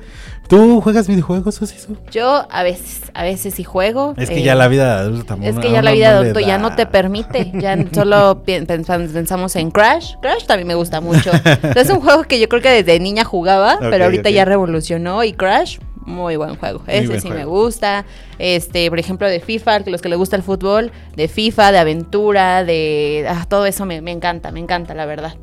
¿Tú 0.48 0.82
juegas 0.82 1.08
videojuegos, 1.08 1.54
Susisu? 1.54 1.96
Yo 2.10 2.46
a 2.50 2.62
veces, 2.62 3.10
a 3.14 3.22
veces 3.22 3.54
sí 3.54 3.64
juego. 3.64 4.12
Es 4.18 4.28
que 4.28 4.40
eh, 4.40 4.44
ya 4.44 4.54
la 4.54 4.68
vida 4.68 4.96
de 4.96 5.00
adulto 5.00 5.38
Es 5.40 5.56
que 5.56 5.72
ya 5.72 5.80
la 5.80 5.92
vida 5.92 6.08
de 6.08 6.14
no 6.16 6.20
adulto 6.20 6.40
ya 6.40 6.58
no 6.58 6.76
te 6.76 6.84
permite. 6.84 7.50
Ya 7.54 7.74
solo 7.94 8.42
pensamos 8.44 9.56
en 9.56 9.70
Crash. 9.70 10.16
Crash 10.20 10.44
también 10.44 10.68
me 10.68 10.74
gusta 10.74 11.00
mucho. 11.00 11.30
es 11.74 11.88
un 11.88 12.00
juego 12.00 12.24
que 12.24 12.38
yo 12.38 12.50
creo 12.50 12.60
que 12.60 12.82
desde 12.82 13.00
niña 13.00 13.24
jugaba, 13.24 13.78
pero 13.80 14.04
ahorita 14.04 14.28
ya 14.28 14.44
revolucionó 14.44 15.24
y 15.24 15.32
Crash. 15.32 15.78
Muy 16.08 16.36
buen 16.36 16.56
juego. 16.56 16.80
Muy 16.80 16.94
Ese 16.94 17.06
buen 17.08 17.20
sí 17.20 17.30
me 17.30 17.44
gusta. 17.44 18.04
Este, 18.38 18.88
por 18.88 18.98
ejemplo, 18.98 19.28
de 19.28 19.40
FIFA, 19.40 19.80
los 19.86 20.00
que 20.02 20.08
les 20.08 20.18
gusta 20.18 20.36
el 20.36 20.42
fútbol, 20.42 20.90
de 21.16 21.28
FIFA, 21.28 21.72
de 21.72 21.78
aventura, 21.78 22.64
de 22.64 23.26
ah, 23.28 23.46
todo 23.48 23.66
eso 23.66 23.86
me, 23.86 24.00
me 24.00 24.10
encanta, 24.10 24.50
me 24.50 24.60
encanta, 24.60 24.94
la 24.94 25.06
verdad. 25.06 25.34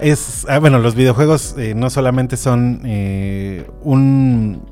Es, 0.00 0.46
ah, 0.48 0.58
bueno, 0.58 0.78
los 0.78 0.94
videojuegos 0.94 1.56
eh, 1.58 1.74
no 1.74 1.90
solamente 1.90 2.36
son 2.36 2.82
eh, 2.84 3.66
un 3.82 4.71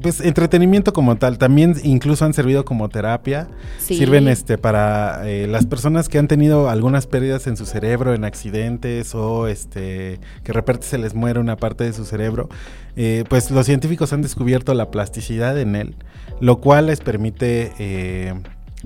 pues 0.00 0.20
entretenimiento 0.20 0.92
como 0.92 1.16
tal, 1.16 1.38
también 1.38 1.74
incluso 1.82 2.24
han 2.24 2.34
servido 2.34 2.64
como 2.64 2.88
terapia. 2.88 3.48
Sí. 3.78 3.96
Sirven 3.96 4.28
este 4.28 4.58
para 4.58 5.28
eh, 5.28 5.46
las 5.46 5.66
personas 5.66 6.08
que 6.08 6.18
han 6.18 6.28
tenido 6.28 6.68
algunas 6.68 7.06
pérdidas 7.06 7.46
en 7.46 7.56
su 7.56 7.66
cerebro, 7.66 8.14
en 8.14 8.24
accidentes 8.24 9.14
o 9.14 9.46
este 9.46 10.20
que 10.42 10.48
de 10.48 10.52
repente 10.52 10.86
se 10.86 10.98
les 10.98 11.14
muere 11.14 11.40
una 11.40 11.56
parte 11.56 11.84
de 11.84 11.92
su 11.92 12.04
cerebro. 12.04 12.48
eh, 12.96 13.24
pues 13.28 13.50
los 13.50 13.66
científicos 13.66 14.12
han 14.12 14.22
descubierto 14.22 14.74
la 14.74 14.90
plasticidad 14.90 15.58
en 15.58 15.76
él, 15.76 15.94
lo 16.40 16.60
cual 16.60 16.86
les 16.86 17.00
permite 17.00 17.72
eh, 17.78 18.34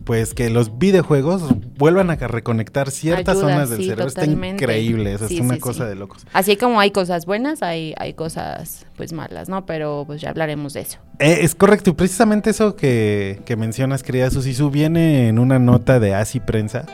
pues 0.05 0.35
que 0.35 0.51
los 0.51 0.79
videojuegos 0.79 1.43
vuelvan 1.77 2.11
a 2.11 2.17
reconectar 2.17 2.91
ciertas 2.91 3.37
Ayuda, 3.37 3.53
zonas 3.53 3.71
del 3.71 3.79
sí, 3.79 3.85
cerebro. 3.85 4.07
Está 4.07 4.23
totalmente. 4.23 4.65
increíble, 4.65 5.15
eso 5.15 5.29
Sí, 5.29 5.37
es 5.37 5.41
una 5.41 5.55
sí, 5.55 5.61
cosa 5.61 5.87
de 5.87 5.95
locos. 5.95 6.27
Así 6.33 6.57
como 6.57 6.81
hay 6.81 6.91
cosas 6.91 7.27
buenas, 7.27 7.63
hay, 7.63 7.95
hay 7.99 8.15
cosas 8.15 8.87
pues 8.97 9.13
malas, 9.13 9.49
¿no? 9.49 9.67
Pero 9.67 10.05
pues 10.07 10.21
ya 10.21 10.31
hablaremos 10.31 10.73
de 10.73 10.81
eso. 10.81 10.99
Eh, 11.19 11.39
es 11.43 11.55
correcto, 11.55 11.91
y 11.91 11.93
precisamente 11.95 12.51
eso 12.51 12.77
que, 12.77 13.41
que 13.45 13.57
mencionas, 13.57 14.03
querida 14.03 14.31
Susisu, 14.31 14.71
viene 14.71 15.29
en 15.29 15.39
una 15.39 15.59
nota 15.59 16.01
de 16.01 16.15
Así 16.15 16.41
Prensa, 16.41 16.87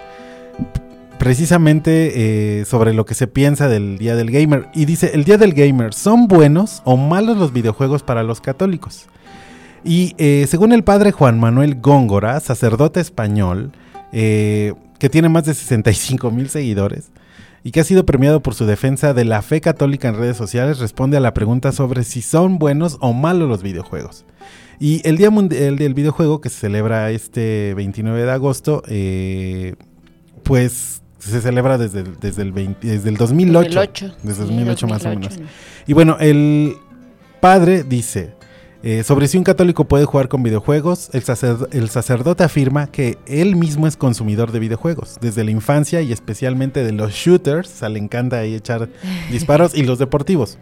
precisamente 1.18 2.60
eh, 2.60 2.64
sobre 2.64 2.92
lo 2.92 3.06
que 3.06 3.14
se 3.14 3.26
piensa 3.26 3.68
del 3.68 3.98
Día 3.98 4.16
del 4.16 4.30
Gamer. 4.30 4.68
Y 4.74 4.84
dice, 4.84 5.12
el 5.14 5.24
Día 5.24 5.38
del 5.38 5.54
Gamer, 5.54 5.94
¿son 5.94 6.28
buenos 6.28 6.82
o 6.84 6.96
malos 6.96 7.36
los 7.36 7.52
videojuegos 7.52 8.02
para 8.02 8.22
los 8.22 8.40
católicos? 8.40 9.06
Y 9.84 10.14
eh, 10.18 10.46
según 10.48 10.72
el 10.72 10.82
padre 10.84 11.12
Juan 11.12 11.38
Manuel 11.38 11.76
Góngora, 11.80 12.40
sacerdote 12.40 13.00
español, 13.00 13.72
eh, 14.12 14.72
que 14.98 15.08
tiene 15.10 15.28
más 15.28 15.44
de 15.44 15.54
65 15.54 16.30
mil 16.30 16.48
seguidores, 16.48 17.10
y 17.62 17.70
que 17.70 17.80
ha 17.80 17.84
sido 17.84 18.04
premiado 18.06 18.40
por 18.42 18.54
su 18.54 18.66
defensa 18.66 19.14
de 19.14 19.24
la 19.24 19.42
fe 19.42 19.60
católica 19.60 20.08
en 20.08 20.16
redes 20.16 20.36
sociales, 20.36 20.78
responde 20.78 21.16
a 21.16 21.20
la 21.20 21.34
pregunta 21.34 21.72
sobre 21.72 22.04
si 22.04 22.22
son 22.22 22.58
buenos 22.58 22.98
o 23.00 23.12
malos 23.12 23.48
los 23.48 23.62
videojuegos. 23.62 24.24
Y 24.80 25.06
el 25.08 25.16
Día 25.16 25.30
Mundial 25.30 25.76
del 25.76 25.94
Videojuego, 25.94 26.40
que 26.40 26.50
se 26.50 26.60
celebra 26.60 27.10
este 27.10 27.74
29 27.74 28.22
de 28.24 28.30
agosto, 28.30 28.82
eh, 28.88 29.74
pues 30.42 31.00
se 31.18 31.40
celebra 31.40 31.78
desde, 31.78 32.00
el- 32.00 32.18
desde, 32.20 32.42
el, 32.42 32.52
20 32.52 32.86
desde 32.86 33.08
el 33.08 33.16
2008. 33.16 33.68
2008, 33.80 34.16
Desde 34.22 34.42
sí, 34.42 34.48
2008 34.48 34.86
más 34.88 35.02
o 35.06 35.08
2008, 35.08 35.30
menos. 35.36 35.40
¿no? 35.40 35.54
Y 35.86 35.92
bueno, 35.94 36.16
el 36.20 36.74
padre 37.40 37.82
dice, 37.82 38.34
eh, 38.86 39.02
sobre 39.02 39.28
si 39.28 39.38
un 39.38 39.44
católico 39.44 39.86
puede 39.86 40.04
jugar 40.04 40.28
con 40.28 40.42
videojuegos, 40.42 41.08
el, 41.14 41.22
sacer- 41.22 41.68
el 41.72 41.88
sacerdote 41.88 42.44
afirma 42.44 42.86
que 42.86 43.16
él 43.26 43.56
mismo 43.56 43.86
es 43.86 43.96
consumidor 43.96 44.52
de 44.52 44.58
videojuegos, 44.60 45.16
desde 45.20 45.42
la 45.42 45.50
infancia 45.50 46.02
y 46.02 46.12
especialmente 46.12 46.84
de 46.84 46.92
los 46.92 47.12
shooters, 47.12 47.72
o 47.72 47.76
sea, 47.76 47.88
le 47.88 47.98
encanta 47.98 48.38
ahí 48.38 48.54
echar 48.54 48.88
disparos, 49.32 49.74
y 49.74 49.82
los 49.84 49.98
deportivos. 49.98 50.58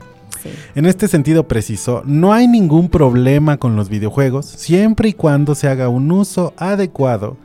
En 0.75 0.87
este 0.87 1.07
sentido 1.09 1.47
preciso, 1.47 2.03
no 2.05 2.33
hay 2.33 2.49
ningún 2.49 2.89
problema 2.89 3.59
con 3.59 3.77
los 3.77 3.89
videojuegos 3.89 4.47
siempre 4.47 5.09
y 5.11 5.12
cuando 5.12 5.55
se 5.55 5.68
haga 5.68 5.89
un 5.89 6.11
uso 6.11 6.53
adecuado, 6.57 7.37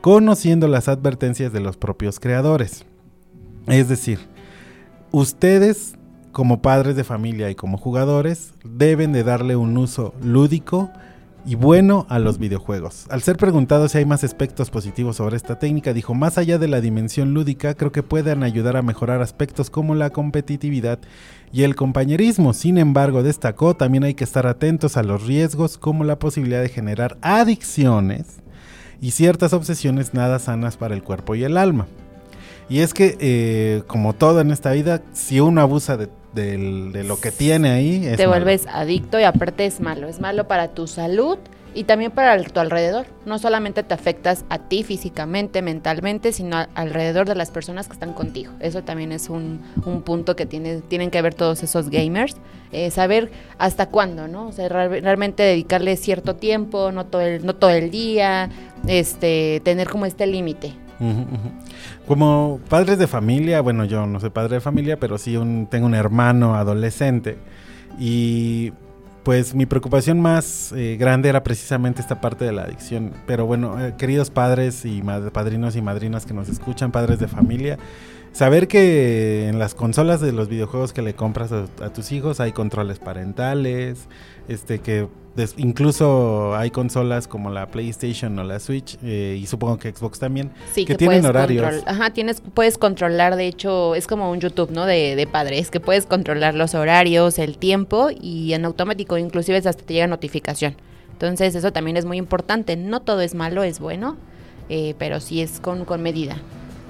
conociendo 0.00 0.68
las 0.68 0.88
advertencias 0.88 1.52
de 1.52 1.60
los 1.60 1.76
propios 1.76 2.20
creadores. 2.20 2.84
Es 3.66 3.88
decir, 3.88 4.20
ustedes 5.10 5.94
como 6.36 6.60
padres 6.60 6.96
de 6.96 7.02
familia 7.02 7.48
y 7.48 7.54
como 7.54 7.78
jugadores 7.78 8.52
deben 8.62 9.10
de 9.14 9.24
darle 9.24 9.56
un 9.56 9.74
uso 9.78 10.12
lúdico 10.22 10.90
y 11.46 11.54
bueno 11.54 12.04
a 12.10 12.18
los 12.18 12.36
videojuegos. 12.36 13.06
Al 13.08 13.22
ser 13.22 13.38
preguntado 13.38 13.88
si 13.88 13.96
hay 13.96 14.04
más 14.04 14.22
aspectos 14.22 14.68
positivos 14.68 15.16
sobre 15.16 15.38
esta 15.38 15.58
técnica, 15.58 15.94
dijo, 15.94 16.12
más 16.12 16.36
allá 16.36 16.58
de 16.58 16.68
la 16.68 16.82
dimensión 16.82 17.32
lúdica, 17.32 17.72
creo 17.72 17.90
que 17.90 18.02
pueden 18.02 18.42
ayudar 18.42 18.76
a 18.76 18.82
mejorar 18.82 19.22
aspectos 19.22 19.70
como 19.70 19.94
la 19.94 20.10
competitividad 20.10 20.98
y 21.54 21.62
el 21.62 21.74
compañerismo. 21.74 22.52
Sin 22.52 22.76
embargo, 22.76 23.22
destacó, 23.22 23.74
también 23.74 24.04
hay 24.04 24.12
que 24.12 24.24
estar 24.24 24.46
atentos 24.46 24.98
a 24.98 25.02
los 25.02 25.26
riesgos 25.26 25.78
como 25.78 26.04
la 26.04 26.18
posibilidad 26.18 26.60
de 26.60 26.68
generar 26.68 27.16
adicciones 27.22 28.26
y 29.00 29.12
ciertas 29.12 29.54
obsesiones 29.54 30.12
nada 30.12 30.38
sanas 30.38 30.76
para 30.76 30.94
el 30.94 31.02
cuerpo 31.02 31.34
y 31.34 31.44
el 31.44 31.56
alma. 31.56 31.86
Y 32.68 32.80
es 32.80 32.92
que, 32.92 33.16
eh, 33.20 33.84
como 33.86 34.12
todo 34.12 34.40
en 34.40 34.50
esta 34.50 34.72
vida, 34.72 35.00
si 35.12 35.40
uno 35.40 35.60
abusa 35.60 35.96
de, 35.96 36.10
del- 36.36 36.92
de 36.92 37.02
lo 37.02 37.18
que 37.18 37.32
tiene 37.32 37.70
ahí, 37.70 38.06
es 38.06 38.16
Te 38.16 38.26
malo. 38.28 38.28
vuelves 38.44 38.66
adicto 38.68 39.18
y 39.18 39.24
aparte 39.24 39.66
es 39.66 39.80
malo. 39.80 40.06
Es 40.06 40.20
malo 40.20 40.46
para 40.46 40.68
tu 40.68 40.86
salud 40.86 41.38
y 41.74 41.84
también 41.84 42.10
para 42.12 42.40
tu 42.42 42.60
alrededor. 42.60 43.06
No 43.26 43.38
solamente 43.38 43.82
te 43.82 43.92
afectas 43.92 44.44
a 44.48 44.58
ti 44.58 44.82
físicamente, 44.84 45.60
mentalmente, 45.62 46.32
sino 46.32 46.56
a- 46.56 46.68
alrededor 46.74 47.26
de 47.28 47.34
las 47.34 47.50
personas 47.50 47.86
que 47.88 47.94
están 47.94 48.12
contigo. 48.12 48.52
Eso 48.60 48.82
también 48.84 49.10
es 49.12 49.28
un, 49.28 49.60
un 49.84 50.02
punto 50.02 50.36
que 50.36 50.46
tiene- 50.46 50.80
tienen 50.82 51.10
que 51.10 51.20
ver 51.20 51.34
todos 51.34 51.62
esos 51.64 51.90
gamers. 51.90 52.36
Eh, 52.72 52.90
saber 52.90 53.30
hasta 53.58 53.86
cuándo, 53.86 54.26
¿no? 54.28 54.48
O 54.48 54.52
sea, 54.52 54.68
real- 54.68 55.02
realmente 55.02 55.42
dedicarle 55.42 55.96
cierto 55.96 56.36
tiempo, 56.36 56.92
no 56.92 57.06
todo 57.06 57.22
el, 57.22 57.44
no 57.44 57.54
todo 57.54 57.70
el 57.70 57.90
día, 57.90 58.48
este, 58.88 59.60
tener 59.64 59.88
como 59.88 60.06
este 60.06 60.26
límite. 60.26 60.72
Como 62.06 62.60
padres 62.68 62.98
de 62.98 63.06
familia, 63.06 63.60
bueno, 63.60 63.84
yo 63.84 64.06
no 64.06 64.20
soy 64.20 64.30
padre 64.30 64.54
de 64.56 64.60
familia, 64.60 64.98
pero 64.98 65.18
sí 65.18 65.36
un- 65.36 65.66
tengo 65.70 65.86
un 65.86 65.94
hermano 65.94 66.54
adolescente. 66.54 67.36
Y 67.98 68.72
pues 69.24 69.54
mi 69.54 69.66
preocupación 69.66 70.20
más 70.20 70.72
eh, 70.76 70.96
grande 71.00 71.28
era 71.28 71.42
precisamente 71.42 72.00
esta 72.00 72.20
parte 72.20 72.44
de 72.44 72.52
la 72.52 72.62
adicción. 72.62 73.12
Pero 73.26 73.44
bueno, 73.46 73.84
eh, 73.84 73.94
queridos 73.98 74.30
padres 74.30 74.84
y 74.84 75.02
padrinos 75.32 75.74
y 75.76 75.82
madrinas 75.82 76.26
que 76.26 76.34
nos 76.34 76.48
escuchan, 76.48 76.92
padres 76.92 77.18
de 77.18 77.26
familia, 77.26 77.76
saber 78.36 78.68
que 78.68 79.48
en 79.48 79.58
las 79.58 79.74
consolas 79.74 80.20
de 80.20 80.32
los 80.32 80.48
videojuegos 80.48 80.92
que 80.92 81.02
le 81.02 81.14
compras 81.14 81.52
a, 81.52 81.64
a 81.82 81.92
tus 81.92 82.12
hijos 82.12 82.38
hay 82.40 82.52
controles 82.52 82.98
parentales, 82.98 84.08
este 84.48 84.78
que 84.80 85.08
des- 85.36 85.54
incluso 85.56 86.54
hay 86.54 86.70
consolas 86.70 87.28
como 87.28 87.50
la 87.50 87.66
PlayStation 87.68 88.38
o 88.38 88.44
la 88.44 88.58
Switch 88.60 88.98
eh, 89.02 89.38
y 89.40 89.46
supongo 89.46 89.78
que 89.78 89.90
Xbox 89.92 90.18
también 90.18 90.50
Sí, 90.72 90.84
que, 90.84 90.94
tienen 90.96 91.20
puedes 91.22 91.30
horarios. 91.30 91.64
control- 91.64 91.84
Ajá, 91.86 92.10
tienes, 92.10 92.42
puedes 92.54 92.76
controlar, 92.78 93.36
de 93.36 93.46
hecho, 93.46 93.94
es 93.94 94.06
como 94.06 94.30
un 94.30 94.40
YouTube, 94.40 94.70
¿no? 94.70 94.84
De, 94.84 95.16
de 95.16 95.26
padres, 95.26 95.70
que 95.70 95.80
puedes 95.80 96.04
controlar 96.06 96.54
los 96.54 96.74
horarios, 96.74 97.38
el 97.38 97.56
tiempo 97.56 98.08
y 98.20 98.52
en 98.52 98.64
automático, 98.66 99.16
inclusive 99.18 99.56
hasta 99.58 99.72
te 99.72 99.94
llega 99.94 100.06
notificación. 100.06 100.76
Entonces, 101.12 101.54
eso 101.54 101.72
también 101.72 101.96
es 101.96 102.04
muy 102.04 102.18
importante. 102.18 102.76
No 102.76 103.00
todo 103.00 103.22
es 103.22 103.34
malo, 103.34 103.62
es 103.62 103.80
bueno, 103.80 104.18
eh, 104.68 104.94
pero 104.98 105.20
sí 105.20 105.40
es 105.40 105.60
con, 105.60 105.86
con 105.86 106.02
medida. 106.02 106.36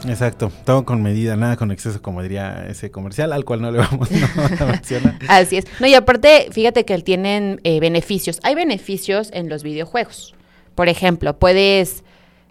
Exacto, 0.09 0.51
todo 0.65 0.85
con 0.85 1.03
medida, 1.03 1.37
nada 1.37 1.57
con 1.57 1.71
exceso, 1.71 2.01
como 2.03 2.23
diría 2.23 2.67
ese 2.69 2.91
comercial, 2.91 3.33
al 3.33 3.45
cual 3.45 3.63
no 3.63 3.71
le 3.71 3.79
vamos 3.91 4.11
a 4.11 4.67
mencionar. 4.67 5.19
Así 5.29 5.57
es. 5.57 5.65
No, 5.81 5.87
y 5.87 5.95
aparte, 5.95 6.49
fíjate 6.51 6.85
que 6.85 6.99
tienen 6.99 7.61
eh, 7.65 7.81
beneficios. 7.81 8.41
Hay 8.43 8.55
beneficios 8.55 9.31
en 9.33 9.49
los 9.49 9.63
videojuegos. 9.63 10.35
Por 10.75 10.89
ejemplo, 10.89 11.39
puedes, 11.39 12.05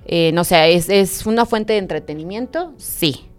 eh, 0.05 0.31
no 0.33 0.43
sé, 0.43 0.73
¿es, 0.73 0.89
¿es 0.89 1.25
una 1.25 1.45
fuente 1.45 1.73
de 1.73 1.79
entretenimiento? 1.79 2.73
Sí. 2.77 3.29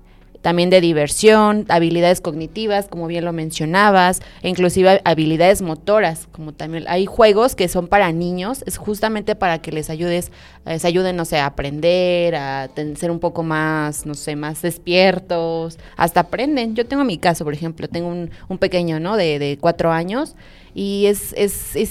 También 0.47 0.71
de 0.71 0.81
diversión, 0.81 1.67
habilidades 1.69 2.21
cognitivas, 2.21 2.87
como 2.87 3.09
bien 3.09 3.25
lo 3.25 3.33
mencionabas, 3.33 4.23
e 4.43 4.49
inclusive 4.49 5.01
habilidades 5.05 5.61
motoras, 5.61 6.29
como 6.31 6.53
también 6.53 6.85
hay 6.87 7.05
juegos 7.05 7.57
que 7.57 7.67
son 7.67 7.89
para 7.89 8.13
niños, 8.13 8.63
es 8.65 8.77
justamente 8.77 9.35
para 9.35 9.59
que 9.59 9.73
les 9.73 9.91
ayudes, 9.91 10.31
les 10.65 10.85
ayuden, 10.85 11.17
no 11.17 11.25
sé, 11.25 11.41
a 11.41 11.47
aprender, 11.47 12.37
a 12.37 12.69
ser 12.95 13.11
un 13.11 13.19
poco 13.19 13.43
más, 13.43 14.07
no 14.07 14.15
sé, 14.15 14.37
más 14.37 14.63
despiertos, 14.63 15.81
hasta 15.97 16.21
aprenden. 16.21 16.77
Yo 16.77 16.87
tengo 16.87 17.03
mi 17.03 17.19
caso, 17.19 17.43
por 17.43 17.53
ejemplo, 17.53 17.89
tengo 17.89 18.07
un, 18.07 18.31
un 18.47 18.59
pequeño, 18.59 19.01
¿no? 19.01 19.17
De, 19.17 19.41
de 19.41 19.59
cuatro 19.61 19.91
años 19.91 20.37
y 20.77 21.07
es, 21.07 21.33
es, 21.37 21.75
es 21.75 21.91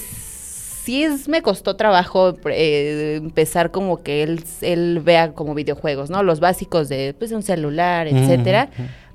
sí 0.85 1.03
es, 1.03 1.27
me 1.27 1.41
costó 1.41 1.75
trabajo 1.75 2.35
eh, 2.45 3.15
empezar 3.17 3.71
como 3.71 4.03
que 4.03 4.21
él, 4.21 4.43
él 4.61 5.01
vea 5.03 5.33
como 5.33 5.55
videojuegos, 5.55 6.11
¿no? 6.11 6.21
Los 6.21 6.39
básicos 6.39 6.89
de 6.89 7.15
pues 7.17 7.31
un 7.31 7.41
celular, 7.41 8.07
etcétera. 8.07 8.69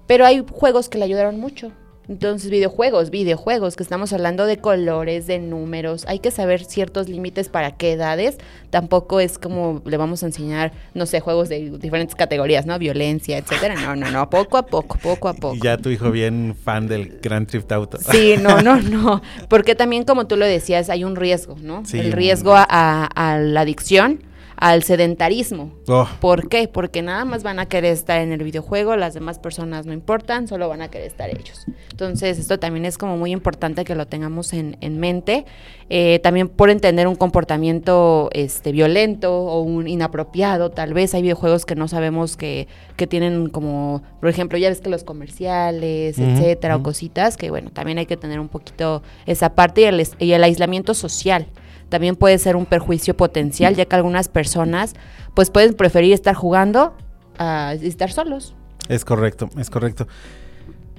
Pero 0.08 0.26
hay 0.26 0.44
juegos 0.50 0.88
que 0.88 0.98
le 0.98 1.04
ayudaron 1.04 1.38
mucho. 1.38 1.70
Entonces, 2.08 2.50
videojuegos, 2.50 3.10
videojuegos, 3.10 3.76
que 3.76 3.82
estamos 3.84 4.12
hablando 4.12 4.46
de 4.46 4.56
colores, 4.56 5.28
de 5.28 5.38
números, 5.38 6.04
hay 6.08 6.18
que 6.18 6.32
saber 6.32 6.64
ciertos 6.64 7.08
límites 7.08 7.48
para 7.48 7.76
qué 7.76 7.92
edades. 7.92 8.38
Tampoco 8.70 9.20
es 9.20 9.38
como 9.38 9.80
le 9.84 9.96
vamos 9.96 10.22
a 10.22 10.26
enseñar, 10.26 10.72
no 10.94 11.06
sé, 11.06 11.20
juegos 11.20 11.48
de 11.48 11.70
diferentes 11.78 12.16
categorías, 12.16 12.66
¿no? 12.66 12.78
Violencia, 12.78 13.38
etcétera. 13.38 13.76
No, 13.76 13.94
no, 13.94 14.10
no, 14.10 14.28
poco 14.28 14.58
a 14.58 14.66
poco, 14.66 14.98
poco 14.98 15.28
a 15.28 15.34
poco. 15.34 15.54
Y 15.54 15.60
ya 15.60 15.76
tu 15.76 15.90
hijo 15.90 16.10
bien 16.10 16.56
fan 16.60 16.88
del 16.88 17.20
Grand 17.22 17.48
Theft 17.48 17.70
Auto. 17.70 17.98
Sí, 17.98 18.34
no, 18.40 18.60
no, 18.60 18.80
no. 18.80 19.22
Porque 19.48 19.74
también, 19.74 20.04
como 20.04 20.26
tú 20.26 20.36
lo 20.36 20.46
decías, 20.46 20.90
hay 20.90 21.04
un 21.04 21.14
riesgo, 21.14 21.56
¿no? 21.62 21.84
Sí, 21.84 21.98
El 21.98 22.12
riesgo 22.12 22.54
a, 22.56 23.04
a 23.04 23.38
la 23.38 23.60
adicción 23.60 24.20
al 24.60 24.82
sedentarismo. 24.82 25.72
Oh. 25.88 26.06
¿Por 26.20 26.50
qué? 26.50 26.68
Porque 26.68 27.00
nada 27.00 27.24
más 27.24 27.42
van 27.42 27.58
a 27.58 27.66
querer 27.66 27.94
estar 27.94 28.20
en 28.20 28.30
el 28.30 28.44
videojuego, 28.44 28.94
las 28.94 29.14
demás 29.14 29.38
personas 29.38 29.86
no 29.86 29.94
importan, 29.94 30.46
solo 30.46 30.68
van 30.68 30.82
a 30.82 30.90
querer 30.90 31.06
estar 31.06 31.30
ellos. 31.30 31.64
Entonces, 31.90 32.38
esto 32.38 32.58
también 32.58 32.84
es 32.84 32.98
como 32.98 33.16
muy 33.16 33.32
importante 33.32 33.84
que 33.84 33.94
lo 33.94 34.06
tengamos 34.06 34.52
en, 34.52 34.76
en 34.82 35.00
mente. 35.00 35.46
Eh, 35.88 36.20
también 36.22 36.48
por 36.48 36.68
entender 36.68 37.08
un 37.08 37.16
comportamiento 37.16 38.28
este, 38.32 38.70
violento 38.70 39.34
o 39.34 39.62
un 39.62 39.88
inapropiado, 39.88 40.70
tal 40.70 40.92
vez 40.92 41.14
hay 41.14 41.22
videojuegos 41.22 41.64
que 41.64 41.74
no 41.74 41.88
sabemos 41.88 42.36
que, 42.36 42.68
que 42.96 43.06
tienen 43.06 43.48
como, 43.48 44.02
por 44.20 44.28
ejemplo, 44.28 44.58
ya 44.58 44.68
ves 44.68 44.82
que 44.82 44.90
los 44.90 45.04
comerciales, 45.04 46.18
etcétera, 46.18 46.76
o 46.76 46.82
cositas, 46.82 47.36
que 47.38 47.50
bueno, 47.50 47.70
también 47.70 47.96
hay 47.96 48.06
que 48.06 48.18
tener 48.18 48.38
un 48.38 48.48
poquito 48.48 49.02
esa 49.24 49.54
parte 49.54 49.80
y 49.80 49.84
el, 49.84 50.06
y 50.18 50.32
el 50.32 50.44
aislamiento 50.44 50.92
social 50.92 51.46
también 51.90 52.16
puede 52.16 52.38
ser 52.38 52.56
un 52.56 52.64
perjuicio 52.64 53.14
potencial, 53.16 53.76
ya 53.76 53.84
que 53.84 53.96
algunas 53.96 54.28
personas 54.28 54.94
pues 55.34 55.50
pueden 55.50 55.74
preferir 55.74 56.14
estar 56.14 56.34
jugando 56.34 56.94
a 57.38 57.74
estar 57.74 58.10
solos. 58.10 58.54
Es 58.88 59.04
correcto, 59.04 59.50
es 59.58 59.68
correcto. 59.68 60.08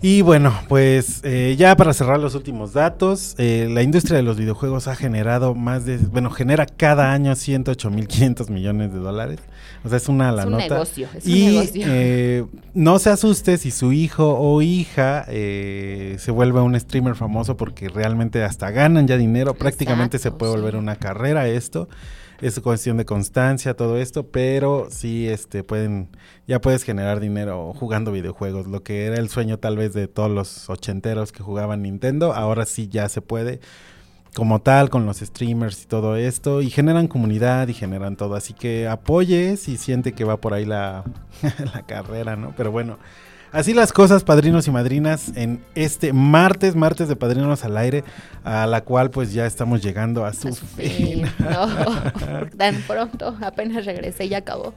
Y 0.03 0.23
bueno, 0.23 0.51
pues 0.67 1.21
eh, 1.23 1.55
ya 1.59 1.75
para 1.75 1.93
cerrar 1.93 2.19
los 2.19 2.33
últimos 2.33 2.73
datos, 2.73 3.35
eh, 3.37 3.67
la 3.69 3.83
industria 3.83 4.17
de 4.17 4.23
los 4.23 4.35
videojuegos 4.37 4.87
ha 4.87 4.95
generado 4.95 5.53
más 5.53 5.85
de, 5.85 5.97
bueno, 5.97 6.31
genera 6.31 6.65
cada 6.65 7.13
año 7.13 7.31
108.500 7.33 8.49
millones 8.49 8.91
de 8.93 8.97
dólares. 8.97 9.39
O 9.83 9.89
sea, 9.89 9.97
es 9.97 10.09
una 10.09 10.31
la 10.31 10.45
un 10.45 10.53
nota. 10.53 10.63
negocio, 10.73 11.07
es 11.15 11.25
un 11.25 11.31
y 11.31 11.45
negocio. 11.45 11.85
eh, 11.87 12.45
no 12.73 12.97
se 12.97 13.11
asuste 13.11 13.57
si 13.57 13.69
su 13.69 13.93
hijo 13.93 14.37
o 14.39 14.61
hija 14.63 15.25
eh, 15.27 16.15
se 16.17 16.31
vuelve 16.31 16.61
un 16.61 16.79
streamer 16.79 17.15
famoso 17.15 17.55
porque 17.55 17.87
realmente 17.87 18.43
hasta 18.43 18.71
ganan 18.71 19.07
ya 19.07 19.17
dinero. 19.17 19.53
Prácticamente 19.53 20.17
se 20.17 20.31
puede 20.31 20.51
volver 20.53 20.77
una 20.77 20.95
carrera 20.95 21.47
esto. 21.47 21.89
Es 22.41 22.59
cuestión 22.59 22.97
de 22.97 23.05
constancia, 23.05 23.75
todo 23.75 23.97
esto, 23.97 24.27
pero 24.27 24.87
sí, 24.89 25.27
este, 25.27 25.63
pueden, 25.63 26.09
ya 26.47 26.59
puedes 26.59 26.81
generar 26.83 27.19
dinero 27.19 27.71
jugando 27.75 28.11
videojuegos. 28.11 28.65
Lo 28.65 28.81
que 28.81 29.05
era 29.05 29.17
el 29.17 29.29
sueño 29.29 29.59
tal 29.59 29.77
vez 29.77 29.93
de 29.93 30.07
todos 30.07 30.31
los 30.31 30.67
ochenteros 30.67 31.31
que 31.31 31.43
jugaban 31.43 31.83
Nintendo, 31.83 32.33
ahora 32.33 32.65
sí 32.65 32.87
ya 32.87 33.09
se 33.09 33.21
puede 33.21 33.59
como 34.33 34.59
tal 34.59 34.89
con 34.89 35.05
los 35.05 35.19
streamers 35.19 35.83
y 35.83 35.87
todo 35.87 36.15
esto 36.15 36.61
y 36.61 36.69
generan 36.69 37.07
comunidad 37.07 37.67
y 37.67 37.73
generan 37.73 38.15
todo 38.15 38.35
así 38.35 38.53
que 38.53 38.87
apoye 38.87 39.57
si 39.57 39.75
siente 39.75 40.13
que 40.13 40.23
va 40.23 40.37
por 40.37 40.53
ahí 40.53 40.63
la, 40.63 41.03
la 41.73 41.85
carrera 41.85 42.37
no 42.37 42.53
pero 42.55 42.71
bueno 42.71 42.97
así 43.51 43.73
las 43.73 43.93
cosas 43.93 44.23
padrinos 44.23 44.67
y 44.67 44.71
madrinas 44.71 45.31
en 45.35 45.63
este 45.75 46.13
martes 46.13 46.75
martes 46.75 47.07
de 47.07 47.15
padrinos 47.15 47.63
al 47.63 47.77
aire 47.77 48.03
a 48.43 48.65
la 48.67 48.81
cual 48.81 49.09
pues 49.11 49.33
ya 49.33 49.45
estamos 49.45 49.81
llegando 49.81 50.25
a 50.25 50.33
su, 50.33 50.53
fin 50.53 51.23
No, 51.39 51.67
tan 52.57 52.81
pronto, 52.83 53.37
apenas 53.41 53.85
regresé 53.85 54.25
y 54.25 54.29
ya 54.29 54.37
acabó. 54.37 54.73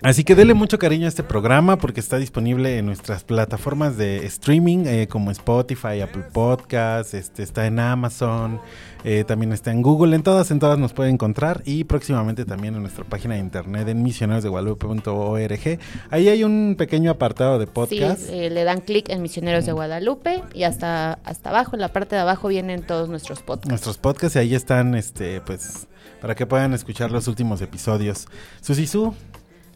Así 0.00 0.22
que 0.22 0.36
dele 0.36 0.54
mucho 0.54 0.78
cariño 0.78 1.06
a 1.06 1.08
este 1.08 1.24
programa 1.24 1.76
porque 1.76 1.98
está 1.98 2.18
disponible 2.18 2.78
en 2.78 2.86
nuestras 2.86 3.24
plataformas 3.24 3.96
de 3.96 4.24
streaming 4.26 4.84
eh, 4.86 5.08
como 5.08 5.32
Spotify, 5.32 6.00
Apple 6.00 6.22
Podcasts, 6.32 7.14
este, 7.14 7.42
está 7.42 7.66
en 7.66 7.80
Amazon, 7.80 8.60
eh, 9.02 9.24
también 9.26 9.52
está 9.52 9.72
en 9.72 9.82
Google, 9.82 10.14
en 10.14 10.22
todas, 10.22 10.52
en 10.52 10.60
todas 10.60 10.78
nos 10.78 10.92
puede 10.92 11.10
encontrar 11.10 11.62
y 11.64 11.82
próximamente 11.82 12.44
también 12.44 12.76
en 12.76 12.82
nuestra 12.82 13.02
página 13.02 13.34
de 13.34 13.40
internet 13.40 13.88
en 13.88 14.04
misionerosdeguadalupe.org. 14.04 15.78
Ahí 16.10 16.28
hay 16.28 16.44
un 16.44 16.76
pequeño 16.78 17.10
apartado 17.10 17.58
de 17.58 17.66
podcast. 17.66 18.20
Sí, 18.20 18.34
eh, 18.34 18.50
le 18.50 18.62
dan 18.62 18.80
clic 18.82 19.08
en 19.08 19.20
Misioneros 19.20 19.66
de 19.66 19.72
Guadalupe 19.72 20.44
y 20.54 20.62
hasta, 20.62 21.14
hasta 21.24 21.50
abajo, 21.50 21.74
en 21.74 21.80
la 21.80 21.92
parte 21.92 22.14
de 22.14 22.22
abajo 22.22 22.46
vienen 22.46 22.82
todos 22.82 23.08
nuestros 23.08 23.42
podcasts. 23.42 23.68
Nuestros 23.68 23.98
podcasts 23.98 24.36
y 24.36 24.38
ahí 24.38 24.54
están, 24.54 24.94
este, 24.94 25.40
pues, 25.40 25.88
para 26.20 26.36
que 26.36 26.46
puedan 26.46 26.72
escuchar 26.72 27.10
los 27.10 27.26
últimos 27.26 27.60
episodios. 27.62 28.28
Susisu, 28.60 29.14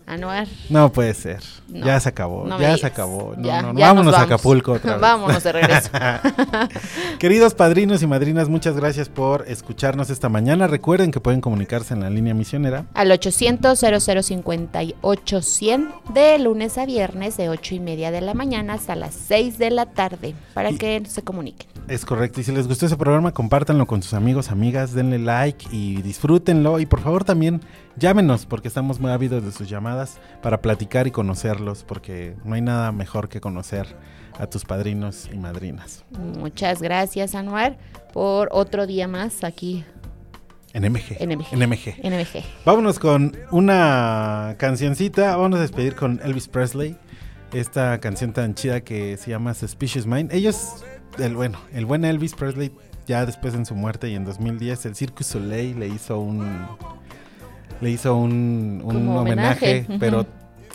Anuar. 0.06 0.46
no 0.68 0.90
puede 0.92 1.14
ser. 1.14 1.40
No, 1.68 1.86
ya 1.86 1.98
se 2.00 2.08
acabó, 2.10 2.44
no 2.46 2.60
ya 2.60 2.76
se 2.76 2.86
acabó. 2.86 3.34
No, 3.36 3.44
Ya, 3.44 3.62
no, 3.62 3.78
ya 3.78 3.86
vámonos 3.88 4.14
a. 4.14 4.22
Acapulco 4.22 4.72
otra 4.72 4.92
vez. 4.92 5.00
Vámonos 5.00 5.42
de 5.42 5.52
regreso. 5.52 5.90
Queridos 7.18 7.54
padrinos 7.54 8.02
y 8.02 8.06
madrinas, 8.06 8.48
muchas 8.48 8.76
gracias 8.76 9.08
por 9.08 9.44
escucharnos 9.48 10.10
esta 10.10 10.28
mañana. 10.28 10.66
Recuerden 10.66 11.10
que 11.10 11.20
pueden 11.20 11.40
comunicarse 11.40 11.94
en 11.94 12.00
la 12.00 12.10
línea 12.10 12.34
misionera. 12.34 12.86
Al 12.94 13.10
800 13.10 13.78
0058 13.78 15.42
100 15.42 15.88
de 16.12 16.38
lunes 16.38 16.78
a 16.78 16.86
viernes 16.86 17.36
de 17.36 17.48
8 17.48 17.74
y 17.76 17.80
media 17.80 18.10
de 18.10 18.20
la 18.20 18.34
mañana 18.34 18.74
hasta 18.74 18.94
las 18.96 19.14
6 19.14 19.58
de 19.58 19.70
la 19.70 19.86
tarde 19.86 20.34
para 20.54 20.72
que 20.72 21.02
se 21.06 21.22
comuniquen. 21.22 21.68
Es 21.88 22.04
correcto. 22.04 22.40
Y 22.40 22.44
si 22.44 22.52
les 22.52 22.68
gustó 22.68 22.86
ese 22.86 22.96
programa, 22.96 23.32
compártanlo 23.32 23.86
con 23.86 24.02
sus 24.02 24.14
amigos, 24.14 24.50
amigas, 24.50 24.92
denle 24.92 25.18
like 25.18 25.66
y 25.72 26.00
disfrútenlo. 26.02 26.78
Y 26.80 26.86
por 26.86 27.00
favor 27.00 27.24
también 27.24 27.60
llámenos 27.96 28.46
porque 28.46 28.68
estamos 28.68 29.00
muy 29.00 29.10
ávidos 29.10 29.44
de 29.44 29.52
sus 29.52 29.68
llamadas 29.68 29.91
para 30.42 30.60
platicar 30.62 31.06
y 31.06 31.10
conocerlos 31.10 31.84
porque 31.84 32.34
no 32.44 32.54
hay 32.54 32.60
nada 32.60 32.92
mejor 32.92 33.28
que 33.28 33.40
conocer 33.40 33.96
a 34.38 34.46
tus 34.46 34.64
padrinos 34.64 35.28
y 35.32 35.36
madrinas. 35.36 36.04
Muchas 36.10 36.80
gracias, 36.80 37.34
Anuar, 37.34 37.76
por 38.12 38.48
otro 38.52 38.86
día 38.86 39.06
más 39.08 39.44
aquí 39.44 39.84
En 40.72 40.90
MG. 40.90 41.16
en 41.20 41.38
MG. 41.38 41.46
En 41.52 41.68
MG. 41.68 41.94
En 42.02 42.12
MG. 42.14 42.42
Vámonos 42.64 42.98
con 42.98 43.36
una 43.50 44.54
cancioncita. 44.58 45.36
Vamos 45.36 45.58
a 45.58 45.62
despedir 45.62 45.94
con 45.94 46.20
Elvis 46.24 46.48
Presley. 46.48 46.96
Esta 47.52 47.98
canción 48.00 48.32
tan 48.32 48.54
chida 48.54 48.80
que 48.80 49.18
se 49.18 49.30
llama 49.30 49.52
Suspicious 49.52 50.06
Mind. 50.06 50.32
Ellos, 50.32 50.82
el 51.18 51.36
bueno, 51.36 51.58
el 51.74 51.84
buen 51.84 52.06
Elvis 52.06 52.32
Presley, 52.34 52.72
ya 53.06 53.26
después 53.26 53.52
en 53.54 53.66
su 53.66 53.74
muerte 53.74 54.08
y 54.08 54.14
en 54.14 54.24
2010, 54.24 54.86
el 54.86 54.94
Circus 54.96 55.26
Soleil 55.26 55.78
le 55.78 55.88
hizo 55.88 56.18
un. 56.18 56.66
Le 57.82 57.90
hizo 57.90 58.16
un, 58.16 58.80
un 58.82 59.08
homenaje, 59.10 59.86
pero 60.00 60.24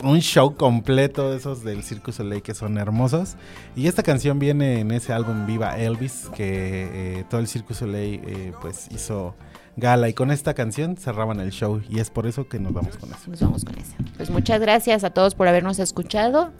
un 0.02 0.20
show 0.20 0.54
completo 0.54 1.30
de 1.30 1.38
esos 1.38 1.64
del 1.64 1.82
Circus 1.82 2.16
Soleil 2.16 2.42
que 2.42 2.54
son 2.54 2.78
hermosos. 2.78 3.36
Y 3.74 3.88
esta 3.88 4.02
canción 4.02 4.38
viene 4.38 4.80
en 4.80 4.90
ese 4.90 5.12
álbum 5.12 5.46
Viva 5.46 5.76
Elvis, 5.78 6.28
que 6.34 7.18
eh, 7.18 7.24
todo 7.28 7.40
el 7.40 7.48
Circus 7.48 7.78
Soleil 7.78 8.20
eh, 8.24 8.52
pues 8.60 8.88
hizo 8.90 9.34
gala. 9.76 10.08
Y 10.08 10.14
con 10.14 10.30
esta 10.30 10.54
canción 10.54 10.96
cerraban 10.96 11.40
el 11.40 11.50
show. 11.50 11.82
Y 11.88 11.98
es 11.98 12.10
por 12.10 12.26
eso 12.26 12.48
que 12.48 12.60
nos 12.60 12.72
vamos 12.72 12.96
con 12.96 13.10
eso. 13.10 13.30
Nos 13.30 13.40
vamos 13.40 13.64
con 13.64 13.76
eso. 13.78 13.94
Pues 14.16 14.30
muchas 14.30 14.60
gracias 14.60 15.04
a 15.04 15.10
todos 15.10 15.34
por 15.34 15.48
habernos 15.48 15.78
escuchado. 15.78 16.52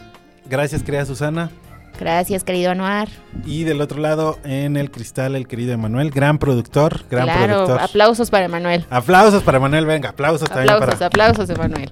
Gracias, 0.48 0.82
querida 0.82 1.04
Susana. 1.04 1.50
Gracias, 1.98 2.44
querido 2.44 2.70
Anuar. 2.70 3.08
Y 3.44 3.64
del 3.64 3.80
otro 3.80 3.98
lado, 4.00 4.38
en 4.44 4.76
el 4.76 4.90
cristal, 4.90 5.34
el 5.34 5.48
querido 5.48 5.72
Emanuel, 5.72 6.10
gran 6.12 6.38
productor, 6.38 7.04
gran 7.10 7.24
claro, 7.24 7.46
productor. 7.64 7.80
aplausos 7.80 8.30
para 8.30 8.44
Emanuel. 8.44 8.86
Aplausos 8.88 9.42
para 9.42 9.58
Emanuel, 9.58 9.84
venga, 9.84 10.10
aplausos, 10.10 10.48
también 10.48 10.70
Aplausos, 10.70 10.94
para. 10.94 11.06
aplausos, 11.06 11.50
Emanuel. 11.50 11.90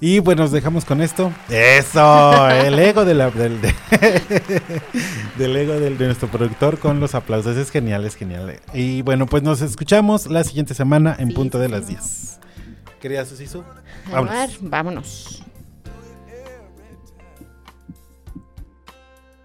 Y 0.00 0.20
pues 0.20 0.36
nos 0.36 0.50
dejamos 0.50 0.84
con 0.84 1.00
esto. 1.00 1.30
Eso, 1.48 2.48
el 2.50 2.76
ego 2.80 3.04
de 3.04 3.14
la- 3.14 3.30
del, 3.30 3.60
de- 3.60 3.74
del 5.38 5.56
ego 5.56 5.74
del- 5.74 5.98
de 5.98 6.06
nuestro 6.06 6.28
productor 6.28 6.78
con 6.78 6.98
los 7.00 7.14
aplausos. 7.14 7.56
Es 7.56 7.70
genial, 7.70 8.04
es 8.04 8.16
genial. 8.16 8.56
Y 8.72 9.02
bueno, 9.02 9.26
pues 9.26 9.42
nos 9.44 9.60
escuchamos 9.60 10.26
la 10.26 10.42
siguiente 10.44 10.74
semana 10.74 11.14
en 11.18 11.32
punto 11.32 11.58
de 11.58 11.68
las 11.68 11.86
10. 11.86 12.40
Querida 13.00 13.24
Susisu, 13.24 13.62
Anuar, 14.12 14.48
vámonos. 14.60 15.42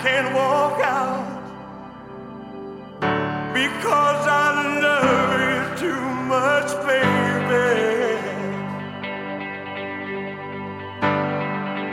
can 0.00 0.34
walk 0.34 0.80
out 0.80 1.42
because 3.52 4.26
I 4.26 4.48
love 4.86 5.40
you 5.50 5.62
too 5.82 6.02
much, 6.34 6.70
baby. 6.86 8.16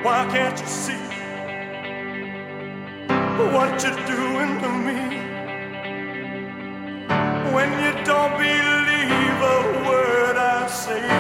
Why 0.04 0.28
can't 0.32 0.60
you 0.60 0.68
see 0.68 1.06
what 3.54 3.84
you're 3.84 4.06
doing 4.16 4.52
to 4.64 4.70
me 4.88 5.02
when 7.54 7.70
you 7.84 7.94
don't 8.06 8.34
believe 8.38 9.40
a 9.56 9.60
word 9.88 10.38
I 10.38 10.68
say? 10.68 11.19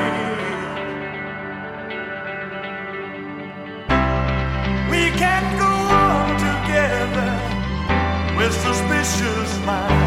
precious 8.99 9.65
life. 9.65 9.98